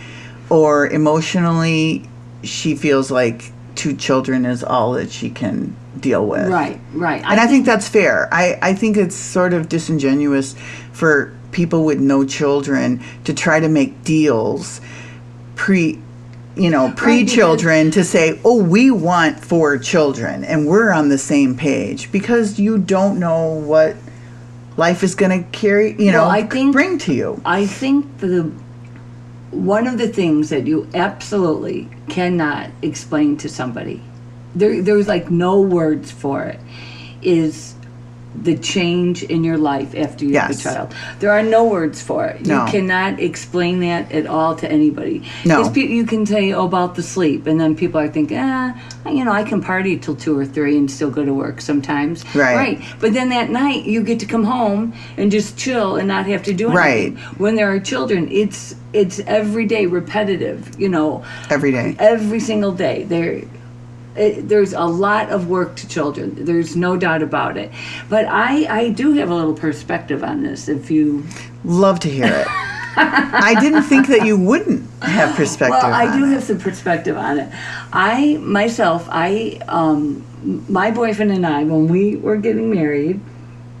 or 0.49 0.87
emotionally 0.87 2.07
she 2.45 2.75
feels 2.75 3.11
like 3.11 3.51
two 3.75 3.95
children 3.95 4.45
is 4.45 4.63
all 4.63 4.93
that 4.93 5.11
she 5.11 5.29
can 5.29 5.75
deal 5.99 6.25
with. 6.25 6.47
right, 6.49 6.79
right. 6.93 7.21
And 7.25 7.39
I 7.39 7.47
think 7.47 7.65
that's 7.65 7.87
fair. 7.89 8.29
I, 8.33 8.57
I 8.61 8.73
think 8.73 8.95
it's 8.97 9.15
sort 9.15 9.53
of 9.53 9.67
disingenuous 9.69 10.55
for 10.93 11.33
people 11.51 11.83
with 11.85 11.99
no 11.99 12.25
children 12.25 13.01
to 13.25 13.33
try 13.33 13.59
to 13.59 13.67
make 13.69 14.03
deals 14.03 14.81
pre 15.55 16.01
you 16.57 16.69
know, 16.69 16.93
pre 16.95 17.25
children 17.25 17.91
to 17.91 18.01
say, 18.01 18.39
oh, 18.45 18.63
we 18.63 18.89
want 18.89 19.43
four 19.43 19.77
children 19.77 20.45
and 20.45 20.65
we're 20.67 20.89
on 20.89 21.09
the 21.09 21.17
same 21.17 21.57
page 21.57 22.09
because 22.13 22.57
you 22.57 22.77
don't 22.77 23.19
know 23.19 23.55
what 23.55 23.97
life 24.77 25.03
is 25.03 25.15
going 25.15 25.43
to 25.43 25.49
carry, 25.51 25.91
you 26.01 26.13
know, 26.13 26.21
Well, 26.21 26.29
I 26.31 26.43
think- 26.43 26.71
bring 26.71 26.97
to 26.99 27.13
you. 27.13 27.41
I 27.43 27.65
think 27.65 28.19
the 28.19 28.51
one 29.55 29.87
of 29.87 29.97
the 29.97 30.07
things 30.09 30.49
that 30.49 30.67
you 30.67 30.87
absolutely 30.93 31.89
cannot 32.09 32.69
explain 32.81 33.37
to 33.37 33.49
somebody, 33.49 34.01
there 34.53 34.81
there's 34.81 35.07
like 35.07 35.31
no 35.31 35.61
words 35.61 36.11
for 36.11 36.43
it, 36.43 36.59
is 37.21 37.74
the 38.43 38.57
change 38.57 39.23
in 39.23 39.43
your 39.43 39.57
life 39.57 39.95
after 39.95 40.25
you 40.25 40.37
have 40.39 40.51
a 40.51 40.55
child. 40.55 40.93
There 41.19 41.31
are 41.31 41.43
no 41.43 41.65
words 41.65 42.01
for 42.01 42.25
it. 42.25 42.45
No. 42.45 42.65
You 42.65 42.71
cannot 42.71 43.19
explain 43.19 43.79
that 43.81 44.11
at 44.11 44.27
all 44.27 44.55
to 44.57 44.69
anybody. 44.71 45.23
No. 45.45 45.69
pe- 45.69 45.81
you 45.87 46.05
can 46.05 46.25
say 46.25 46.51
oh, 46.53 46.65
about 46.65 46.95
the 46.95 47.03
sleep, 47.03 47.47
and 47.47 47.59
then 47.59 47.75
people 47.75 47.99
are 47.99 48.07
thinking, 48.09 48.37
ah, 48.39 48.79
you 49.07 49.23
know, 49.23 49.31
I 49.31 49.43
can 49.43 49.61
party 49.61 49.97
till 49.97 50.15
two 50.15 50.37
or 50.37 50.45
three 50.45 50.77
and 50.77 50.89
still 50.89 51.09
go 51.11 51.23
to 51.23 51.33
work 51.33 51.61
sometimes. 51.61 52.23
Right. 52.35 52.55
Right. 52.55 52.85
But 52.99 53.13
then 53.13 53.29
that 53.29 53.49
night 53.49 53.85
you 53.85 54.03
get 54.03 54.19
to 54.19 54.25
come 54.25 54.43
home 54.43 54.93
and 55.17 55.31
just 55.31 55.57
chill 55.57 55.95
and 55.95 56.07
not 56.07 56.25
have 56.27 56.43
to 56.43 56.53
do 56.53 56.69
anything. 56.71 57.15
Right. 57.15 57.39
When 57.39 57.55
there 57.55 57.71
are 57.71 57.79
children, 57.79 58.27
it's 58.31 58.75
it's 58.93 59.19
every 59.21 59.65
day 59.65 59.85
repetitive. 59.85 60.79
You 60.79 60.89
know, 60.89 61.23
Every 61.49 61.71
day. 61.71 61.95
every 61.99 62.39
single 62.39 62.71
day. 62.71 63.03
There, 63.03 63.41
it, 64.15 64.47
there's 64.47 64.73
a 64.73 64.85
lot 64.85 65.29
of 65.29 65.47
work 65.49 65.75
to 65.77 65.87
children. 65.87 66.45
There's 66.45 66.75
no 66.75 66.97
doubt 66.97 67.21
about 67.21 67.57
it. 67.57 67.71
But 68.09 68.25
I 68.25 68.65
I 68.81 68.89
do 68.89 69.13
have 69.13 69.29
a 69.29 69.35
little 69.35 69.53
perspective 69.53 70.23
on 70.23 70.43
this. 70.43 70.67
If 70.67 70.89
you 70.91 71.25
Love 71.65 71.99
to 72.01 72.09
hear 72.09 72.25
it. 72.25 72.47
I 72.97 73.59
didn't 73.59 73.83
think 73.83 74.07
that 74.07 74.25
you 74.25 74.37
wouldn't 74.37 74.87
have 75.01 75.35
perspective. 75.35 75.81
Well, 75.81 75.93
I 75.93 76.15
do 76.15 76.25
it. 76.25 76.29
have 76.29 76.43
some 76.43 76.59
perspective 76.59 77.17
on 77.17 77.39
it. 77.39 77.51
I 77.91 78.37
myself, 78.37 79.07
I 79.11 79.59
um, 79.67 80.23
my 80.69 80.91
boyfriend 80.91 81.31
and 81.31 81.45
I, 81.45 81.63
when 81.63 81.87
we 81.87 82.17
were 82.17 82.37
getting 82.37 82.69
married, 82.69 83.19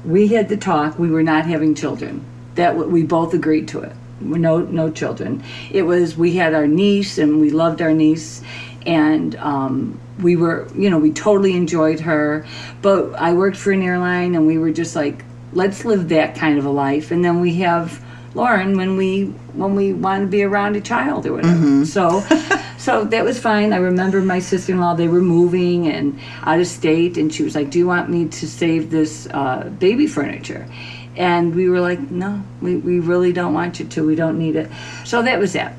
we 0.03 0.27
had 0.27 0.49
the 0.49 0.57
talk. 0.57 0.97
We 0.97 1.09
were 1.11 1.23
not 1.23 1.45
having 1.45 1.75
children. 1.75 2.25
That 2.55 2.75
we 2.75 3.03
both 3.03 3.33
agreed 3.33 3.67
to 3.69 3.81
it. 3.81 3.93
No, 4.19 4.59
no 4.59 4.89
children. 4.89 5.43
It 5.71 5.83
was 5.83 6.17
we 6.17 6.35
had 6.35 6.53
our 6.53 6.67
niece 6.67 7.17
and 7.17 7.39
we 7.39 7.51
loved 7.51 7.81
our 7.81 7.93
niece, 7.93 8.41
and 8.85 9.35
um, 9.37 9.99
we 10.21 10.35
were, 10.35 10.67
you 10.75 10.89
know, 10.89 10.97
we 10.99 11.11
totally 11.11 11.55
enjoyed 11.55 11.99
her. 12.01 12.45
But 12.81 13.13
I 13.15 13.33
worked 13.33 13.57
for 13.57 13.71
an 13.71 13.81
airline, 13.81 14.35
and 14.35 14.45
we 14.45 14.57
were 14.57 14.71
just 14.71 14.95
like, 14.95 15.23
let's 15.53 15.85
live 15.85 16.09
that 16.09 16.35
kind 16.35 16.57
of 16.59 16.65
a 16.65 16.69
life, 16.69 17.11
and 17.11 17.23
then 17.23 17.39
we 17.41 17.55
have 17.55 18.03
Lauren 18.35 18.75
when 18.75 18.97
we 18.97 19.25
when 19.53 19.75
we 19.75 19.93
want 19.93 20.21
to 20.21 20.27
be 20.27 20.43
around 20.43 20.75
a 20.75 20.81
child 20.81 21.25
or 21.25 21.33
whatever. 21.33 21.55
So 21.85 22.19
so 22.77 23.05
that 23.05 23.23
was 23.23 23.39
fine. 23.39 23.71
I 23.71 23.77
remember 23.77 24.21
my 24.21 24.39
sister 24.39 24.73
in 24.73 24.79
law, 24.79 24.93
they 24.93 25.07
were 25.07 25.21
moving 25.21 25.87
and 25.87 26.19
out 26.43 26.59
of 26.59 26.67
state 26.67 27.17
and 27.17 27.33
she 27.33 27.43
was 27.43 27.55
like, 27.55 27.69
Do 27.69 27.79
you 27.79 27.87
want 27.87 28.09
me 28.09 28.27
to 28.27 28.47
save 28.47 28.91
this 28.91 29.27
uh, 29.31 29.69
baby 29.79 30.05
furniture? 30.05 30.67
And 31.15 31.55
we 31.55 31.69
were 31.69 31.79
like, 31.79 32.11
No, 32.11 32.43
we, 32.61 32.75
we 32.75 32.99
really 32.99 33.31
don't 33.31 33.53
want 33.53 33.79
you 33.79 33.85
to. 33.85 34.05
We 34.05 34.15
don't 34.15 34.37
need 34.37 34.57
it. 34.57 34.69
So 35.05 35.21
that 35.23 35.39
was 35.39 35.53
that. 35.53 35.73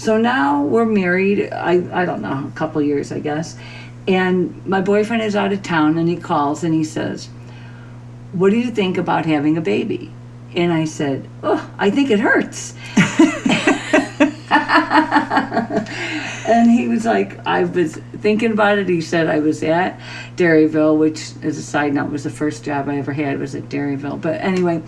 So 0.00 0.16
now 0.16 0.62
we're 0.62 0.86
married, 0.86 1.52
I, 1.52 1.72
I 1.92 2.06
don't 2.06 2.22
know, 2.22 2.48
a 2.48 2.52
couple 2.54 2.80
years 2.80 3.12
I 3.12 3.18
guess. 3.18 3.58
And 4.08 4.66
my 4.66 4.80
boyfriend 4.80 5.22
is 5.22 5.36
out 5.36 5.52
of 5.52 5.62
town 5.62 5.98
and 5.98 6.08
he 6.08 6.16
calls 6.16 6.64
and 6.64 6.72
he 6.72 6.84
says, 6.84 7.28
What 8.32 8.48
do 8.48 8.56
you 8.56 8.70
think 8.70 8.96
about 8.96 9.26
having 9.26 9.58
a 9.58 9.60
baby? 9.60 10.10
And 10.56 10.72
I 10.72 10.86
said, 10.86 11.28
Oh, 11.42 11.70
I 11.76 11.90
think 11.90 12.10
it 12.10 12.18
hurts. 12.18 12.72
and 16.48 16.70
he 16.70 16.88
was 16.88 17.04
like, 17.04 17.46
I 17.46 17.64
was 17.64 17.96
thinking 18.20 18.52
about 18.52 18.78
it. 18.78 18.88
He 18.88 19.02
said 19.02 19.26
I 19.26 19.40
was 19.40 19.62
at 19.62 20.00
Dairyville, 20.34 20.98
which, 20.98 21.32
as 21.42 21.58
a 21.58 21.62
side 21.62 21.92
note, 21.92 22.10
was 22.10 22.24
the 22.24 22.30
first 22.30 22.64
job 22.64 22.88
I 22.88 22.96
ever 22.96 23.12
had 23.12 23.38
was 23.38 23.54
at 23.54 23.64
Dairyville. 23.64 24.22
But 24.22 24.40
anyway, 24.40 24.82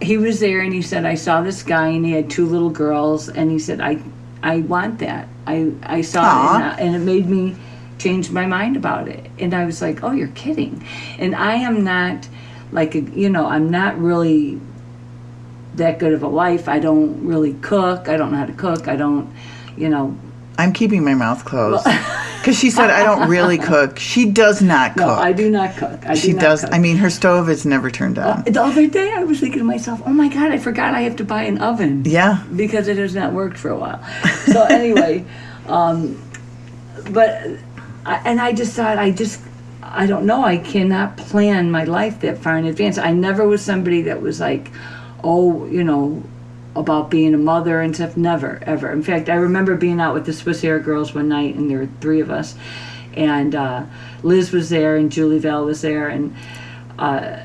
he 0.00 0.16
was 0.16 0.40
there 0.40 0.60
and 0.60 0.72
he 0.72 0.82
said, 0.82 1.04
I 1.04 1.14
saw 1.14 1.42
this 1.42 1.62
guy 1.62 1.88
and 1.88 2.06
he 2.06 2.12
had 2.12 2.30
two 2.30 2.46
little 2.46 2.70
girls. 2.70 3.28
And 3.28 3.50
he 3.50 3.58
said, 3.58 3.80
I, 3.80 4.00
I 4.44 4.58
want 4.60 4.98
that. 5.00 5.26
I, 5.46 5.72
I 5.82 6.02
saw 6.02 6.22
Aw. 6.22 6.26
it 6.26 6.54
and, 6.54 6.64
I- 6.64 6.76
and 6.76 6.96
it 6.96 6.98
made 7.00 7.28
me 7.28 7.56
change 7.98 8.30
my 8.30 8.46
mind 8.46 8.76
about 8.76 9.08
it. 9.08 9.30
And 9.38 9.54
I 9.54 9.64
was 9.64 9.80
like, 9.80 10.04
oh, 10.04 10.12
you're 10.12 10.28
kidding. 10.28 10.86
And 11.18 11.34
I 11.34 11.54
am 11.54 11.82
not 11.82 12.28
like, 12.70 12.94
a, 12.94 13.00
you 13.00 13.30
know, 13.30 13.46
I'm 13.46 13.70
not 13.70 13.98
really 13.98 14.60
that 15.76 15.98
good 15.98 16.12
of 16.12 16.22
a 16.22 16.28
wife. 16.28 16.68
I 16.68 16.78
don't 16.78 17.26
really 17.26 17.54
cook. 17.54 18.08
I 18.08 18.16
don't 18.16 18.30
know 18.32 18.38
how 18.38 18.46
to 18.46 18.52
cook. 18.52 18.86
I 18.86 18.96
don't, 18.96 19.32
you 19.76 19.88
know, 19.88 20.16
I'm 20.58 20.72
keeping 20.72 21.02
my 21.04 21.14
mouth 21.14 21.44
closed 21.44 21.84
because 22.44 22.58
she 22.58 22.68
said 22.68 22.90
I 22.90 23.04
don't 23.04 23.30
really 23.30 23.56
cook. 23.72 23.98
She 23.98 24.26
does 24.26 24.60
not 24.60 24.92
cook. 24.92 25.06
no. 25.06 25.14
I 25.14 25.32
do 25.32 25.50
not 25.50 25.76
cook. 25.76 26.04
I 26.04 26.14
she 26.14 26.32
do 26.32 26.40
does. 26.40 26.60
Cook. 26.60 26.74
I 26.74 26.78
mean, 26.78 26.98
her 26.98 27.08
stove 27.08 27.48
is 27.48 27.64
never 27.64 27.90
turned 27.90 28.18
on. 28.18 28.42
the 28.44 28.62
other 28.62 28.86
day 28.86 29.14
I 29.14 29.24
was 29.24 29.40
thinking 29.40 29.60
to 29.60 29.64
myself, 29.64 30.02
oh 30.04 30.12
my 30.12 30.28
God, 30.28 30.52
I 30.52 30.58
forgot 30.58 30.94
I 30.94 31.00
have 31.00 31.16
to 31.16 31.24
buy 31.24 31.44
an 31.44 31.56
oven. 31.58 32.04
yeah. 32.04 32.44
because 32.54 32.86
it 32.86 32.98
has 32.98 33.14
not 33.14 33.32
worked 33.32 33.56
for 33.56 33.70
a 33.70 33.78
while. 33.78 34.04
So 34.44 34.62
anyway, 34.64 35.24
um, 35.68 36.22
but 37.10 37.46
I, 38.04 38.16
and 38.26 38.38
I 38.38 38.52
just 38.52 38.74
thought 38.74 38.98
I 38.98 39.10
just 39.10 39.40
I 39.82 40.04
don't 40.06 40.26
know 40.26 40.44
I 40.44 40.58
cannot 40.58 41.16
plan 41.16 41.70
my 41.70 41.84
life 41.84 42.20
that 42.20 42.36
far 42.38 42.58
in 42.58 42.66
advance. 42.66 42.98
I 42.98 43.12
never 43.12 43.48
was 43.48 43.64
somebody 43.64 44.02
that 44.02 44.20
was 44.20 44.38
like, 44.38 44.70
oh, 45.22 45.64
you 45.66 45.82
know, 45.82 46.22
about 46.76 47.10
being 47.10 47.34
a 47.34 47.38
mother 47.38 47.80
and 47.80 47.94
stuff. 47.94 48.16
Never, 48.16 48.60
ever. 48.62 48.90
In 48.90 49.02
fact, 49.02 49.28
I 49.28 49.34
remember 49.34 49.76
being 49.76 50.00
out 50.00 50.14
with 50.14 50.26
the 50.26 50.32
Swissair 50.32 50.82
girls 50.82 51.14
one 51.14 51.28
night, 51.28 51.54
and 51.54 51.70
there 51.70 51.78
were 51.78 51.88
three 52.00 52.20
of 52.20 52.30
us, 52.30 52.54
and 53.14 53.54
uh, 53.54 53.84
Liz 54.22 54.52
was 54.52 54.70
there, 54.70 54.96
and 54.96 55.10
Julie 55.10 55.38
Val 55.38 55.64
was 55.64 55.82
there, 55.82 56.08
and. 56.08 56.34
Uh, 56.98 57.40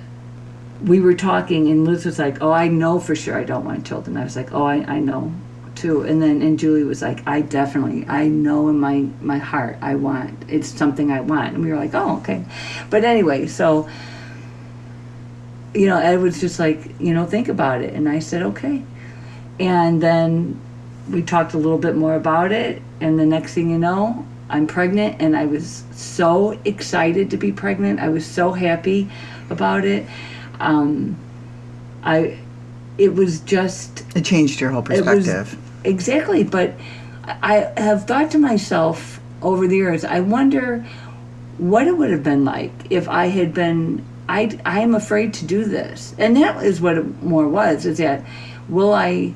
we 0.83 0.99
were 0.99 1.13
talking 1.13 1.67
and 1.67 1.85
Liz 1.85 2.05
was 2.05 2.19
like, 2.19 2.41
"Oh, 2.41 2.51
I 2.51 2.67
know 2.67 2.99
for 2.99 3.15
sure 3.15 3.37
I 3.37 3.43
don't 3.43 3.65
want 3.65 3.85
children." 3.85 4.17
I 4.17 4.23
was 4.23 4.35
like, 4.35 4.53
"Oh, 4.53 4.63
I, 4.63 4.75
I 4.85 4.99
know 4.99 5.33
too." 5.75 6.03
And 6.03 6.21
then 6.21 6.41
and 6.41 6.57
Julie 6.57 6.83
was 6.83 7.01
like, 7.01 7.27
"I 7.27 7.41
definitely 7.41 8.05
I 8.07 8.27
know 8.27 8.69
in 8.69 8.79
my 8.79 9.07
my 9.21 9.37
heart 9.37 9.77
I 9.81 9.95
want. 9.95 10.45
It's 10.47 10.69
something 10.69 11.11
I 11.11 11.21
want." 11.21 11.55
And 11.55 11.63
we 11.63 11.71
were 11.71 11.77
like, 11.77 11.93
"Oh, 11.93 12.17
okay." 12.19 12.45
But 12.89 13.03
anyway, 13.03 13.47
so 13.47 13.89
you 15.73 15.85
know, 15.85 15.97
Ed 15.97 16.21
was 16.21 16.39
just 16.39 16.59
like, 16.59 16.99
"You 16.99 17.13
know, 17.13 17.25
think 17.25 17.49
about 17.49 17.81
it." 17.81 17.93
And 17.93 18.07
I 18.07 18.19
said, 18.19 18.43
"Okay." 18.43 18.83
And 19.59 20.01
then 20.01 20.59
we 21.09 21.21
talked 21.21 21.53
a 21.53 21.57
little 21.57 21.77
bit 21.77 21.95
more 21.95 22.15
about 22.15 22.51
it 22.51 22.81
and 23.01 23.19
the 23.19 23.25
next 23.25 23.53
thing 23.53 23.69
you 23.69 23.77
know, 23.77 24.25
I'm 24.49 24.67
pregnant 24.67 25.21
and 25.21 25.35
I 25.35 25.45
was 25.45 25.83
so 25.91 26.59
excited 26.65 27.31
to 27.31 27.37
be 27.37 27.51
pregnant. 27.51 27.99
I 27.99 28.09
was 28.09 28.25
so 28.25 28.51
happy 28.51 29.09
about 29.49 29.85
it 29.85 30.05
um, 30.59 31.17
I 32.03 32.37
it 32.97 33.13
was 33.15 33.39
just 33.41 34.03
It 34.15 34.25
changed 34.25 34.59
your 34.59 34.71
whole 34.71 34.83
it 34.91 35.05
was 35.05 35.25
perspective. 35.25 35.57
exactly. 35.83 36.43
But 36.43 36.73
I 37.25 37.71
have 37.77 38.05
thought 38.05 38.31
to 38.31 38.37
myself 38.37 39.19
over 39.41 39.67
the 39.67 39.77
years. 39.77 40.03
I 40.03 40.19
wonder 40.19 40.85
what 41.57 41.87
it 41.87 41.97
would 41.97 42.11
have 42.11 42.23
been 42.23 42.45
like 42.45 42.71
if 42.89 43.07
I 43.07 43.27
had 43.27 43.53
been. 43.53 44.05
I 44.27 44.59
I 44.65 44.81
am 44.81 44.93
afraid 44.93 45.33
to 45.35 45.45
do 45.45 45.65
this, 45.65 46.13
and 46.17 46.35
that 46.37 46.63
is 46.63 46.79
what 46.81 46.97
it 46.97 47.23
more 47.23 47.47
was. 47.47 47.85
Is 47.85 47.97
that 47.97 48.23
will 48.67 48.93
I 48.93 49.33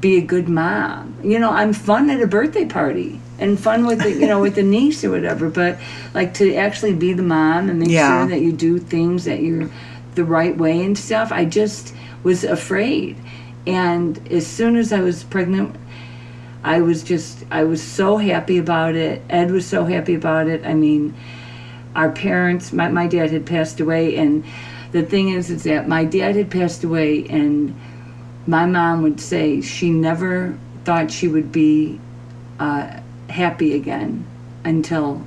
be 0.00 0.16
a 0.16 0.20
good 0.22 0.48
mom? 0.48 1.16
You 1.22 1.38
know, 1.38 1.50
I'm 1.50 1.72
fun 1.72 2.10
at 2.10 2.20
a 2.20 2.26
birthday 2.26 2.66
party 2.66 3.20
and 3.38 3.58
fun 3.58 3.86
with 3.86 4.00
the 4.00 4.10
you 4.10 4.26
know 4.26 4.40
with 4.40 4.54
the 4.54 4.62
niece 4.76 5.04
or 5.04 5.10
whatever. 5.10 5.48
But 5.48 5.78
like 6.14 6.34
to 6.34 6.54
actually 6.56 6.94
be 6.94 7.12
the 7.12 7.22
mom 7.22 7.68
and 7.68 7.78
make 7.78 7.90
Yeah. 7.90 8.20
sure 8.22 8.28
that 8.30 8.40
you 8.40 8.52
do 8.52 8.78
things 8.78 9.24
that 9.24 9.40
you're 9.40 9.70
the 10.14 10.24
right 10.24 10.56
way 10.56 10.84
and 10.84 10.96
stuff. 10.98 11.32
I 11.32 11.44
just 11.44 11.94
was 12.22 12.44
afraid. 12.44 13.16
And 13.66 14.20
as 14.30 14.46
soon 14.46 14.76
as 14.76 14.92
I 14.92 15.00
was 15.00 15.22
pregnant, 15.24 15.76
I 16.64 16.80
was 16.80 17.02
just, 17.02 17.44
I 17.50 17.64
was 17.64 17.82
so 17.82 18.16
happy 18.18 18.58
about 18.58 18.94
it. 18.94 19.22
Ed 19.30 19.50
was 19.50 19.66
so 19.66 19.84
happy 19.84 20.14
about 20.14 20.48
it. 20.48 20.64
I 20.66 20.74
mean, 20.74 21.14
our 21.94 22.10
parents, 22.10 22.72
my, 22.72 22.88
my 22.88 23.06
dad 23.06 23.30
had 23.30 23.46
passed 23.46 23.80
away. 23.80 24.16
And 24.16 24.44
the 24.92 25.02
thing 25.02 25.28
is, 25.30 25.48
is 25.50 25.62
that 25.64 25.88
my 25.88 26.04
dad 26.04 26.36
had 26.36 26.50
passed 26.50 26.84
away, 26.84 27.24
and 27.28 27.74
my 28.46 28.66
mom 28.66 29.02
would 29.02 29.20
say 29.20 29.60
she 29.60 29.90
never 29.90 30.58
thought 30.84 31.10
she 31.10 31.28
would 31.28 31.52
be 31.52 32.00
uh, 32.58 33.00
happy 33.28 33.74
again 33.74 34.24
until 34.64 35.24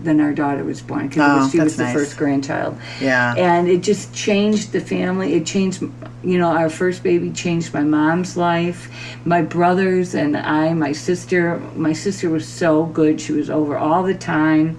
then 0.00 0.20
our 0.20 0.32
daughter 0.32 0.62
was 0.62 0.80
born 0.80 1.08
because 1.08 1.46
Oh, 1.46 1.50
she 1.50 1.58
was 1.60 1.76
the 1.76 1.82
nice. 1.84 1.92
first 1.94 2.16
grandchild 2.16 2.78
Yeah. 3.00 3.34
and 3.36 3.68
it 3.68 3.82
just 3.82 4.14
changed 4.14 4.72
the 4.72 4.80
family 4.80 5.34
it 5.34 5.44
changed 5.44 5.82
you 6.22 6.38
know 6.38 6.50
our 6.56 6.70
first 6.70 7.02
baby 7.02 7.30
changed 7.30 7.74
my 7.74 7.82
mom's 7.82 8.36
life 8.36 8.88
my 9.24 9.42
brothers 9.42 10.14
and 10.14 10.36
i 10.36 10.72
my 10.72 10.92
sister 10.92 11.58
my 11.74 11.92
sister 11.92 12.30
was 12.30 12.46
so 12.46 12.86
good 12.86 13.20
she 13.20 13.32
was 13.32 13.50
over 13.50 13.76
all 13.76 14.04
the 14.04 14.14
time 14.14 14.78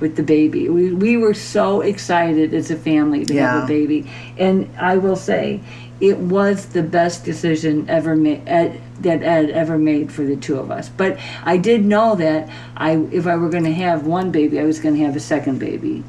with 0.00 0.14
the 0.16 0.22
baby. 0.22 0.68
We 0.68 0.92
we 0.92 1.16
were 1.16 1.34
so 1.34 1.80
excited 1.80 2.54
as 2.54 2.70
a 2.70 2.76
family 2.76 3.24
to 3.26 3.34
have 3.34 3.64
a 3.64 3.66
baby, 3.66 4.08
and 4.36 4.70
I 4.78 4.96
will 4.98 5.16
say, 5.16 5.60
it 6.00 6.18
was 6.18 6.66
the 6.66 6.82
best 6.82 7.24
decision 7.24 7.88
ever 7.88 8.14
made. 8.14 8.42
Ed, 8.46 8.72
eh, 8.76 8.78
that 9.00 9.22
Ed 9.22 9.50
ever 9.50 9.78
made 9.78 10.10
for 10.10 10.22
the 10.24 10.34
two 10.36 10.58
of 10.58 10.70
us. 10.72 10.88
But 10.88 11.18
I 11.44 11.56
did 11.56 11.84
know 11.84 12.16
that 12.16 12.48
I, 12.76 12.96
if 13.12 13.28
I 13.28 13.36
were 13.36 13.48
going 13.48 13.64
to 13.64 13.72
have 13.74 14.06
one 14.06 14.32
baby, 14.32 14.58
I 14.58 14.64
was 14.64 14.80
going 14.80 14.96
to 14.96 15.04
have 15.04 15.14
a 15.14 15.20
second 15.20 15.58
baby, 15.60 16.02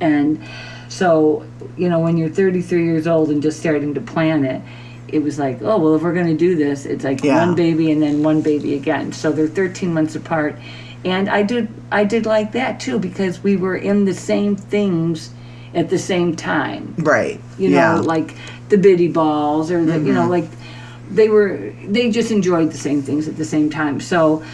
and 0.00 0.40
so 0.88 1.44
you 1.76 1.88
know 1.88 1.98
when 2.00 2.16
you're 2.16 2.28
33 2.28 2.84
years 2.84 3.06
old 3.06 3.30
and 3.30 3.42
just 3.42 3.58
starting 3.60 3.94
to 3.94 4.00
plan 4.00 4.44
it. 4.44 4.62
It 5.08 5.20
was 5.22 5.38
like, 5.38 5.62
oh 5.62 5.78
well, 5.78 5.94
if 5.94 6.02
we're 6.02 6.12
going 6.14 6.26
to 6.26 6.34
do 6.36 6.56
this, 6.56 6.84
it's 6.84 7.04
like 7.04 7.22
Yeah. 7.22 7.46
one 7.46 7.54
baby 7.54 7.92
and 7.92 8.02
then 8.02 8.24
one 8.24 8.42
baby 8.42 8.74
again. 8.74 9.12
So 9.12 9.30
they're 9.30 9.46
13 9.46 9.94
months 9.94 10.16
apart, 10.16 10.56
and 11.04 11.28
I 11.28 11.42
did 11.44 11.68
I 11.92 12.02
did 12.04 12.26
like 12.26 12.52
that 12.52 12.80
too 12.80 12.98
because 12.98 13.40
we 13.42 13.56
were 13.56 13.76
in 13.76 14.04
the 14.04 14.14
same 14.14 14.56
things 14.56 15.30
at 15.74 15.90
the 15.90 15.98
same 15.98 16.34
time 16.34 16.94
Right. 16.98 17.40
you 17.58 17.68
know, 17.70 17.76
yeah. 17.76 17.94
Like 18.00 18.34
the 18.68 18.78
biddy 18.78 19.08
balls 19.08 19.70
or 19.70 19.84
the, 19.84 19.98
you 19.98 20.12
know, 20.12 20.28
like 20.28 20.48
they 21.10 21.28
were, 21.28 21.72
they 21.84 22.10
just 22.10 22.30
enjoyed 22.30 22.70
the 22.70 22.78
same 22.78 23.02
things 23.02 23.28
at 23.28 23.36
the 23.36 23.44
same 23.44 23.70
time. 23.70 24.00
So 24.00 24.44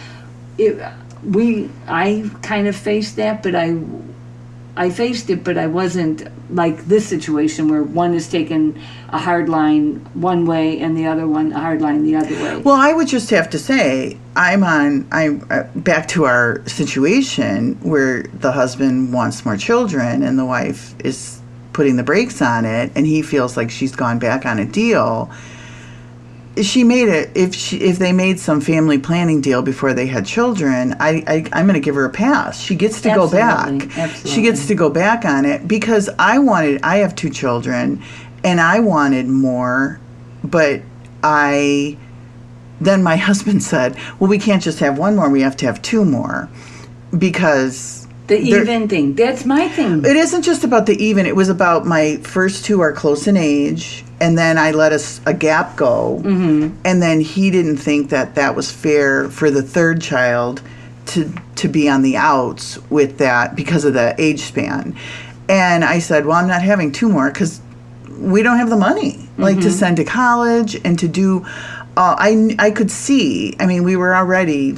it, 0.57 0.83
we, 1.23 1.69
I 1.87 2.29
kind 2.41 2.67
of 2.67 2.75
faced 2.75 3.15
that, 3.15 3.43
but 3.43 3.55
I, 3.55 3.77
I 4.75 4.89
faced 4.89 5.29
it, 5.29 5.43
but 5.43 5.57
I 5.57 5.67
wasn't 5.67 6.27
like 6.53 6.85
this 6.85 7.07
situation 7.07 7.67
where 7.67 7.83
one 7.83 8.13
is 8.13 8.27
taking 8.27 8.81
a 9.09 9.19
hard 9.19 9.47
line 9.47 9.97
one 10.13 10.45
way 10.45 10.79
and 10.79 10.97
the 10.97 11.05
other 11.05 11.27
one 11.27 11.51
a 11.51 11.59
hard 11.59 11.81
line 11.81 12.03
the 12.03 12.15
other 12.15 12.33
way. 12.35 12.57
Well, 12.57 12.75
I 12.75 12.93
would 12.93 13.07
just 13.07 13.29
have 13.29 13.49
to 13.51 13.59
say 13.59 14.17
I'm 14.35 14.63
on. 14.63 15.07
I'm 15.11 15.45
uh, 15.51 15.63
back 15.75 16.07
to 16.09 16.25
our 16.25 16.67
situation 16.67 17.75
where 17.81 18.23
the 18.23 18.51
husband 18.51 19.13
wants 19.13 19.45
more 19.45 19.57
children 19.57 20.23
and 20.23 20.39
the 20.39 20.45
wife 20.45 20.95
is 21.03 21.39
putting 21.73 21.95
the 21.95 22.03
brakes 22.03 22.41
on 22.41 22.65
it, 22.65 22.91
and 22.95 23.05
he 23.05 23.21
feels 23.21 23.57
like 23.57 23.69
she's 23.69 23.95
gone 23.95 24.19
back 24.19 24.45
on 24.45 24.59
a 24.59 24.65
deal. 24.65 25.31
She 26.61 26.83
made 26.83 27.09
it. 27.09 27.31
If 27.35 27.55
she, 27.55 27.77
if 27.77 27.97
they 27.97 28.13
made 28.13 28.39
some 28.39 28.61
family 28.61 28.99
planning 28.99 29.41
deal 29.41 29.63
before 29.63 29.93
they 29.93 30.05
had 30.05 30.25
children, 30.25 30.95
I, 30.99 31.23
I 31.27 31.45
I'm 31.51 31.65
going 31.65 31.73
to 31.73 31.79
give 31.79 31.95
her 31.95 32.05
a 32.05 32.11
pass. 32.11 32.61
She 32.61 32.75
gets 32.75 33.01
to 33.01 33.09
go 33.09 33.29
back. 33.29 33.67
absolutely. 33.97 34.31
She 34.31 34.41
gets 34.43 34.67
to 34.67 34.75
go 34.75 34.89
back 34.89 35.25
on 35.25 35.45
it 35.45 35.67
because 35.67 36.09
I 36.19 36.37
wanted. 36.37 36.81
I 36.83 36.97
have 36.97 37.15
two 37.15 37.31
children, 37.31 38.03
and 38.43 38.61
I 38.61 38.79
wanted 38.79 39.27
more, 39.27 39.99
but 40.43 40.81
I 41.23 41.97
then 42.79 43.01
my 43.01 43.15
husband 43.29 43.63
said, 43.63 43.97
"Well, 44.19 44.29
we 44.29 44.37
can't 44.37 44.61
just 44.61 44.79
have 44.79 44.99
one 44.99 45.15
more. 45.15 45.29
We 45.29 45.41
have 45.41 45.57
to 45.57 45.65
have 45.65 45.81
two 45.81 46.05
more 46.05 46.49
because 47.17 48.02
the 48.37 48.49
even 48.49 48.87
thing. 48.87 49.15
That's 49.15 49.45
my 49.45 49.67
thing. 49.67 50.05
it 50.05 50.15
isn't 50.15 50.41
just 50.41 50.63
about 50.63 50.85
the 50.85 51.01
even. 51.03 51.25
It 51.25 51.35
was 51.35 51.49
about 51.49 51.85
my 51.85 52.17
first 52.17 52.65
two 52.65 52.81
are 52.81 52.91
close 52.91 53.27
in 53.27 53.37
age, 53.37 54.03
and 54.19 54.37
then 54.37 54.57
I 54.57 54.71
let 54.71 54.91
us 54.91 55.21
a 55.25 55.33
gap 55.33 55.75
go, 55.75 56.21
mm-hmm. 56.23 56.75
and 56.85 57.01
then 57.01 57.19
he 57.21 57.51
didn't 57.51 57.77
think 57.77 58.09
that 58.09 58.35
that 58.35 58.55
was 58.55 58.71
fair 58.71 59.29
for 59.29 59.51
the 59.51 59.61
third 59.61 60.01
child 60.01 60.61
to 61.07 61.31
to 61.55 61.67
be 61.67 61.89
on 61.89 62.01
the 62.01 62.17
outs 62.17 62.77
with 62.89 63.17
that 63.19 63.55
because 63.55 63.85
of 63.85 63.93
the 63.93 64.15
age 64.17 64.41
span. 64.41 64.95
And 65.49 65.83
I 65.83 65.99
said, 65.99 66.25
"Well, 66.25 66.37
I'm 66.37 66.47
not 66.47 66.61
having 66.61 66.91
two 66.91 67.09
more 67.09 67.29
because 67.29 67.61
we 68.17 68.43
don't 68.43 68.57
have 68.57 68.69
the 68.69 68.77
money, 68.77 69.29
like 69.37 69.59
to 69.61 69.71
send 69.71 69.97
to 69.97 70.03
college 70.03 70.79
and 70.83 70.97
to 70.99 71.07
do." 71.07 71.45
Uh, 71.95 72.15
I 72.17 72.55
I 72.57 72.71
could 72.71 72.89
see. 72.89 73.55
I 73.59 73.65
mean, 73.67 73.83
we 73.83 73.95
were 73.95 74.15
already 74.15 74.77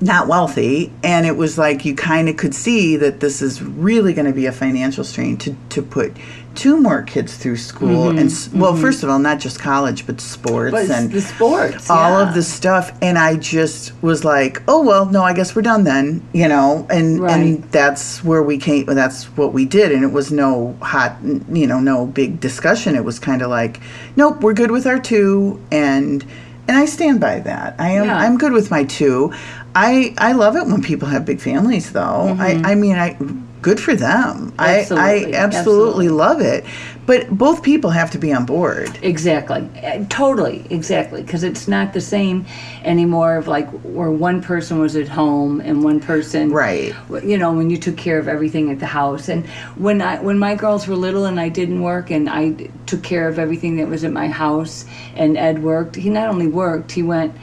not 0.00 0.26
wealthy 0.26 0.90
and 1.04 1.26
it 1.26 1.36
was 1.36 1.58
like 1.58 1.84
you 1.84 1.94
kind 1.94 2.28
of 2.28 2.36
could 2.36 2.54
see 2.54 2.96
that 2.96 3.20
this 3.20 3.42
is 3.42 3.62
really 3.62 4.14
going 4.14 4.26
to 4.26 4.32
be 4.32 4.46
a 4.46 4.52
financial 4.52 5.04
strain 5.04 5.36
to, 5.36 5.54
to 5.68 5.82
put 5.82 6.16
two 6.54 6.80
more 6.80 7.02
kids 7.02 7.36
through 7.36 7.56
school 7.56 8.06
mm-hmm, 8.06 8.18
and 8.18 8.26
s 8.28 8.48
well 8.52 8.72
mm-hmm. 8.72 8.80
first 8.82 9.02
of 9.02 9.10
all 9.10 9.18
not 9.18 9.38
just 9.38 9.60
college 9.60 10.06
but 10.06 10.20
sports 10.20 10.72
but 10.72 10.90
and 10.90 11.12
the 11.12 11.20
sports. 11.20 11.88
all 11.90 12.18
yeah. 12.20 12.28
of 12.28 12.34
the 12.34 12.42
stuff 12.42 12.96
and 13.02 13.18
i 13.18 13.36
just 13.36 13.92
was 14.02 14.24
like 14.24 14.62
oh 14.68 14.82
well 14.82 15.06
no 15.06 15.22
i 15.22 15.32
guess 15.32 15.54
we're 15.54 15.62
done 15.62 15.84
then 15.84 16.20
you 16.32 16.48
know 16.48 16.86
and 16.90 17.20
Right. 17.20 17.32
and 17.38 17.62
that's 17.64 18.24
where 18.24 18.42
we 18.42 18.56
came 18.58 18.86
that's 18.86 19.24
what 19.36 19.52
we 19.52 19.64
did 19.64 19.92
and 19.92 20.02
it 20.02 20.12
was 20.12 20.32
no 20.32 20.76
hot 20.80 21.16
you 21.22 21.66
know 21.66 21.78
no 21.78 22.06
big 22.06 22.40
discussion 22.40 22.96
it 22.96 23.04
was 23.04 23.18
kind 23.18 23.42
of 23.42 23.50
like 23.50 23.80
nope 24.16 24.40
we're 24.42 24.54
good 24.54 24.70
with 24.70 24.86
our 24.86 24.98
two 24.98 25.60
and 25.70 26.24
and 26.66 26.76
i 26.76 26.84
stand 26.84 27.20
by 27.20 27.38
that 27.40 27.74
i 27.78 27.90
am 27.90 28.06
Yeah. 28.06 28.18
i'm 28.18 28.38
good 28.38 28.52
with 28.52 28.70
my 28.70 28.84
two 28.84 29.32
i 29.74 30.14
i 30.18 30.32
love 30.32 30.56
it 30.56 30.66
when 30.66 30.82
people 30.82 31.08
have 31.08 31.24
big 31.24 31.40
families 31.40 31.92
though 31.92 32.36
i 32.38 32.60
i 32.64 32.74
mean 32.74 32.96
i 32.96 33.16
good 33.62 33.78
for 33.78 33.94
them 33.94 34.52
i 34.58 34.80
i 34.80 34.84
Mm-hmm. 34.84 34.90
Absolutely, 34.90 35.34
absolutely 35.34 35.34
absolutely. 35.34 36.08
love 36.08 36.40
it 36.40 36.64
but 37.06 37.28
both 37.30 37.62
people 37.64 37.90
have 37.90 38.10
to 38.12 38.18
be 38.18 38.32
on 38.32 38.44
board 38.46 38.96
Exactly. 39.02 39.68
Uh, 39.82 40.04
Totally. 40.08 40.64
Exactly. 40.70 41.22
Because 41.22 41.42
it's 41.42 41.66
not 41.66 41.92
the 41.92 42.00
same 42.00 42.46
anymore 42.84 43.36
of 43.36 43.48
like 43.48 43.68
where 43.82 44.12
one 44.12 44.40
person 44.40 44.78
was 44.78 44.94
at 44.94 45.08
home 45.08 45.60
and 45.60 45.82
one 45.82 45.98
person, 45.98 46.52
Right. 46.52 46.94
You 47.24 47.36
know, 47.36 47.52
when 47.52 47.68
you 47.68 47.78
took 47.78 47.96
care 47.96 48.18
of 48.18 48.28
everything 48.28 48.70
at 48.70 48.78
the 48.78 48.86
house. 48.86 49.28
And 49.28 49.44
when 49.76 50.00
I 50.02 50.20
when 50.22 50.38
my 50.38 50.54
girls 50.54 50.86
were 50.86 50.94
little 50.94 51.24
and 51.24 51.40
I 51.40 51.48
didn't 51.48 51.82
work 51.82 52.10
and 52.12 52.28
I 52.30 52.52
took 52.86 53.02
care 53.02 53.26
of 53.26 53.40
everything 53.40 53.76
that 53.78 53.88
was 53.88 54.04
at 54.04 54.12
my 54.12 54.28
house 54.28 54.84
and 55.16 55.36
Ed 55.36 55.64
worked. 55.64 55.96
He 55.96 56.10
not 56.10 56.28
only 56.28 56.46
worked, 56.46 56.92
he 56.92 57.02
went 57.02 57.34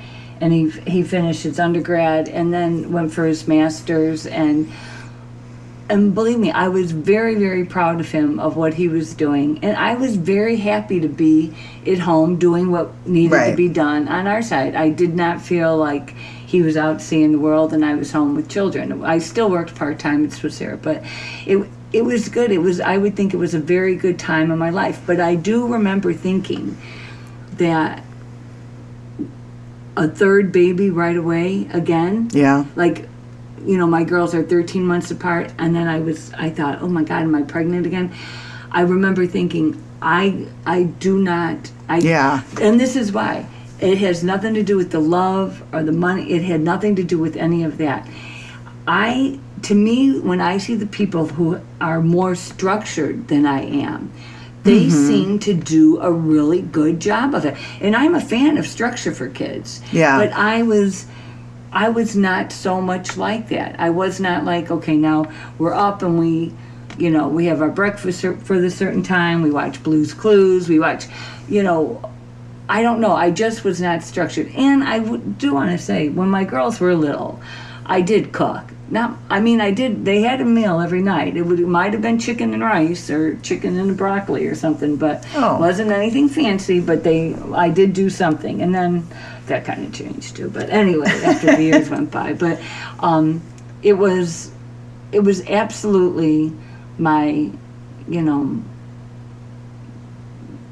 and 0.41 0.53
he 0.53 0.69
he 0.69 1.03
finished 1.03 1.43
his 1.43 1.59
undergrad 1.59 2.29
and 2.29 2.53
then 2.53 2.91
went 2.91 3.13
for 3.13 3.25
his 3.25 3.47
masters 3.47 4.25
and 4.25 4.71
and 5.89 6.13
believe 6.13 6.37
me, 6.37 6.51
I 6.51 6.67
was 6.67 6.91
very, 6.91 7.35
very 7.35 7.63
proud 7.63 8.01
of 8.01 8.11
him 8.11 8.41
of 8.41 8.57
what 8.57 8.73
he 8.73 8.89
was 8.89 9.13
doing, 9.13 9.59
and 9.63 9.77
I 9.77 9.93
was 9.93 10.17
very 10.17 10.57
happy 10.57 10.99
to 10.99 11.07
be 11.07 11.53
at 11.85 11.99
home 11.99 12.37
doing 12.37 12.71
what 12.71 12.91
needed 13.07 13.51
to 13.51 13.55
be 13.55 13.69
done 13.69 14.09
on 14.09 14.27
our 14.27 14.41
side. 14.41 14.75
I 14.75 14.89
did 14.89 15.15
not 15.15 15.41
feel 15.41 15.77
like 15.77 16.13
he 16.47 16.61
was 16.61 16.77
out 16.77 17.01
seeing 17.01 17.33
the 17.33 17.39
world 17.39 17.73
and 17.73 17.83
I 17.83 17.95
was 17.95 18.11
home 18.11 18.33
with 18.33 18.49
children. 18.49 19.03
I 19.03 19.19
still 19.19 19.49
worked 19.49 19.75
part 19.75 19.99
time 19.99 20.23
at 20.23 20.31
Swissair, 20.31 20.81
but 20.81 21.03
it 21.45 21.67
it 21.91 22.03
was 22.03 22.29
good. 22.29 22.51
It 22.51 22.59
was 22.59 22.79
I 22.79 22.97
would 22.97 23.15
think 23.15 23.33
it 23.33 23.37
was 23.37 23.53
a 23.53 23.59
very 23.59 23.95
good 23.95 24.17
time 24.17 24.49
in 24.51 24.57
my 24.57 24.69
life. 24.69 25.01
But 25.05 25.19
I 25.19 25.35
do 25.35 25.67
remember 25.67 26.13
thinking 26.13 26.77
that 27.57 28.01
a 29.97 30.07
third 30.07 30.51
baby 30.53 30.89
right 30.89 31.17
away 31.17 31.67
again. 31.73 32.29
Yeah. 32.31 32.65
Like 32.75 33.09
you 33.65 33.77
know 33.77 33.87
my 33.87 34.03
girls 34.03 34.33
are 34.35 34.43
13 34.43 34.85
months 34.85 35.09
apart 35.11 35.51
and 35.57 35.75
then 35.75 35.87
i 35.87 35.99
was 35.99 36.31
i 36.35 36.47
thought 36.49 36.79
oh 36.81 36.87
my 36.87 37.03
god 37.03 37.23
am 37.23 37.33
i 37.35 37.41
pregnant 37.41 37.85
again? 37.85 38.13
I 38.71 38.81
remember 38.81 39.25
thinking 39.25 39.83
i 40.01 40.45
i 40.65 40.83
do 40.83 41.17
not 41.17 41.71
i 41.89 41.97
Yeah. 41.97 42.43
and 42.61 42.79
this 42.79 42.95
is 42.95 43.11
why. 43.11 43.47
It 43.79 43.97
has 43.97 44.23
nothing 44.23 44.53
to 44.53 44.63
do 44.63 44.75
with 44.77 44.91
the 44.91 44.99
love 44.99 45.61
or 45.71 45.83
the 45.83 45.91
money. 45.91 46.31
It 46.31 46.43
had 46.43 46.61
nothing 46.61 46.95
to 46.95 47.03
do 47.03 47.19
with 47.19 47.35
any 47.35 47.63
of 47.63 47.77
that. 47.77 48.07
I 48.87 49.39
to 49.63 49.73
me 49.75 50.19
when 50.19 50.39
i 50.39 50.57
see 50.59 50.75
the 50.75 50.85
people 50.85 51.27
who 51.27 51.59
are 51.81 51.99
more 51.99 52.35
structured 52.35 53.27
than 53.27 53.45
i 53.45 53.61
am 53.61 54.11
they 54.67 54.85
Mm-hmm. 54.85 55.07
seem 55.07 55.39
to 55.39 55.53
do 55.53 55.99
a 56.01 56.11
really 56.11 56.61
good 56.61 56.99
job 56.99 57.33
of 57.33 57.45
it 57.45 57.55
and 57.81 57.95
i'm 57.95 58.13
a 58.15 58.21
fan 58.21 58.57
of 58.57 58.67
structure 58.67 59.11
for 59.13 59.27
kids 59.29 59.81
Yeah. 59.91 60.17
but 60.19 60.31
i 60.33 60.61
was 60.63 61.05
I 61.71 61.89
was 61.89 62.15
not 62.15 62.53
so 62.53 62.79
much 62.81 63.17
like 63.17 63.49
that. 63.49 63.77
I 63.77 63.89
was 63.89 64.21
not 64.21 64.45
like, 64.45 64.71
okay, 64.71 64.95
now 64.95 65.29
we're 65.59 65.73
up 65.73 66.01
and 66.01 66.17
we, 66.17 66.53
you 66.97 67.09
know, 67.11 67.27
we 67.27 67.47
have 67.47 67.61
our 67.61 67.69
breakfast 67.69 68.21
for 68.21 68.57
the 68.59 68.71
certain 68.71 69.03
time. 69.03 69.41
We 69.41 69.51
watch 69.51 69.83
Blue's 69.83 70.13
Clues. 70.13 70.69
We 70.69 70.79
watch, 70.79 71.05
you 71.49 71.61
know, 71.63 72.01
I 72.69 72.81
don't 72.81 73.01
know. 73.01 73.11
I 73.11 73.31
just 73.31 73.65
was 73.65 73.81
not 73.81 74.01
structured. 74.01 74.47
And 74.55 74.81
I 74.81 74.99
do 75.17 75.53
want 75.53 75.71
to 75.71 75.77
say, 75.77 76.07
when 76.07 76.29
my 76.29 76.45
girls 76.45 76.79
were 76.79 76.95
little, 76.95 77.37
I 77.85 77.99
did 77.99 78.31
cook. 78.31 78.63
Not, 78.89 79.17
I 79.29 79.41
mean, 79.41 79.59
I 79.59 79.71
did. 79.71 80.05
They 80.05 80.21
had 80.21 80.39
a 80.39 80.45
meal 80.45 80.79
every 80.79 81.01
night. 81.01 81.35
It 81.35 81.41
would, 81.41 81.59
it 81.59 81.67
might 81.67 81.91
have 81.91 82.01
been 82.01 82.19
chicken 82.19 82.53
and 82.53 82.63
rice 82.63 83.09
or 83.09 83.35
chicken 83.39 83.77
and 83.77 83.97
broccoli 83.97 84.47
or 84.47 84.55
something, 84.55 84.95
but 84.95 85.25
Oh. 85.35 85.59
wasn't 85.59 85.91
anything 85.91 86.29
fancy. 86.29 86.79
But 86.79 87.03
they, 87.03 87.35
I 87.53 87.69
did 87.69 87.91
do 87.93 88.09
something, 88.09 88.61
and 88.61 88.73
then 88.73 89.05
that 89.47 89.65
kind 89.65 89.85
of 89.85 89.93
changed 89.93 90.37
too. 90.37 90.49
But 90.49 90.69
anyway, 90.69 91.09
after 91.23 91.47
the 91.55 91.63
years 91.63 91.89
went 91.89 92.11
by, 92.11 92.31
but 92.33 92.61
um, 92.99 93.41
it 93.83 93.93
was, 93.93 94.51
it 95.11 95.19
was 95.19 95.45
absolutely 95.47 96.53
my, 96.97 97.51
you 98.07 98.21
know, 98.21 98.63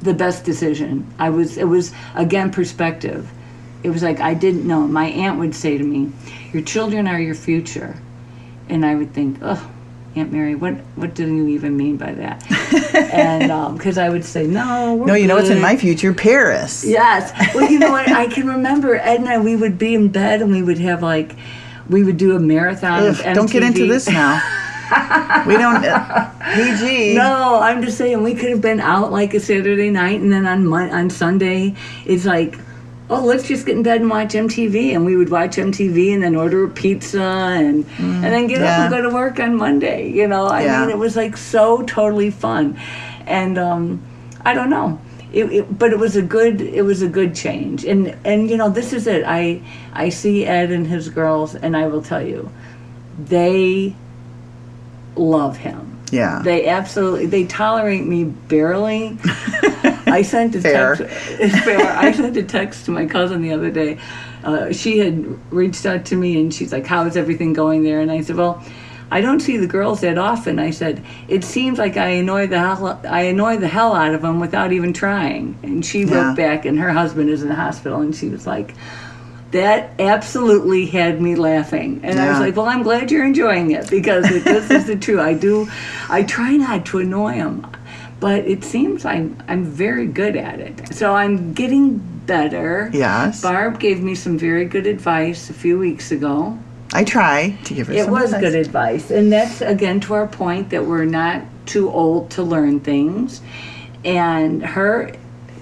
the 0.02 0.14
best 0.14 0.46
decision. 0.46 1.12
I 1.20 1.30
was 1.32 1.58
it 1.58 1.68
was 1.68 1.92
again 2.14 2.52
perspective. 2.52 3.30
It 3.84 3.90
was 3.90 4.04
like 4.04 4.20
I 4.20 4.34
didn't 4.34 4.66
know. 4.68 4.82
My 4.88 5.06
aunt 5.06 5.40
would 5.40 5.56
say 5.56 5.78
to 5.78 5.84
me, 5.84 6.12
"Your 6.56 6.64
children 6.64 7.06
are 7.06 7.20
your 7.20 7.36
future," 7.36 7.98
and 8.70 8.86
I 8.86 8.96
would 8.96 9.14
think, 9.14 9.40
"Oh, 9.42 9.70
Aunt 10.16 10.32
Mary, 10.32 10.56
what 10.56 10.76
what 10.96 11.14
do 11.14 11.28
you 11.28 11.50
even 11.50 11.76
mean 11.76 11.98
by 11.98 12.14
that?" 12.14 12.50
and 12.96 13.78
because 13.78 13.98
I 13.98 14.08
would 14.08 14.24
say, 14.24 14.48
"No, 14.48 14.96
we're 14.96 15.06
no 15.06 15.16
you 15.16 15.28
know 15.28 15.36
what's 15.36 15.50
in 15.50 15.60
my 15.60 15.76
future 15.76 16.14
paris 16.14 16.86
Yes. 16.86 17.34
Well, 17.54 17.70
you 17.70 17.78
know 17.78 17.92
what? 17.92 18.10
I 18.10 18.28
can 18.28 18.48
remember 18.58 18.96
Ed 18.96 19.20
and 19.20 19.28
I. 19.28 19.38
We 19.38 19.58
would 19.58 19.78
be 19.78 19.96
in 19.96 20.08
bed 20.08 20.42
and 20.42 20.50
we 20.50 20.64
would 20.64 20.80
have 20.80 21.04
like, 21.04 21.36
we 21.90 22.06
would 22.06 22.16
do 22.16 22.38
a 22.38 22.40
marathon. 22.40 23.04
Ugh, 23.04 23.20
of 23.20 23.36
don't 23.36 23.52
get 23.52 23.64
into 23.64 23.86
this 23.86 24.08
now 24.08 24.42
we 25.46 25.58
don't. 25.58 25.84
Uh, 25.84 26.32
PG. 26.54 27.16
No, 27.16 27.60
I'm 27.60 27.84
just 27.84 27.98
saying 27.98 28.24
we 28.24 28.34
could 28.34 28.52
have 28.52 28.62
been 28.62 28.80
out 28.80 29.12
like 29.12 29.34
a 29.34 29.42
Saturday 29.42 29.90
night, 29.90 30.22
and 30.22 30.32
then 30.32 30.48
on 30.48 30.66
Mon- 30.66 30.92
on 30.92 31.10
Sunday, 31.10 31.76
it's 32.06 32.24
like, 32.24 32.58
oh, 33.10 33.24
let's 33.24 33.48
just 33.48 33.66
get 33.66 33.76
in 33.78 33.84
bed 33.84 34.02
and 34.02 34.10
watch 34.10 34.34
MTV, 34.34 34.94
and 34.96 35.06
we 35.06 35.16
would 35.16 35.30
watch 35.30 35.58
MTV 35.58 36.14
and 36.14 36.24
then 36.24 36.36
order 36.36 36.64
a 36.64 36.70
pizza 36.70 37.22
and 37.22 37.86
and 38.00 38.24
then 38.24 38.48
get 38.48 38.62
up 38.62 38.80
and 38.80 38.90
go 38.90 39.02
to 39.02 39.10
work 39.14 39.40
on 39.40 39.56
Monday. 39.56 40.10
You 40.10 40.28
know, 40.28 40.48
I 40.48 40.64
Yeah. 40.64 40.82
mean, 40.82 40.90
it 40.90 40.98
was 40.98 41.16
like 41.16 41.38
so 41.38 41.84
totally 41.84 42.32
fun, 42.32 42.78
and 43.28 43.58
um, 43.58 44.02
I 44.44 44.54
don't 44.54 44.70
know. 44.70 45.00
It, 45.34 45.52
it, 45.52 45.78
but 45.78 45.92
it 45.92 46.00
was 46.00 46.16
a 46.16 46.22
good 46.22 46.62
it 46.62 46.84
was 46.84 47.02
a 47.02 47.10
good 47.10 47.36
change 47.36 47.84
and 47.84 48.16
and 48.24 48.50
you 48.50 48.56
know 48.56 48.70
this 48.70 48.94
is 48.94 49.06
it 49.06 49.26
i 49.28 49.62
i 49.92 50.08
see 50.08 50.46
ed 50.46 50.72
and 50.72 50.88
his 50.88 51.10
girls 51.10 51.56
and 51.56 51.76
i 51.76 51.88
will 51.88 52.02
tell 52.02 52.26
you 52.26 52.50
they 53.20 53.94
love 55.18 55.58
him 55.58 56.00
Yeah. 56.12 56.40
they 56.42 56.68
absolutely 56.70 57.26
they 57.26 57.44
tolerate 57.46 58.06
me 58.06 58.24
barely. 58.24 59.18
I 60.16 60.22
sent 60.22 60.56
a 60.56 60.62
Fair. 60.62 60.96
text. 60.96 61.16
Fair. 61.66 61.86
I 61.98 62.12
sent 62.12 62.38
a 62.38 62.44
text 62.44 62.86
to 62.86 62.92
my 62.92 63.06
cousin 63.06 63.42
the 63.42 63.52
other 63.54 63.70
day. 63.70 63.98
Uh, 64.44 64.72
she 64.72 65.00
had 65.00 65.16
reached 65.52 65.86
out 65.86 66.06
to 66.06 66.16
me 66.16 66.40
and 66.40 66.54
she's 66.54 66.72
like, 66.72 66.86
"How 66.86 67.06
is 67.06 67.18
everything 67.18 67.54
going 67.54 67.84
there?" 67.84 68.00
And 68.02 68.12
I 68.12 68.22
said, 68.22 68.36
"Well." 68.38 68.64
I 69.12 69.22
don't 69.22 69.40
see 69.40 69.58
the 69.58 69.68
girls 69.68 70.02
that 70.02 70.18
often. 70.18 70.58
I 70.58 70.72
said, 70.72 71.04
it 71.28 71.44
seems 71.44 71.78
like 71.78 71.96
I 71.96 72.08
annoy 72.22 72.48
the 72.48 72.58
hell, 72.58 73.00
I 73.08 73.22
annoy 73.34 73.58
the 73.58 73.68
hell 73.68 73.94
out 73.94 74.16
of 74.16 74.24
them 74.24 74.40
without 74.40 74.72
even 74.74 74.94
trying. 74.94 75.56
And 75.62 75.86
she 75.86 76.00
Yeah. 76.02 76.14
wrote 76.30 76.36
back, 76.36 76.66
and 76.66 76.80
her 76.80 76.90
husband 76.92 77.30
is 77.30 77.44
in 77.44 77.50
the 77.50 77.56
hospital, 77.56 78.02
and 78.02 78.16
she 78.16 78.30
was 78.30 78.48
like, 78.48 78.74
that 79.52 79.92
absolutely 80.00 80.88
had 80.88 81.22
me 81.22 81.36
laughing 81.36 82.02
and 82.04 82.20
i 82.20 82.28
was 82.30 82.40
like 82.40 82.56
well 82.58 82.66
i'm 82.66 82.82
glad 82.84 83.10
you're 83.12 83.24
enjoying 83.24 83.72
it 83.72 83.90
because 83.90 84.28
this 84.28 84.70
is 84.72 84.86
the 84.88 84.96
truth 85.06 85.20
i 85.20 85.34
do 85.34 85.70
i 86.10 86.24
try 86.24 86.58
not 86.58 86.86
to 86.86 86.98
annoy 86.98 87.32
him 87.34 87.66
but 88.26 88.44
it 88.48 88.64
seems 88.64 89.06
i'm 89.06 89.38
i'm 89.48 89.64
very 89.64 90.08
good 90.08 90.36
at 90.36 90.60
it. 90.60 90.96
So 90.96 91.14
i'm 91.14 91.54
getting 91.54 92.00
better. 92.26 92.90
Yes. 92.92 93.40
barb 93.40 93.80
gave 93.80 94.02
me 94.02 94.16
some 94.16 94.36
very 94.36 94.66
good 94.66 94.88
advice 94.88 95.52
a 95.52 95.54
few 95.54 95.78
weeks 95.78 96.12
ago. 96.12 96.58
I 96.92 97.04
try 97.04 97.56
to 97.66 97.74
give 97.76 97.86
her 97.86 97.94
it 97.94 98.06
some 98.06 98.12
was 98.12 98.34
advice. 98.34 98.42
good 98.42 98.56
advice 98.56 99.12
and 99.12 99.32
that's 99.32 99.62
again 99.62 100.00
to 100.06 100.16
our 100.16 100.26
point 100.26 100.72
that 100.72 100.84
we're 100.88 101.06
not 101.06 101.44
too 101.68 101.92
old 101.92 102.32
to 102.32 102.42
learn 102.42 102.80
things. 102.80 103.42
And 104.04 104.66
her 104.66 105.12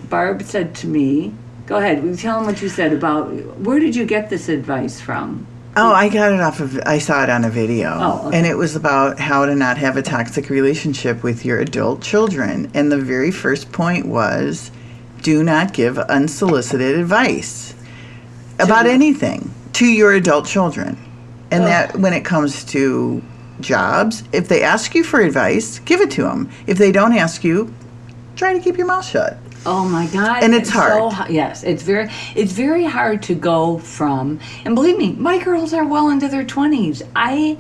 barb 0.10 0.42
said 0.44 0.74
to 0.76 0.88
me 0.88 1.34
go 1.66 1.76
ahead 1.76 1.98
tell 2.18 2.38
them 2.38 2.46
what 2.46 2.62
you 2.62 2.70
said 2.70 2.94
about 2.94 3.24
where 3.66 3.80
did 3.80 3.94
you 3.94 4.06
get 4.06 4.30
this 4.30 4.48
advice 4.48 5.02
from 5.02 5.46
Oh, 5.76 5.92
I 5.92 6.08
got 6.10 6.32
it 6.32 6.40
off 6.40 6.60
of. 6.60 6.80
I 6.86 7.00
saw 7.00 7.24
it 7.24 7.30
on 7.32 7.44
a 7.44 7.50
video, 7.50 7.98
Oh, 8.00 8.28
okay. 8.28 8.38
and 8.38 8.46
it 8.46 8.56
was 8.56 8.76
about 8.76 9.20
how 9.20 9.46
to 9.46 9.56
not 9.56 9.78
have 9.80 9.98
a 9.98 10.04
toxic 10.04 10.50
relationship 10.50 11.24
with 11.24 11.44
your 11.46 11.60
adult 11.60 12.02
children. 12.02 12.70
And 12.76 12.92
the 12.92 12.98
very 13.00 13.32
first 13.32 13.72
point 13.72 14.06
was, 14.06 14.70
do 15.24 15.44
not 15.44 15.74
give 15.74 15.98
unsolicited 15.98 17.00
advice 17.00 17.74
about 18.60 18.86
anything 18.86 19.52
to 19.74 19.88
your 19.88 20.14
adult 20.14 20.46
children. 20.46 20.98
And 21.50 21.64
Ugh. 21.64 21.70
that 21.70 21.98
when 21.98 22.14
it 22.14 22.24
comes 22.24 22.64
to 22.66 23.24
jobs, 23.60 24.24
if 24.32 24.48
they 24.48 24.62
ask 24.62 24.94
you 24.94 25.04
for 25.04 25.22
advice, 25.22 25.80
give 25.80 26.02
it 26.02 26.12
to 26.12 26.24
them. 26.24 26.52
If 26.68 26.78
they 26.78 26.92
don't 26.92 27.14
ask 27.14 27.44
you, 27.44 27.74
try 28.36 28.54
to 28.54 28.60
keep 28.60 28.78
your 28.78 28.86
mouth 28.88 29.06
shut. 29.06 29.38
Oh 29.66 29.86
my 29.88 30.08
God! 30.08 30.44
And 30.44 30.54
it's 30.54 30.72
so 30.74 30.80
hard. 31.10 31.14
ha- 31.14 31.28
yes, 31.30 31.64
it's 31.64 31.84
very 31.84 32.10
it's 32.36 32.52
very 32.52 32.84
hard 32.84 33.24
to 33.24 33.36
go 33.36 33.78
from. 33.80 34.40
And 34.66 34.76
believe 34.76 34.98
me, 34.98 35.14
my 35.14 35.38
girls 35.44 35.74
are 35.74 35.86
well 35.86 36.10
into 36.10 36.28
their 36.28 36.44
twenties. 36.44 37.02
I 37.16 37.58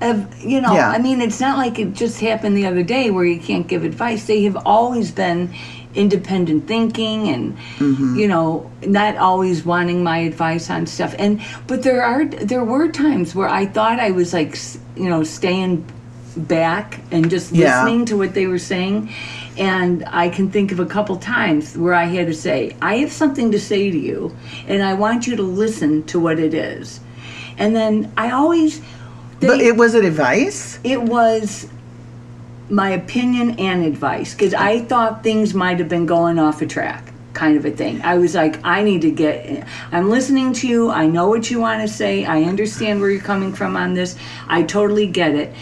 have, 0.00 0.34
you 0.42 0.60
know, 0.60 0.74
Yeah. 0.74 0.90
I 0.90 0.98
mean, 0.98 1.20
it's 1.20 1.40
not 1.40 1.56
like 1.58 1.78
it 1.78 1.94
just 1.94 2.20
happened 2.20 2.56
the 2.56 2.66
other 2.66 2.82
day 2.82 3.10
where 3.10 3.24
you 3.24 3.40
can't 3.40 3.66
give 3.66 3.84
advice. 3.84 4.26
They 4.26 4.44
have 4.44 4.56
always 4.66 5.10
been 5.10 5.54
independent 5.94 6.66
thinking 6.66 7.28
and 7.28 7.56
Mm-hmm. 7.78 8.16
you 8.16 8.28
know 8.28 8.70
not 8.86 9.16
always 9.16 9.64
wanting 9.64 10.02
my 10.04 10.18
advice 10.18 10.68
on 10.68 10.86
stuff 10.86 11.14
and 11.18 11.40
but 11.66 11.82
there 11.82 12.02
are 12.02 12.26
there 12.26 12.62
were 12.62 12.88
times 12.88 13.34
where 13.34 13.48
i 13.48 13.64
thought 13.64 13.98
i 13.98 14.10
was 14.10 14.34
like 14.34 14.58
you 14.94 15.08
know 15.08 15.24
staying 15.24 15.82
back 16.36 17.00
and 17.10 17.30
just 17.30 17.50
Yeah. 17.50 17.82
listening 17.82 18.04
to 18.06 18.18
what 18.18 18.34
they 18.34 18.46
were 18.46 18.58
saying. 18.58 19.08
And 19.58 20.04
I 20.06 20.28
can 20.28 20.50
think 20.50 20.70
of 20.72 20.80
a 20.80 20.86
couple 20.86 21.16
times 21.16 21.76
where 21.76 21.94
I 21.94 22.04
had 22.04 22.26
to 22.26 22.34
say, 22.34 22.76
I 22.82 22.96
have 22.98 23.12
something 23.12 23.50
to 23.52 23.58
say 23.58 23.90
to 23.90 23.98
you, 23.98 24.36
and 24.66 24.82
I 24.82 24.94
want 24.94 25.26
you 25.26 25.36
to 25.36 25.42
listen 25.42 26.02
to 26.04 26.20
what 26.20 26.38
it 26.38 26.52
is. 26.52 27.00
And 27.56 27.74
then 27.74 28.12
I 28.16 28.32
always, 28.32 28.80
they, 29.40 29.46
But 29.46 29.60
it 29.60 29.76
was 29.76 29.94
it 29.94 30.04
advice? 30.04 30.78
it 30.84 31.00
was 31.02 31.68
my 32.68 32.90
opinion 32.90 33.58
and 33.58 33.84
advice 33.84 34.34
because 34.34 34.52
I 34.52 34.80
thought 34.80 35.22
things 35.22 35.54
might 35.54 35.78
have 35.78 35.88
been 35.88 36.04
going 36.04 36.38
off 36.38 36.60
a 36.60 36.66
track, 36.66 37.12
kind 37.32 37.56
of 37.56 37.64
a 37.64 37.70
thing. 37.70 38.02
I 38.02 38.18
was 38.18 38.34
like, 38.34 38.58
I 38.64 38.82
need 38.82 39.02
to 39.02 39.10
get, 39.10 39.66
I'm 39.92 40.10
listening 40.10 40.52
to 40.54 40.68
you. 40.68 40.90
I 40.90 41.06
know 41.06 41.28
what 41.28 41.50
you 41.50 41.60
want 41.60 41.80
to 41.82 41.88
say. 41.88 42.24
I 42.24 42.42
understand 42.42 43.00
where 43.00 43.08
you're 43.10 43.22
coming 43.22 43.52
from 43.52 43.76
on 43.76 43.94
this. 43.94 44.16
I 44.48 44.64
totally 44.64 45.06
get 45.06 45.34
it. 45.34 45.54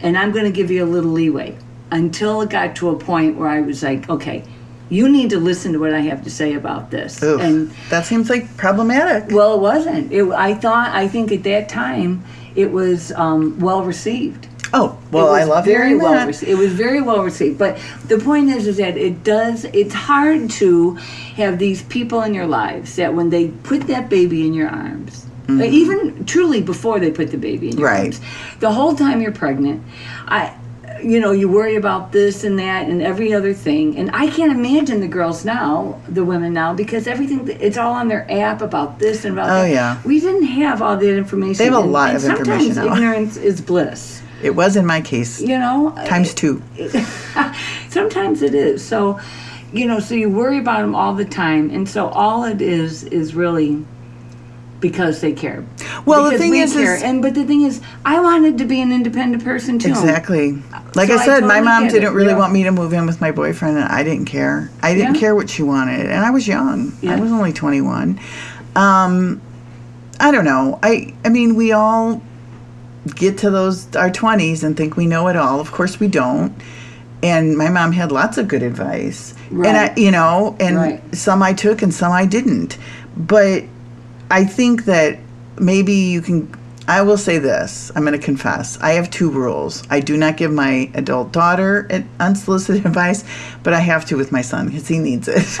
And 0.00 0.18
I'm 0.18 0.32
going 0.32 0.44
to 0.44 0.50
give 0.50 0.70
you 0.70 0.84
a 0.84 0.86
little 0.86 1.12
leeway 1.12 1.56
until 1.94 2.42
it 2.42 2.50
got 2.50 2.76
to 2.76 2.90
a 2.90 2.96
point 2.98 3.36
where 3.38 3.48
I 3.48 3.60
was 3.62 3.82
like, 3.82 4.10
okay, 4.10 4.42
you 4.90 5.08
need 5.08 5.30
to 5.30 5.38
listen 5.38 5.72
to 5.72 5.78
what 5.78 5.94
I 5.94 6.00
have 6.00 6.22
to 6.24 6.30
say 6.30 6.52
about 6.54 6.90
this. 6.90 7.22
Oof, 7.22 7.40
And 7.40 7.70
that 7.88 8.04
seems 8.04 8.28
like 8.28 8.54
problematic. 8.58 9.34
well, 9.34 9.54
it 9.54 9.60
wasn't. 9.60 10.12
It, 10.12 10.28
I 10.32 10.54
thought, 10.54 10.90
I 10.90 11.08
think 11.08 11.32
at 11.32 11.42
that 11.44 11.68
time, 11.68 12.22
it 12.54 12.70
was 12.70 13.10
um, 13.12 13.58
well 13.60 13.82
received. 13.82 14.46
oh, 14.74 14.98
well, 15.12 15.30
I 15.34 15.44
love 15.44 15.64
very 15.64 15.96
well 15.96 16.12
that. 16.12 16.26
received. 16.26 16.50
It 16.50 16.56
was 16.56 16.72
very 16.72 17.00
well 17.00 17.22
received. 17.22 17.58
But 17.58 17.78
the 18.08 18.18
point 18.18 18.50
is, 18.50 18.66
is 18.66 18.76
that 18.78 18.96
it 18.98 19.22
does. 19.24 19.64
It's 19.66 19.94
hard 19.94 20.50
to 20.60 20.94
have 21.36 21.58
these 21.58 21.82
people 21.84 22.22
in 22.22 22.34
your 22.34 22.46
lives 22.46 22.96
that 22.96 23.14
when 23.14 23.30
they 23.30 23.48
put 23.70 23.82
that 23.86 24.08
baby 24.10 24.46
in 24.46 24.52
your 24.52 24.68
arms, 24.68 25.26
uh, 25.48 25.62
even 25.62 26.24
truly 26.26 26.60
before 26.60 26.98
they 27.00 27.10
put 27.10 27.30
the 27.30 27.38
baby 27.38 27.70
in 27.70 27.78
your 27.78 27.88
Mm-hmm. 27.88 28.02
Right. 28.02 28.14
arms, 28.14 28.58
the 28.60 28.72
whole 28.72 28.94
time 28.96 29.20
you're 29.22 29.32
pregnant, 29.32 29.82
I. 30.26 30.54
You 31.04 31.20
know, 31.20 31.32
you 31.32 31.48
worry 31.50 31.76
about 31.76 32.12
this 32.12 32.44
and 32.44 32.58
that 32.58 32.88
and 32.88 33.02
every 33.02 33.34
other 33.34 33.52
thing. 33.52 33.98
And 33.98 34.10
I 34.14 34.26
can't 34.28 34.50
imagine 34.50 35.00
the 35.00 35.06
girls 35.08 35.44
now, 35.44 36.00
the 36.08 36.24
women 36.24 36.54
now, 36.54 36.72
because 36.72 37.06
everything, 37.06 37.46
it's 37.60 37.76
all 37.76 37.92
on 37.92 38.08
their 38.08 38.26
app 38.32 38.62
about 38.62 38.98
this 38.98 39.24
and 39.26 39.34
about 39.34 39.50
Oh, 39.50 39.62
that. 39.62 39.70
yeah. 39.70 40.00
We 40.04 40.18
didn't 40.18 40.44
have 40.44 40.80
all 40.80 40.96
that 40.96 41.16
information. 41.16 41.58
They 41.58 41.64
have 41.66 41.74
a 41.74 41.80
and- 41.80 41.92
lot 41.92 42.08
and 42.14 42.16
of 42.16 42.24
information 42.24 42.72
Sometimes 42.74 42.76
now. 42.88 42.94
ignorance 42.96 43.36
is 43.36 43.60
bliss. 43.60 44.22
It 44.42 44.54
was 44.56 44.76
in 44.76 44.86
my 44.86 45.00
case. 45.02 45.40
You 45.42 45.58
know? 45.58 45.92
Times 46.06 46.32
two. 46.34 46.62
Sometimes 47.90 48.42
it 48.42 48.54
is. 48.54 48.84
So, 48.84 49.18
you 49.72 49.86
know, 49.86 50.00
so 50.00 50.14
you 50.14 50.30
worry 50.30 50.58
about 50.58 50.80
them 50.82 50.94
all 50.94 51.14
the 51.14 51.24
time, 51.24 51.70
and 51.70 51.88
so 51.88 52.08
all 52.08 52.44
it 52.44 52.60
is 52.62 53.04
is 53.04 53.34
really 53.34 53.84
because 54.88 55.22
they 55.22 55.32
care. 55.32 55.64
Well, 56.04 56.30
the 56.30 56.36
thing 56.36 56.54
is- 56.56 56.74
care. 56.74 56.94
is- 56.96 57.02
and 57.02 57.22
but 57.22 57.32
the 57.34 57.44
thing 57.44 57.62
is, 57.62 57.80
I 58.04 58.20
wanted 58.20 58.58
to 58.58 58.66
be 58.66 58.82
an 58.82 58.92
independent 58.92 59.42
person 59.42 59.78
too. 59.78 59.88
Exactly. 59.88 60.62
Like 60.94 61.08
So 61.08 61.16
I 61.16 61.22
I 61.22 61.24
said, 61.24 61.44
my 61.44 61.60
mom 61.62 61.88
didn't 61.88 62.04
it, 62.04 62.10
really 62.12 62.32
yeah. 62.32 62.38
want 62.38 62.52
me 62.52 62.62
to 62.64 62.70
move 62.70 62.92
in 62.92 63.06
with 63.06 63.18
my 63.18 63.30
boyfriend, 63.32 63.78
and 63.78 63.86
I 63.88 64.02
didn't 64.02 64.26
care. 64.26 64.70
I 64.82 64.94
didn't 64.94 65.14
Yeah. 65.14 65.20
care 65.20 65.34
what 65.34 65.48
she 65.48 65.62
wanted, 65.62 66.04
and 66.10 66.22
I 66.22 66.30
was 66.30 66.46
young. 66.46 66.92
Yeah. 67.00 67.14
I 67.16 67.20
was 67.20 67.32
only 67.32 67.52
21. 67.54 68.18
Um, 68.76 69.40
I 70.20 70.30
don't 70.30 70.44
know. 70.44 70.78
I 70.82 71.14
I 71.24 71.30
mean, 71.30 71.54
we 71.54 71.72
all 71.72 72.20
get 73.14 73.38
to 73.38 73.50
those 73.50 73.86
our 73.96 74.10
20s 74.10 74.62
and 74.62 74.76
think 74.76 74.96
we 74.98 75.06
know 75.06 75.28
it 75.28 75.36
all. 75.36 75.60
Of 75.60 75.72
course, 75.72 75.98
we 75.98 76.08
don't. 76.08 76.52
And 77.22 77.56
my 77.56 77.70
mom 77.70 77.92
had 77.92 78.12
lots 78.12 78.36
of 78.36 78.48
good 78.48 78.62
advice, 78.62 79.32
and 79.50 79.66
I, 79.82 79.94
you 79.96 80.10
know, 80.10 80.56
and 80.60 80.76
Right. 80.76 81.16
some 81.16 81.42
I 81.42 81.54
took 81.54 81.80
and 81.80 81.92
some 81.94 82.12
I 82.12 82.26
didn't. 82.26 82.76
But 83.16 83.64
I 84.30 84.44
think 84.44 84.84
that 84.86 85.18
maybe 85.58 85.92
you 85.92 86.22
can. 86.22 86.52
I 86.86 87.00
will 87.00 87.16
say 87.16 87.38
this. 87.38 87.90
I'm 87.94 88.02
going 88.02 88.18
to 88.18 88.24
confess. 88.24 88.78
I 88.80 88.92
have 88.92 89.10
two 89.10 89.30
rules. 89.30 89.82
I 89.88 90.00
do 90.00 90.18
not 90.18 90.36
give 90.36 90.52
my 90.52 90.90
adult 90.92 91.32
daughter 91.32 91.88
unsolicited 92.20 92.84
advice, 92.86 93.24
but 93.62 93.72
I 93.72 93.80
have 93.80 94.04
to 94.06 94.18
with 94.18 94.32
my 94.32 94.42
son 94.42 94.66
because 94.66 94.86
he 94.86 94.98
needs 94.98 95.26
it. 95.26 95.46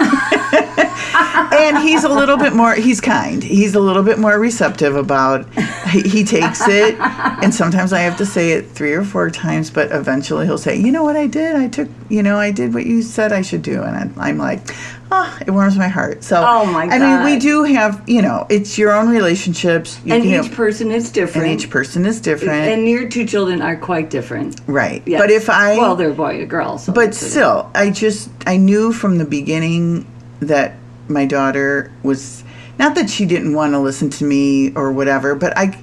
and 1.54 1.78
he's 1.78 2.04
a 2.04 2.10
little 2.10 2.36
bit 2.36 2.52
more. 2.52 2.74
He's 2.74 3.00
kind. 3.00 3.42
He's 3.42 3.74
a 3.74 3.80
little 3.80 4.02
bit 4.02 4.18
more 4.18 4.38
receptive 4.38 4.96
about. 4.96 5.46
He, 5.94 6.24
takes 6.24 6.66
it, 6.66 6.96
and 6.98 7.54
sometimes 7.54 7.92
I 7.92 8.00
have 8.00 8.16
to 8.18 8.26
say 8.26 8.52
it 8.52 8.68
three 8.70 8.92
or 8.92 9.04
four 9.04 9.30
times, 9.30 9.70
but 9.70 9.92
eventually 9.92 10.46
he'll 10.46 10.58
say, 10.58 10.76
"You 10.76 10.90
know 10.90 11.02
what 11.04 11.16
I 11.16 11.26
did? 11.26 11.54
I 11.56 11.68
took. 11.68 11.88
You 12.08 12.22
know, 12.22 12.36
I 12.38 12.50
did 12.50 12.74
what 12.74 12.84
you 12.86 13.02
said 13.02 13.32
I 13.32 13.42
should 13.42 13.62
do," 13.62 13.82
and 13.82 13.96
I'm, 13.96 14.14
I'm 14.18 14.38
like, 14.38 14.60
"Ah, 15.12 15.36
it 15.46 15.50
warms 15.50 15.76
my 15.78 15.88
heart." 15.88 16.24
So, 16.24 16.44
Oh, 16.46 16.64
my 16.66 16.84
I 16.84 16.98
mean, 16.98 17.24
we 17.24 17.38
do 17.38 17.62
have. 17.64 18.02
You 18.06 18.22
know, 18.22 18.46
it's 18.50 18.76
your 18.78 18.92
own 18.92 19.08
relationships. 19.08 20.00
You 20.04 20.14
And 20.14 20.24
each 20.24 20.32
have- 20.32 20.52
person 20.52 20.90
is 20.90 21.10
different. 21.10 21.48
and 21.48 21.60
each 21.60 21.70
person 21.70 22.04
is 22.06 22.20
different, 22.20 22.68
And 22.68 22.88
your 22.88 23.08
two 23.08 23.26
children 23.26 23.62
are 23.62 23.76
quite 23.76 24.10
different. 24.10 24.60
right? 24.66 25.02
Yes. 25.06 25.20
But 25.20 25.30
if 25.30 25.48
I, 25.50 25.76
well, 25.78 25.96
they're 25.96 26.10
a 26.10 26.14
boy 26.14 26.34
and 26.34 26.42
a 26.42 26.46
girl. 26.46 26.78
So 26.78 26.92
but 26.92 27.14
still, 27.14 27.70
I 27.74 27.90
just 27.90 28.30
I 28.46 28.56
knew 28.56 28.92
from 28.92 29.18
the 29.18 29.24
beginning 29.24 30.06
that 30.40 30.74
my 31.08 31.24
daughter 31.26 31.90
was 32.02 32.43
not 32.78 32.94
that 32.96 33.08
she 33.10 33.26
didn't 33.26 33.54
want 33.54 33.72
to 33.72 33.78
listen 33.78 34.10
to 34.10 34.24
me 34.24 34.72
or 34.74 34.92
whatever, 34.92 35.34
but 35.34 35.56
I 35.56 35.78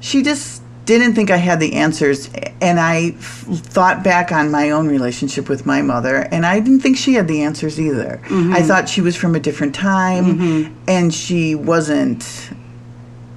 she 0.00 0.22
just 0.22 0.62
didn't 0.84 1.14
think 1.14 1.30
I 1.30 1.36
had 1.36 1.60
the 1.60 1.74
answers, 1.74 2.30
and 2.62 2.80
I 2.80 3.14
f- 3.18 3.44
thought 3.46 4.02
back 4.02 4.32
on 4.32 4.50
my 4.50 4.70
own 4.70 4.88
relationship 4.88 5.46
with 5.46 5.66
my 5.66 5.82
mother, 5.82 6.26
and 6.32 6.46
I 6.46 6.60
didn't 6.60 6.80
think 6.80 6.96
she 6.96 7.12
had 7.12 7.28
the 7.28 7.42
answers 7.42 7.78
either. 7.78 8.20
Mm-hmm. 8.24 8.54
I 8.54 8.62
thought 8.62 8.88
she 8.88 9.02
was 9.02 9.14
from 9.14 9.34
a 9.34 9.40
different 9.40 9.74
time, 9.74 10.74
and 10.88 11.12
she 11.12 11.54
wasn't 11.54 12.50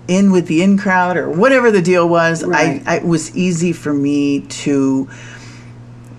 in 0.07 0.31
with 0.31 0.47
the 0.47 0.61
in 0.61 0.77
crowd 0.77 1.17
or 1.17 1.29
whatever 1.29 1.71
the 1.71 1.81
deal 1.81 2.07
was. 2.07 2.43
Right. 2.43 2.81
I, 2.85 2.93
I 2.93 2.97
it 2.97 3.05
was 3.05 3.35
easy 3.35 3.73
for 3.73 3.93
me 3.93 4.41
to 4.41 5.09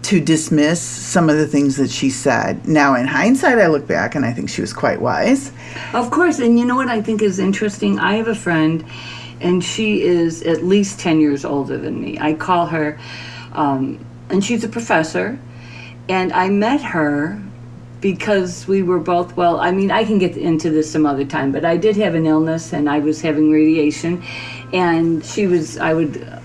to 0.02 0.20
dismiss 0.20 0.80
some 0.80 1.30
of 1.30 1.36
the 1.36 1.46
things 1.46 1.76
that 1.76 1.90
she 1.90 2.10
said. 2.10 2.66
Now, 2.66 2.94
in 2.96 3.06
hindsight, 3.06 3.58
I 3.58 3.68
look 3.68 3.86
back 3.86 4.14
and 4.14 4.24
I 4.24 4.32
think 4.32 4.50
she 4.50 4.60
was 4.60 4.72
quite 4.72 5.00
wise. 5.00 5.52
Of 5.94 6.10
course, 6.10 6.40
and 6.40 6.58
you 6.58 6.64
know 6.64 6.76
what 6.76 6.88
I 6.88 7.00
think 7.00 7.22
is 7.22 7.38
interesting? 7.38 7.98
I 7.98 8.16
have 8.16 8.28
a 8.28 8.34
friend, 8.34 8.84
and 9.40 9.62
she 9.62 10.02
is 10.02 10.42
at 10.42 10.64
least 10.64 10.98
10 10.98 11.20
years 11.20 11.44
older 11.44 11.78
than 11.78 12.00
me. 12.00 12.18
I 12.20 12.34
call 12.34 12.66
her, 12.66 12.98
um, 13.52 14.04
and 14.28 14.44
she's 14.44 14.64
a 14.64 14.68
professor, 14.68 15.38
and 16.08 16.32
I 16.32 16.48
met 16.48 16.82
her 16.82 17.40
because 18.00 18.66
we 18.66 18.82
were 18.82 18.98
both, 18.98 19.36
well, 19.36 19.60
I 19.60 19.70
mean, 19.70 19.92
I 19.92 20.04
can 20.04 20.18
get 20.18 20.36
into 20.36 20.70
this 20.70 20.90
some 20.90 21.06
other 21.06 21.24
time, 21.24 21.52
but 21.52 21.64
I 21.64 21.76
did 21.76 21.96
have 21.98 22.16
an 22.16 22.26
illness 22.26 22.72
and 22.72 22.90
I 22.90 22.98
was 22.98 23.20
having 23.20 23.52
radiation, 23.52 24.24
and 24.72 25.24
she 25.24 25.46
was, 25.46 25.78
I 25.78 25.94
would 25.94 26.41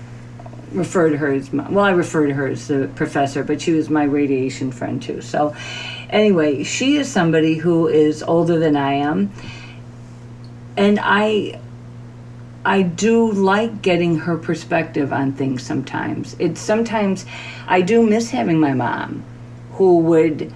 refer 0.72 1.10
to 1.10 1.16
her 1.16 1.32
as 1.32 1.52
my, 1.52 1.68
well, 1.70 1.84
I 1.84 1.90
refer 1.90 2.26
to 2.26 2.34
her 2.34 2.46
as 2.46 2.68
the 2.68 2.90
professor, 2.94 3.44
but 3.44 3.60
she 3.60 3.72
was 3.72 3.88
my 3.90 4.04
radiation 4.04 4.70
friend 4.70 5.02
too. 5.02 5.20
So, 5.20 5.54
anyway, 6.10 6.64
she 6.64 6.96
is 6.96 7.10
somebody 7.10 7.54
who 7.54 7.88
is 7.88 8.22
older 8.22 8.58
than 8.58 8.76
I 8.76 8.94
am, 8.94 9.32
and 10.76 10.98
I, 11.02 11.60
I 12.64 12.82
do 12.82 13.32
like 13.32 13.82
getting 13.82 14.18
her 14.18 14.36
perspective 14.36 15.12
on 15.12 15.32
things. 15.32 15.62
Sometimes 15.62 16.36
it's 16.38 16.60
sometimes 16.60 17.26
I 17.66 17.80
do 17.80 18.06
miss 18.06 18.30
having 18.30 18.60
my 18.60 18.74
mom, 18.74 19.24
who 19.72 19.98
would, 19.98 20.52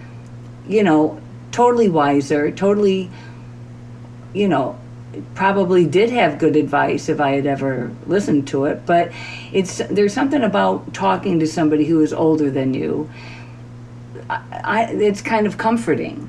you 0.68 0.82
know, 0.82 1.20
totally 1.52 1.88
wiser, 1.88 2.50
totally, 2.50 3.10
you 4.32 4.48
know, 4.48 4.78
probably 5.34 5.86
did 5.86 6.10
have 6.10 6.38
good 6.38 6.56
advice 6.56 7.08
if 7.08 7.20
I 7.20 7.32
had 7.32 7.46
ever 7.46 7.90
listened 8.06 8.48
to 8.48 8.64
it, 8.66 8.86
but 8.86 9.12
it's 9.52 9.78
there's 9.90 10.14
something 10.14 10.42
about 10.42 10.94
talking 10.94 11.40
to 11.40 11.46
somebody 11.46 11.84
who 11.84 12.00
is 12.00 12.12
older 12.12 12.50
than 12.50 12.74
you. 12.74 13.10
I, 14.30 14.42
I 14.64 14.82
it's 14.92 15.20
kind 15.22 15.46
of 15.46 15.58
comforting. 15.58 16.28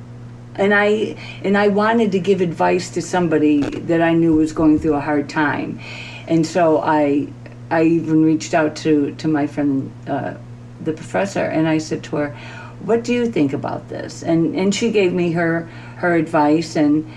And 0.56 0.74
I 0.74 1.16
and 1.44 1.58
I 1.58 1.70
wanted 1.70 2.12
to 2.12 2.20
give 2.20 2.42
advice 2.42 2.92
to 2.92 3.02
somebody 3.02 3.62
that 3.62 4.02
I 4.02 4.14
knew 4.14 4.36
was 4.36 4.54
going 4.54 4.80
through 4.80 4.94
a 4.94 5.02
hard 5.02 5.30
time. 5.30 5.80
And 6.28 6.46
so 6.46 6.80
I 6.80 7.28
I 7.72 7.84
even 7.84 8.24
reached 8.24 8.54
out 8.54 8.76
to 8.78 9.16
to 9.16 9.28
my 9.28 9.48
friend 9.48 9.92
uh, 10.08 10.36
the 10.82 10.94
professor 10.94 11.46
and 11.46 11.68
I 11.68 11.80
said 11.80 12.04
to 12.06 12.18
her, 12.18 12.38
"What 12.82 13.04
do 13.04 13.14
you 13.14 13.32
think 13.32 13.54
about 13.54 13.90
this?" 13.90 14.22
And 14.22 14.56
and 14.56 14.76
she 14.76 14.92
gave 14.92 15.14
me 15.14 15.32
her 15.32 15.68
her 15.98 16.16
advice 16.16 16.76
and 16.76 17.10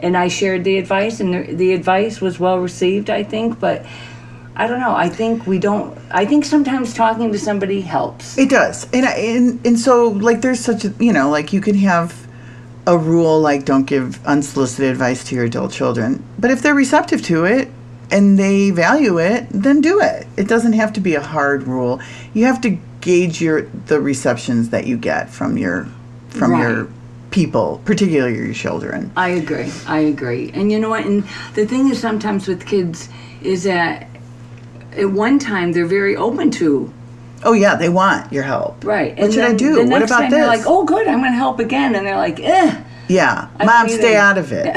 and 0.00 0.16
I 0.16 0.28
shared 0.28 0.64
the 0.64 0.78
advice, 0.78 1.20
and 1.20 1.34
the, 1.34 1.54
the 1.54 1.72
advice 1.72 2.20
was 2.20 2.38
well 2.38 2.58
received, 2.58 3.10
I 3.10 3.22
think. 3.22 3.58
But 3.60 3.84
I 4.56 4.66
don't 4.66 4.80
know. 4.80 4.94
I 4.94 5.08
think 5.08 5.46
we 5.46 5.58
don't. 5.58 5.96
I 6.10 6.24
think 6.24 6.44
sometimes 6.44 6.94
talking 6.94 7.30
to 7.32 7.38
somebody 7.38 7.80
helps. 7.80 8.36
It 8.38 8.50
does, 8.50 8.86
and 8.92 9.06
I, 9.06 9.12
and 9.12 9.64
and 9.66 9.78
so 9.78 10.08
like 10.08 10.40
there's 10.40 10.60
such 10.60 10.84
a 10.84 10.92
you 10.98 11.12
know 11.12 11.30
like 11.30 11.52
you 11.52 11.60
can 11.60 11.76
have 11.76 12.26
a 12.86 12.96
rule 12.96 13.38
like 13.40 13.64
don't 13.64 13.84
give 13.84 14.24
unsolicited 14.26 14.90
advice 14.90 15.22
to 15.24 15.34
your 15.34 15.44
adult 15.44 15.72
children, 15.72 16.24
but 16.38 16.50
if 16.50 16.62
they're 16.62 16.74
receptive 16.74 17.22
to 17.22 17.44
it 17.44 17.68
and 18.10 18.38
they 18.38 18.70
value 18.70 19.18
it, 19.18 19.46
then 19.50 19.80
do 19.82 20.00
it. 20.00 20.26
It 20.38 20.48
doesn't 20.48 20.72
have 20.72 20.94
to 20.94 21.00
be 21.00 21.14
a 21.14 21.20
hard 21.20 21.64
rule. 21.64 22.00
You 22.32 22.46
have 22.46 22.60
to 22.62 22.78
gauge 23.00 23.40
your 23.40 23.62
the 23.86 24.00
receptions 24.00 24.70
that 24.70 24.86
you 24.86 24.96
get 24.96 25.28
from 25.30 25.58
your 25.58 25.86
from 26.30 26.52
Right. 26.52 26.62
your 26.62 26.88
people, 27.38 27.80
particularly 27.84 28.36
your 28.36 28.52
children. 28.52 29.12
I 29.16 29.28
agree. 29.28 29.70
I 29.86 30.00
agree. 30.00 30.50
And 30.52 30.72
you 30.72 30.80
know 30.80 30.90
what? 30.90 31.06
And 31.06 31.22
the 31.54 31.66
thing 31.66 31.88
is, 31.88 32.00
sometimes 32.00 32.48
with 32.48 32.66
kids, 32.66 33.08
is 33.42 33.62
that 33.62 34.08
at 34.96 35.08
one 35.12 35.38
time 35.38 35.70
they're 35.70 35.86
very 35.86 36.16
open 36.16 36.50
to 36.62 36.92
Oh 37.44 37.52
yeah, 37.52 37.76
they 37.76 37.88
want 37.88 38.32
your 38.32 38.42
help. 38.42 38.84
right. 38.84 39.16
What 39.16 39.32
should 39.32 39.44
I 39.44 39.54
do? 39.54 39.76
The 39.76 39.84
What 39.84 40.02
about 40.02 40.22
time 40.22 40.30
They're 40.32 40.48
like, 40.48 40.66
oh, 40.66 40.84
good, 40.84 41.06
I'm 41.06 41.20
going 41.20 41.30
to 41.30 41.38
help 41.38 41.60
again, 41.60 41.94
and 41.94 42.04
they're 42.04 42.16
like, 42.16 42.40
eh. 42.40 42.82
Yeah, 43.06 43.48
I 43.60 43.64
mom, 43.64 43.88
stay 43.88 44.16
out 44.16 44.36
of 44.36 44.50
it. 44.50 44.66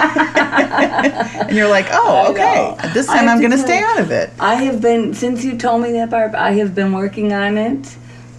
and 1.46 1.56
you're 1.56 1.68
like, 1.68 1.86
oh, 1.92 2.32
okay. 2.32 2.88
This 2.92 3.06
time 3.06 3.28
I'm 3.28 3.38
going 3.38 3.52
to 3.52 3.58
stay 3.58 3.78
out 3.78 4.00
of 4.00 4.10
it. 4.10 4.30
I 4.40 4.56
have 4.56 4.80
been 4.80 5.14
since 5.14 5.44
you 5.44 5.56
told 5.56 5.82
me 5.82 5.92
that, 5.92 6.10
Barb. 6.10 6.34
I 6.34 6.52
have 6.54 6.74
been 6.74 6.92
working 6.92 7.32
on 7.32 7.56
it, 7.56 7.86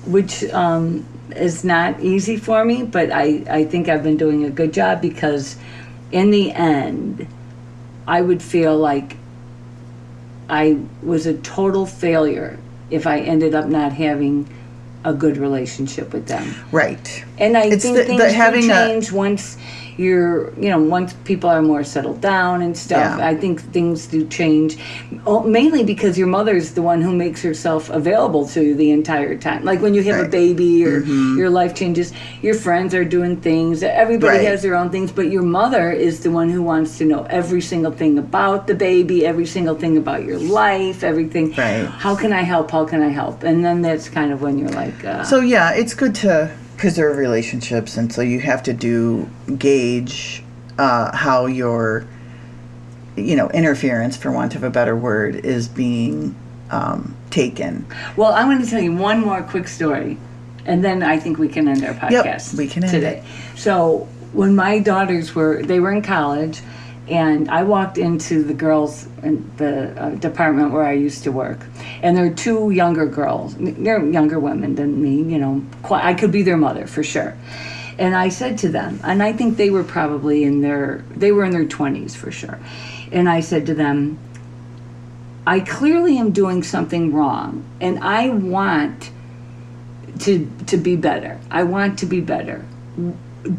which 0.06 0.44
um, 0.52 1.06
is 1.36 1.64
not 1.64 2.00
easy 2.02 2.38
for 2.38 2.64
me, 2.66 2.84
but 2.84 3.12
I 3.12 3.44
I 3.50 3.64
think 3.66 3.90
I've 3.90 4.04
been 4.04 4.18
doing 4.18 4.44
a 4.46 4.50
good 4.50 4.74
job 4.74 5.02
because, 5.02 5.56
in 6.12 6.32
the 6.32 6.52
end, 6.52 7.28
I 8.08 8.22
would 8.22 8.42
feel 8.42 8.78
like 8.78 9.18
I 10.50 10.78
was 11.02 11.26
a 11.26 11.34
total 11.36 11.86
failure 11.86 12.58
if 12.90 13.08
I 13.08 13.20
ended 13.20 13.56
up 13.56 13.68
not 13.68 13.94
having 13.94 14.48
a 15.04 15.14
good 15.14 15.38
relationship 15.38 16.14
with 16.14 16.28
them. 16.28 16.54
Right. 16.72 17.24
And 17.40 17.58
I 17.58 17.64
It's 17.66 17.84
think 17.84 17.96
the- 17.96 18.04
the 18.04 18.08
things 18.18 18.34
having 18.34 18.62
can 18.68 18.72
a- 18.72 18.88
change 18.94 19.12
once 19.12 19.58
you're, 19.98 20.54
you 20.60 20.70
know, 20.70 20.80
once 20.80 21.14
people 21.26 21.50
are 21.50 21.62
more 21.62 21.84
settled 21.84 22.22
down 22.22 22.62
and 22.62 22.78
stuff. 22.78 23.18
Yeah. 23.20 23.28
I 23.28 23.36
think 23.36 23.62
things 23.74 24.08
do 24.08 24.28
change, 24.28 24.78
Oh, 25.26 25.44
mainly 25.44 25.84
because 25.84 26.18
your 26.18 26.28
mother's 26.28 26.72
the 26.74 26.82
one 26.82 27.02
who 27.02 27.14
makes 27.16 27.42
herself 27.44 27.90
available 27.90 28.48
to 28.48 28.64
you 28.64 28.74
the 28.76 28.92
entire 28.92 29.38
time. 29.38 29.64
Like 29.64 29.82
when 29.82 29.94
you 29.94 30.04
have 30.04 30.16
a 30.16 30.22
Right. 30.24 30.32
Mm-hmm. 30.32 30.56
baby 30.56 30.86
or 30.86 31.00
your 31.38 31.50
life 31.50 31.76
changes, 31.76 32.12
your 32.42 32.54
friends 32.56 32.94
are 32.96 33.06
doing 33.06 33.38
things. 33.38 33.84
Everybody 33.84 34.38
Right. 34.40 34.48
has 34.48 34.62
their 34.62 34.76
own 34.76 34.90
things, 34.90 35.12
but 35.12 35.30
your 35.32 35.44
mother 35.44 35.92
is 35.92 36.22
the 36.22 36.32
one 36.32 36.50
who 36.50 36.62
wants 36.64 36.98
to 37.00 37.06
know 37.06 37.24
every 37.30 37.62
single 37.62 37.92
thing 37.92 38.18
about 38.18 38.68
the 38.68 38.76
baby, 38.76 39.26
every 39.26 39.46
single 39.46 39.76
thing 39.76 39.98
about 39.98 40.24
your 40.26 40.40
life, 40.40 41.04
everything. 41.04 41.54
Right. 41.56 41.86
How 41.86 42.16
can 42.16 42.34
I 42.34 42.42
help? 42.42 42.72
How 42.72 42.86
can 42.86 43.02
I 43.02 43.10
help? 43.10 43.44
And 43.44 43.64
then 43.64 43.82
that's 43.82 44.10
kind 44.10 44.32
of 44.32 44.42
when 44.42 44.58
you're 44.58 44.70
like, 44.70 45.04
uh, 45.06 45.24
So 45.24 45.40
yeah, 45.42 45.72
it's 45.72 45.94
good 45.94 46.16
to 46.16 46.50
preserve 46.82 47.16
relationships, 47.16 47.96
and 47.96 48.12
so 48.12 48.24
you 48.24 48.40
have 48.40 48.64
to 48.64 48.74
do 48.74 49.30
gauge 49.60 50.44
uh, 50.80 51.16
how 51.16 51.46
your, 51.46 52.08
you 53.16 53.36
know, 53.36 53.48
interference, 53.52 54.18
for 54.18 54.32
want 54.32 54.56
of 54.56 54.64
a 54.64 54.70
better 54.72 54.96
word, 54.96 55.36
is 55.36 55.68
being 55.68 56.36
um, 56.72 57.16
taken. 57.30 57.86
Well, 58.18 58.34
I'm 58.34 58.48
going 58.48 58.64
to 58.64 58.68
tell 58.68 58.82
you 58.82 58.96
one 58.96 59.20
more 59.22 59.44
quick 59.44 59.68
story, 59.68 60.18
and 60.66 60.84
then 60.84 61.04
I 61.04 61.20
think 61.20 61.38
we 61.38 61.50
can 61.50 61.68
end 61.68 61.86
our 61.86 61.94
podcast. 61.94 62.54
Yep, 62.54 62.58
we 62.58 62.68
can 62.68 62.84
end 62.84 62.92
today. 62.92 63.24
So 63.56 64.08
when 64.34 64.56
my 64.56 64.80
daughters 64.80 65.36
were, 65.36 65.62
they 65.62 65.80
were 65.80 65.92
in 65.92 66.02
college, 66.02 66.62
and 67.08 67.50
I 67.50 67.64
walked 67.64 67.98
into 67.98 68.44
the 68.44 68.54
girls 68.54 69.08
in 69.24 69.50
the 69.58 70.02
uh, 70.02 70.10
department 70.12 70.72
where 70.72 70.84
I 70.84 70.94
used 70.94 71.24
to 71.24 71.32
work, 71.32 71.60
and 72.02 72.16
there 72.16 72.30
were 72.30 72.36
two 72.36 72.72
younger 72.72 73.06
girls. 73.06 73.56
They're 73.58 74.04
younger 74.06 74.40
women 74.40 74.76
than 74.76 75.02
me, 75.02 75.22
you 75.34 75.40
know. 75.40 75.64
Quite, 75.84 76.04
I 76.04 76.14
could 76.14 76.32
be 76.32 76.44
their 76.44 76.58
mother 76.58 76.88
for 76.88 77.04
sure. 77.04 77.36
And 77.98 78.16
I 78.16 78.30
said 78.30 78.58
to 78.60 78.70
them, 78.70 79.00
and 79.04 79.22
I 79.22 79.34
think 79.34 79.58
they 79.58 79.70
were 79.70 79.84
probably 79.84 80.44
in 80.44 80.62
their, 80.62 81.04
they 81.12 81.32
were 81.32 81.44
in 81.44 81.52
their 81.52 81.66
20s 81.66 82.16
for 82.16 82.32
sure. 82.32 82.60
And 83.12 83.28
I 83.30 83.42
said 83.42 83.66
to 83.68 83.74
them, 83.74 84.18
I 85.46 85.60
clearly 85.60 86.18
am 86.18 86.32
doing 86.32 86.64
something 86.64 87.14
wrong, 87.14 87.66
and 87.82 88.00
I 88.00 88.30
want 88.30 89.12
to 90.20 90.50
to 90.68 90.78
be 90.78 90.96
better. 90.96 91.40
I 91.50 91.64
want 91.64 92.00
to 92.00 92.06
be 92.06 92.22
better. 92.22 92.66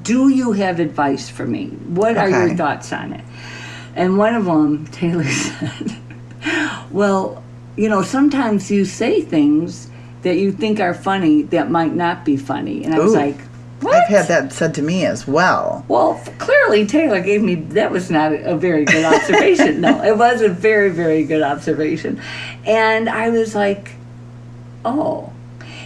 Do 0.02 0.28
you 0.28 0.52
have 0.52 0.78
advice 0.80 1.28
for 1.28 1.46
me? 1.46 1.66
What 1.66 2.16
are 2.16 2.28
your 2.28 2.54
thoughts 2.56 2.92
on 2.92 3.12
it? 3.12 3.24
And 3.94 4.16
one 4.16 4.34
of 4.34 4.44
them, 4.44 4.86
Taylor 4.88 5.24
said, 5.28 5.96
"Well, 6.90 7.42
you 7.76 7.88
know, 7.88 8.02
sometimes 8.02 8.70
you 8.70 8.84
say 8.84 9.20
things 9.20 9.90
that 10.22 10.36
you 10.36 10.52
think 10.52 10.80
are 10.80 10.94
funny 10.94 11.42
that 11.44 11.70
might 11.70 11.94
not 11.94 12.24
be 12.24 12.36
funny." 12.36 12.84
And 12.84 12.94
I 12.94 12.98
was 13.00 13.14
like, 13.14 13.38
"What?" 13.80 13.94
I've 13.94 14.08
had 14.08 14.28
that 14.28 14.52
said 14.52 14.74
to 14.76 14.82
me 14.82 15.04
as 15.04 15.26
well. 15.26 15.84
Well, 15.88 16.22
clearly 16.38 16.86
Taylor 16.86 17.20
gave 17.20 17.42
me 17.42 17.56
that 17.56 17.90
was 17.90 18.10
not 18.10 18.32
a 18.32 18.56
very 18.56 18.84
good 18.84 19.04
observation. 19.04 19.80
no, 19.80 20.02
it 20.02 20.16
was 20.16 20.40
a 20.42 20.48
very 20.48 20.90
very 20.90 21.24
good 21.24 21.42
observation, 21.42 22.20
and 22.64 23.08
I 23.08 23.28
was 23.30 23.54
like, 23.54 23.92
oh, 24.84 25.32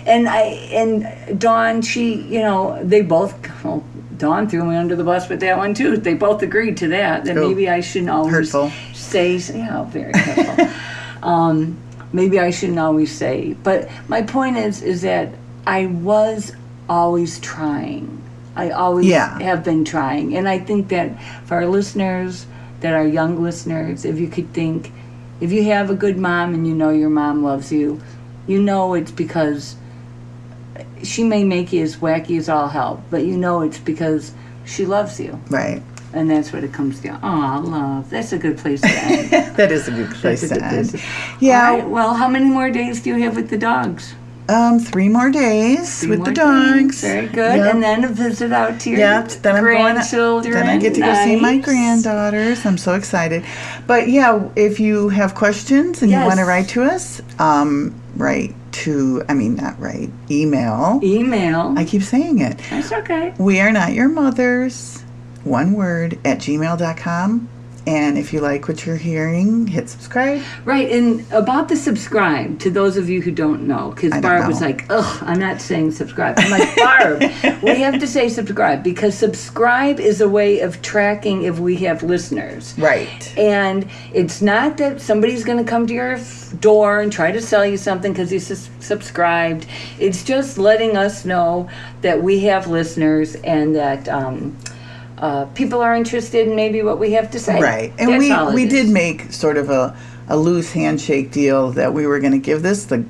and 0.07 0.28
I 0.28 0.40
and 0.72 1.38
Dawn, 1.40 1.82
she, 1.82 2.14
you 2.14 2.40
know, 2.40 2.80
they 2.82 3.02
both. 3.02 3.34
Well, 3.64 3.84
Dawn 4.16 4.48
threw 4.48 4.64
me 4.64 4.76
under 4.76 4.96
the 4.96 5.04
bus 5.04 5.28
with 5.28 5.40
that 5.40 5.59
one 5.59 5.74
too. 5.74 5.96
They 5.96 6.14
both 6.14 6.42
agreed 6.42 6.76
to 6.78 6.88
that. 6.88 7.24
That 7.24 7.36
maybe 7.36 7.68
I 7.68 7.80
shouldn't 7.80 8.11
always 8.11 8.32
hurtful. 8.32 8.70
say. 8.94 9.36
Yeah, 9.36 9.84
very 9.84 10.12
hurtful. 10.14 10.68
um, 11.28 11.76
maybe 12.12 12.40
I 12.40 12.50
shouldn't 12.50 12.78
always 12.78 13.12
say. 13.12 13.54
But 13.62 13.88
my 14.09 14.22
point 14.22 14.57
is, 14.57 14.82
is 14.82 15.02
that 15.02 15.30
I 15.66 15.86
was 15.86 16.52
always 16.88 17.38
trying. 17.40 18.22
I 18.54 18.70
always 18.70 19.04
Yeah. 19.07 19.38
have 19.40 19.62
been 19.64 19.84
trying, 19.84 20.34
and 20.34 20.48
I 20.48 20.59
think 20.61 20.88
that 20.88 21.11
for 21.44 21.57
our 21.57 21.66
listeners, 21.66 22.46
that 22.80 22.94
are 22.94 23.07
young 23.07 23.42
listeners, 23.42 24.04
if 24.04 24.18
you 24.18 24.28
could 24.28 24.52
think, 24.54 24.92
If 25.38 25.52
you 25.52 25.64
have 25.64 25.90
a 25.90 25.94
good 25.94 26.16
mom 26.16 26.54
and 26.54 26.66
you 26.66 26.74
know 26.74 26.88
your 26.88 27.11
mom 27.11 27.42
loves 27.44 27.70
you, 27.70 28.00
you 28.46 28.62
know 28.62 28.94
it's 28.94 29.11
because 29.11 29.76
she 31.03 31.24
may 31.24 31.44
make 31.44 31.72
you 31.72 31.82
as 31.82 31.97
wacky 31.97 32.38
as 32.38 32.49
all 32.49 32.68
hell, 32.68 33.03
but 33.11 33.24
you 33.24 33.36
know 33.36 33.62
it's 33.62 33.78
because 33.78 34.32
she 34.64 34.86
loves 34.86 35.18
you. 35.20 35.40
Right. 35.51 35.82
And 36.12 36.30
that's 36.30 36.53
what 36.53 36.64
it 36.64 36.72
comes 36.72 37.01
down. 37.01 37.20
Oh, 37.22 37.61
love. 37.68 38.09
That's 38.11 38.32
a 38.32 38.38
good 38.38 38.57
place 38.59 38.80
to 38.80 38.88
end. 38.88 39.30
That 39.57 39.70
is 39.72 39.88
a 39.88 39.90
good 39.90 40.11
place 40.14 40.40
That's 40.40 40.53
to 40.53 40.59
good 40.61 40.62
end. 40.64 40.90
place. 40.90 41.05
Yeah. 41.40 41.70
Right, 41.70 41.86
well, 41.88 42.14
how 42.14 42.28
many 42.28 42.47
more 42.47 42.70
days 42.70 43.03
do 43.03 43.11
you 43.11 43.22
have 43.24 43.36
with 43.36 43.51
the 43.51 43.59
dogs? 43.59 44.14
Um, 44.49 44.78
three 44.78 45.09
more 45.09 45.28
days 45.30 46.01
Three 46.01 46.11
with 46.11 46.18
more 46.20 46.26
the 46.26 46.32
days. 46.34 46.44
dogs. 46.44 47.01
Very 47.01 47.26
good. 47.26 47.57
Yep. 47.57 47.74
And 47.74 47.82
then 47.82 48.05
a 48.05 48.09
visit 48.09 48.53
out 48.53 48.78
to 48.80 48.90
your 48.90 49.01
Yeah, 49.01 49.22
then 49.42 49.57
I'm 49.57 49.64
going. 49.64 49.94
Then 50.42 50.68
I 50.68 50.78
get 50.78 50.94
to 50.94 51.01
go 51.01 51.14
see 51.24 51.34
my 51.40 51.59
granddaughters. 51.59 52.64
I'm 52.64 52.78
so 52.78 52.94
excited. 52.94 53.44
But 53.88 54.09
yeah, 54.09 54.49
if 54.55 54.78
you 54.78 55.09
have 55.09 55.34
questions 55.34 56.01
and 56.03 56.11
you 56.12 56.18
want 56.18 56.38
to 56.38 56.44
write 56.44 56.68
to 56.70 56.84
us, 56.84 57.20
um, 57.40 57.92
write 58.16 58.55
to. 58.83 59.22
I 59.29 59.35
mean, 59.35 59.57
not 59.57 59.79
write. 59.81 60.11
Email. 60.31 61.01
Email. 61.03 61.74
I 61.77 61.85
keep 61.85 62.03
saying 62.03 62.41
it. 62.41 62.59
That's 62.70 62.93
okay. 62.93 63.35
We 63.39 63.61
are 63.61 63.72
not 63.72 63.93
your 63.93 64.09
mothers. 64.09 65.03
One 65.45 65.72
word 65.72 66.18
at 66.24 66.39
gmail.com. 66.39 67.49
And 67.87 68.18
if 68.18 68.32
you 68.32 68.41
like 68.41 68.66
what 68.66 68.84
you're 68.84 68.97
hearing, 68.97 69.66
hit 69.68 69.89
subscribe. 69.89 70.43
Right, 70.64 70.91
and 70.91 71.24
about 71.32 71.68
the 71.68 71.76
subscribe, 71.76 72.59
to 72.61 72.70
those 72.70 72.97
of 72.97 73.09
you 73.09 73.22
who 73.22 73.30
don't 73.30 73.66
know, 73.66 73.91
because 73.91 74.20
Barb 74.20 74.49
was 74.49 74.61
like, 74.61 74.87
ugh, 74.91 75.22
I'm 75.22 75.39
not 75.39 75.61
saying 75.61 75.93
subscribe. 75.93 76.34
I'm 76.39 76.51
like, 76.51 76.76
Barb, 76.76 77.20
we 77.62 77.80
have 77.80 78.01
to 78.01 78.07
say 78.07 78.28
subscribe 78.28 78.82
because 78.82 79.16
subscribe 79.16 80.01
is 80.01 80.20
a 80.20 80.28
way 80.28 80.61
of 80.61 80.82
tracking 80.82 81.43
if 81.43 81.61
we 81.61 81.76
have 81.76 82.03
listeners. 82.03 82.76
Right. 82.76 83.32
And 83.39 83.89
it's 84.12 84.43
not 84.43 84.78
that 84.78 85.01
somebody's 85.01 85.45
going 85.45 85.59
to 85.59 85.70
come 85.70 85.87
to 85.87 85.95
your 85.95 86.18
door 86.61 87.01
and 87.01 87.12
try 87.12 87.30
to 87.30 87.41
sell 87.41 87.64
you 87.64 87.76
something 87.76 88.12
because 88.12 88.32
you 88.32 88.41
sus- 88.41 88.70
subscribed. 88.80 89.66
It's 89.99 90.24
just 90.24 90.59
letting 90.59 90.97
us 90.97 91.24
know 91.24 91.68
that 92.03 92.22
we 92.22 92.41
have 92.41 92.66
listeners 92.66 93.37
and 93.37 93.74
that 93.76 94.09
um, 94.09 94.57
uh, 95.19 95.47
people 95.55 95.81
are 95.81 95.95
interested 95.95 96.47
in 96.47 96.55
maybe 96.57 96.83
what 96.83 96.99
we 96.99 97.12
have 97.12 97.31
to 97.31 97.41
say. 97.41 97.61
Right. 97.61 97.93
And 97.99 98.11
That's 98.11 98.51
we 98.51 98.55
we 98.55 98.64
is. 98.64 98.71
did 98.71 98.89
make 98.91 99.33
sort 99.33 99.57
of 99.57 99.71
a, 99.71 99.97
a 100.29 100.37
loose 100.37 100.73
handshake 100.73 101.31
deal 101.31 101.71
that 101.73 101.95
we 101.95 102.07
were 102.07 102.21
going 102.21 102.33
to 102.33 102.39
give 102.39 102.62
this 102.62 102.85
the 102.85 103.05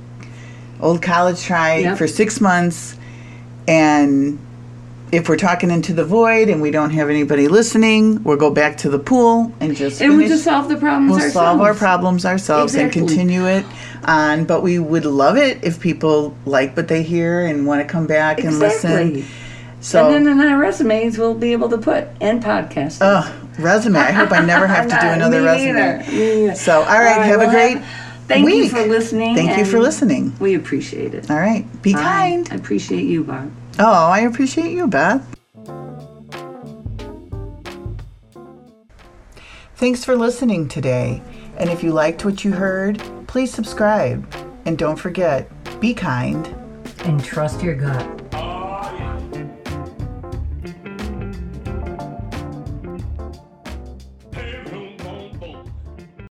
old 0.81 1.03
college 1.03 1.43
try 1.43 1.79
Yep. 1.79 1.99
for 1.99 2.07
6 2.07 2.41
months 2.41 2.97
and 3.67 4.39
if 5.13 5.29
we're 5.29 5.37
talking 5.37 5.71
into 5.71 5.93
the 5.95 6.05
void 6.05 6.49
and 6.49 6.61
we 6.61 6.71
don't 6.73 6.91
have 6.91 7.09
anybody 7.09 7.47
listening, 7.47 8.23
we'll 8.25 8.37
go 8.37 8.51
back 8.51 8.77
to 8.79 8.91
the 8.91 8.99
pool 8.99 9.53
and 9.61 9.77
just 9.77 10.01
And 10.03 10.13
we 10.17 10.25
finish. 10.25 10.31
just 10.31 10.45
solve 10.45 10.69
the 10.69 10.77
problems 10.77 11.11
we'll 11.13 11.21
ourselves. 11.21 11.35
solve 11.35 11.61
our 11.61 11.75
problems 11.75 12.27
ourselves 12.27 12.75
Exactly. 12.75 13.01
and 13.03 13.09
continue 13.09 13.47
it 13.47 13.65
on. 14.05 14.45
But 14.45 14.63
we 14.63 14.79
would 14.81 15.05
love 15.05 15.37
it 15.37 15.63
if 15.63 15.79
people 15.81 16.37
like 16.45 16.77
what 16.77 16.89
they 16.89 17.03
hear 17.05 17.47
and 17.47 17.67
want 17.67 17.81
to 17.87 17.91
come 17.91 18.07
back 18.09 18.39
and 18.39 18.49
Exactly. 18.49 19.05
listen. 19.23 19.25
So, 19.81 20.07
and 20.07 20.27
then 20.27 20.41
in 20.41 20.41
our 20.41 20.59
resumes, 20.59 21.18
we'll 21.18 21.35
be 21.35 21.53
able 21.53 21.68
to 21.68 21.79
put 21.79 22.09
and 22.20 22.43
podcast. 22.43 22.99
Ugh, 23.01 23.33
resume. 23.59 23.97
I 23.97 24.11
hope 24.11 24.33
I 24.33 24.45
never 24.45 24.66
have 24.66 24.89
to 24.89 24.99
do 25.01 25.07
another 25.12 25.41
Me 25.41 25.47
resume. 25.47 25.72
neither. 25.74 26.11
Me 26.11 26.41
neither. 26.41 26.55
So, 26.55 26.81
all 26.81 26.99
right, 26.99 27.22
have 27.22 27.41
a 27.41 27.47
well, 27.47 27.51
great 27.51 27.83
Thank 28.27 28.49
you 28.49 28.68
for 28.68 28.85
listening. 28.87 29.37
Thank 29.37 29.57
you 29.57 29.64
for 29.64 29.79
listening. 29.79 30.33
We 30.41 30.55
appreciate 30.55 31.14
it. 31.14 31.31
All 31.31 31.39
right, 31.39 31.64
be 31.83 31.93
Bye. 31.93 32.03
kind. 32.03 32.49
I 32.51 32.57
appreciate 32.57 33.05
you, 33.05 33.22
Barb. 33.22 33.53
Oh, 33.79 34.09
I 34.09 34.20
appreciate 34.20 34.72
you, 34.72 34.89
Beth. 34.89 35.24
Thanks 39.77 40.05
for 40.05 40.16
listening 40.16 40.68
today. 40.68 41.22
And 41.59 41.70
if 41.70 41.85
you 41.85 41.93
liked 41.93 42.24
what 42.24 42.45
you 42.45 42.53
heard, 42.53 43.01
please 43.27 43.53
subscribe. 43.53 44.27
And 44.64 44.77
don't 44.77 44.97
forget, 44.97 45.49
be 45.81 45.95
kind. 45.95 46.47
And 47.05 47.22
trust 47.22 47.62
your 47.62 47.74
gut. 47.74 48.26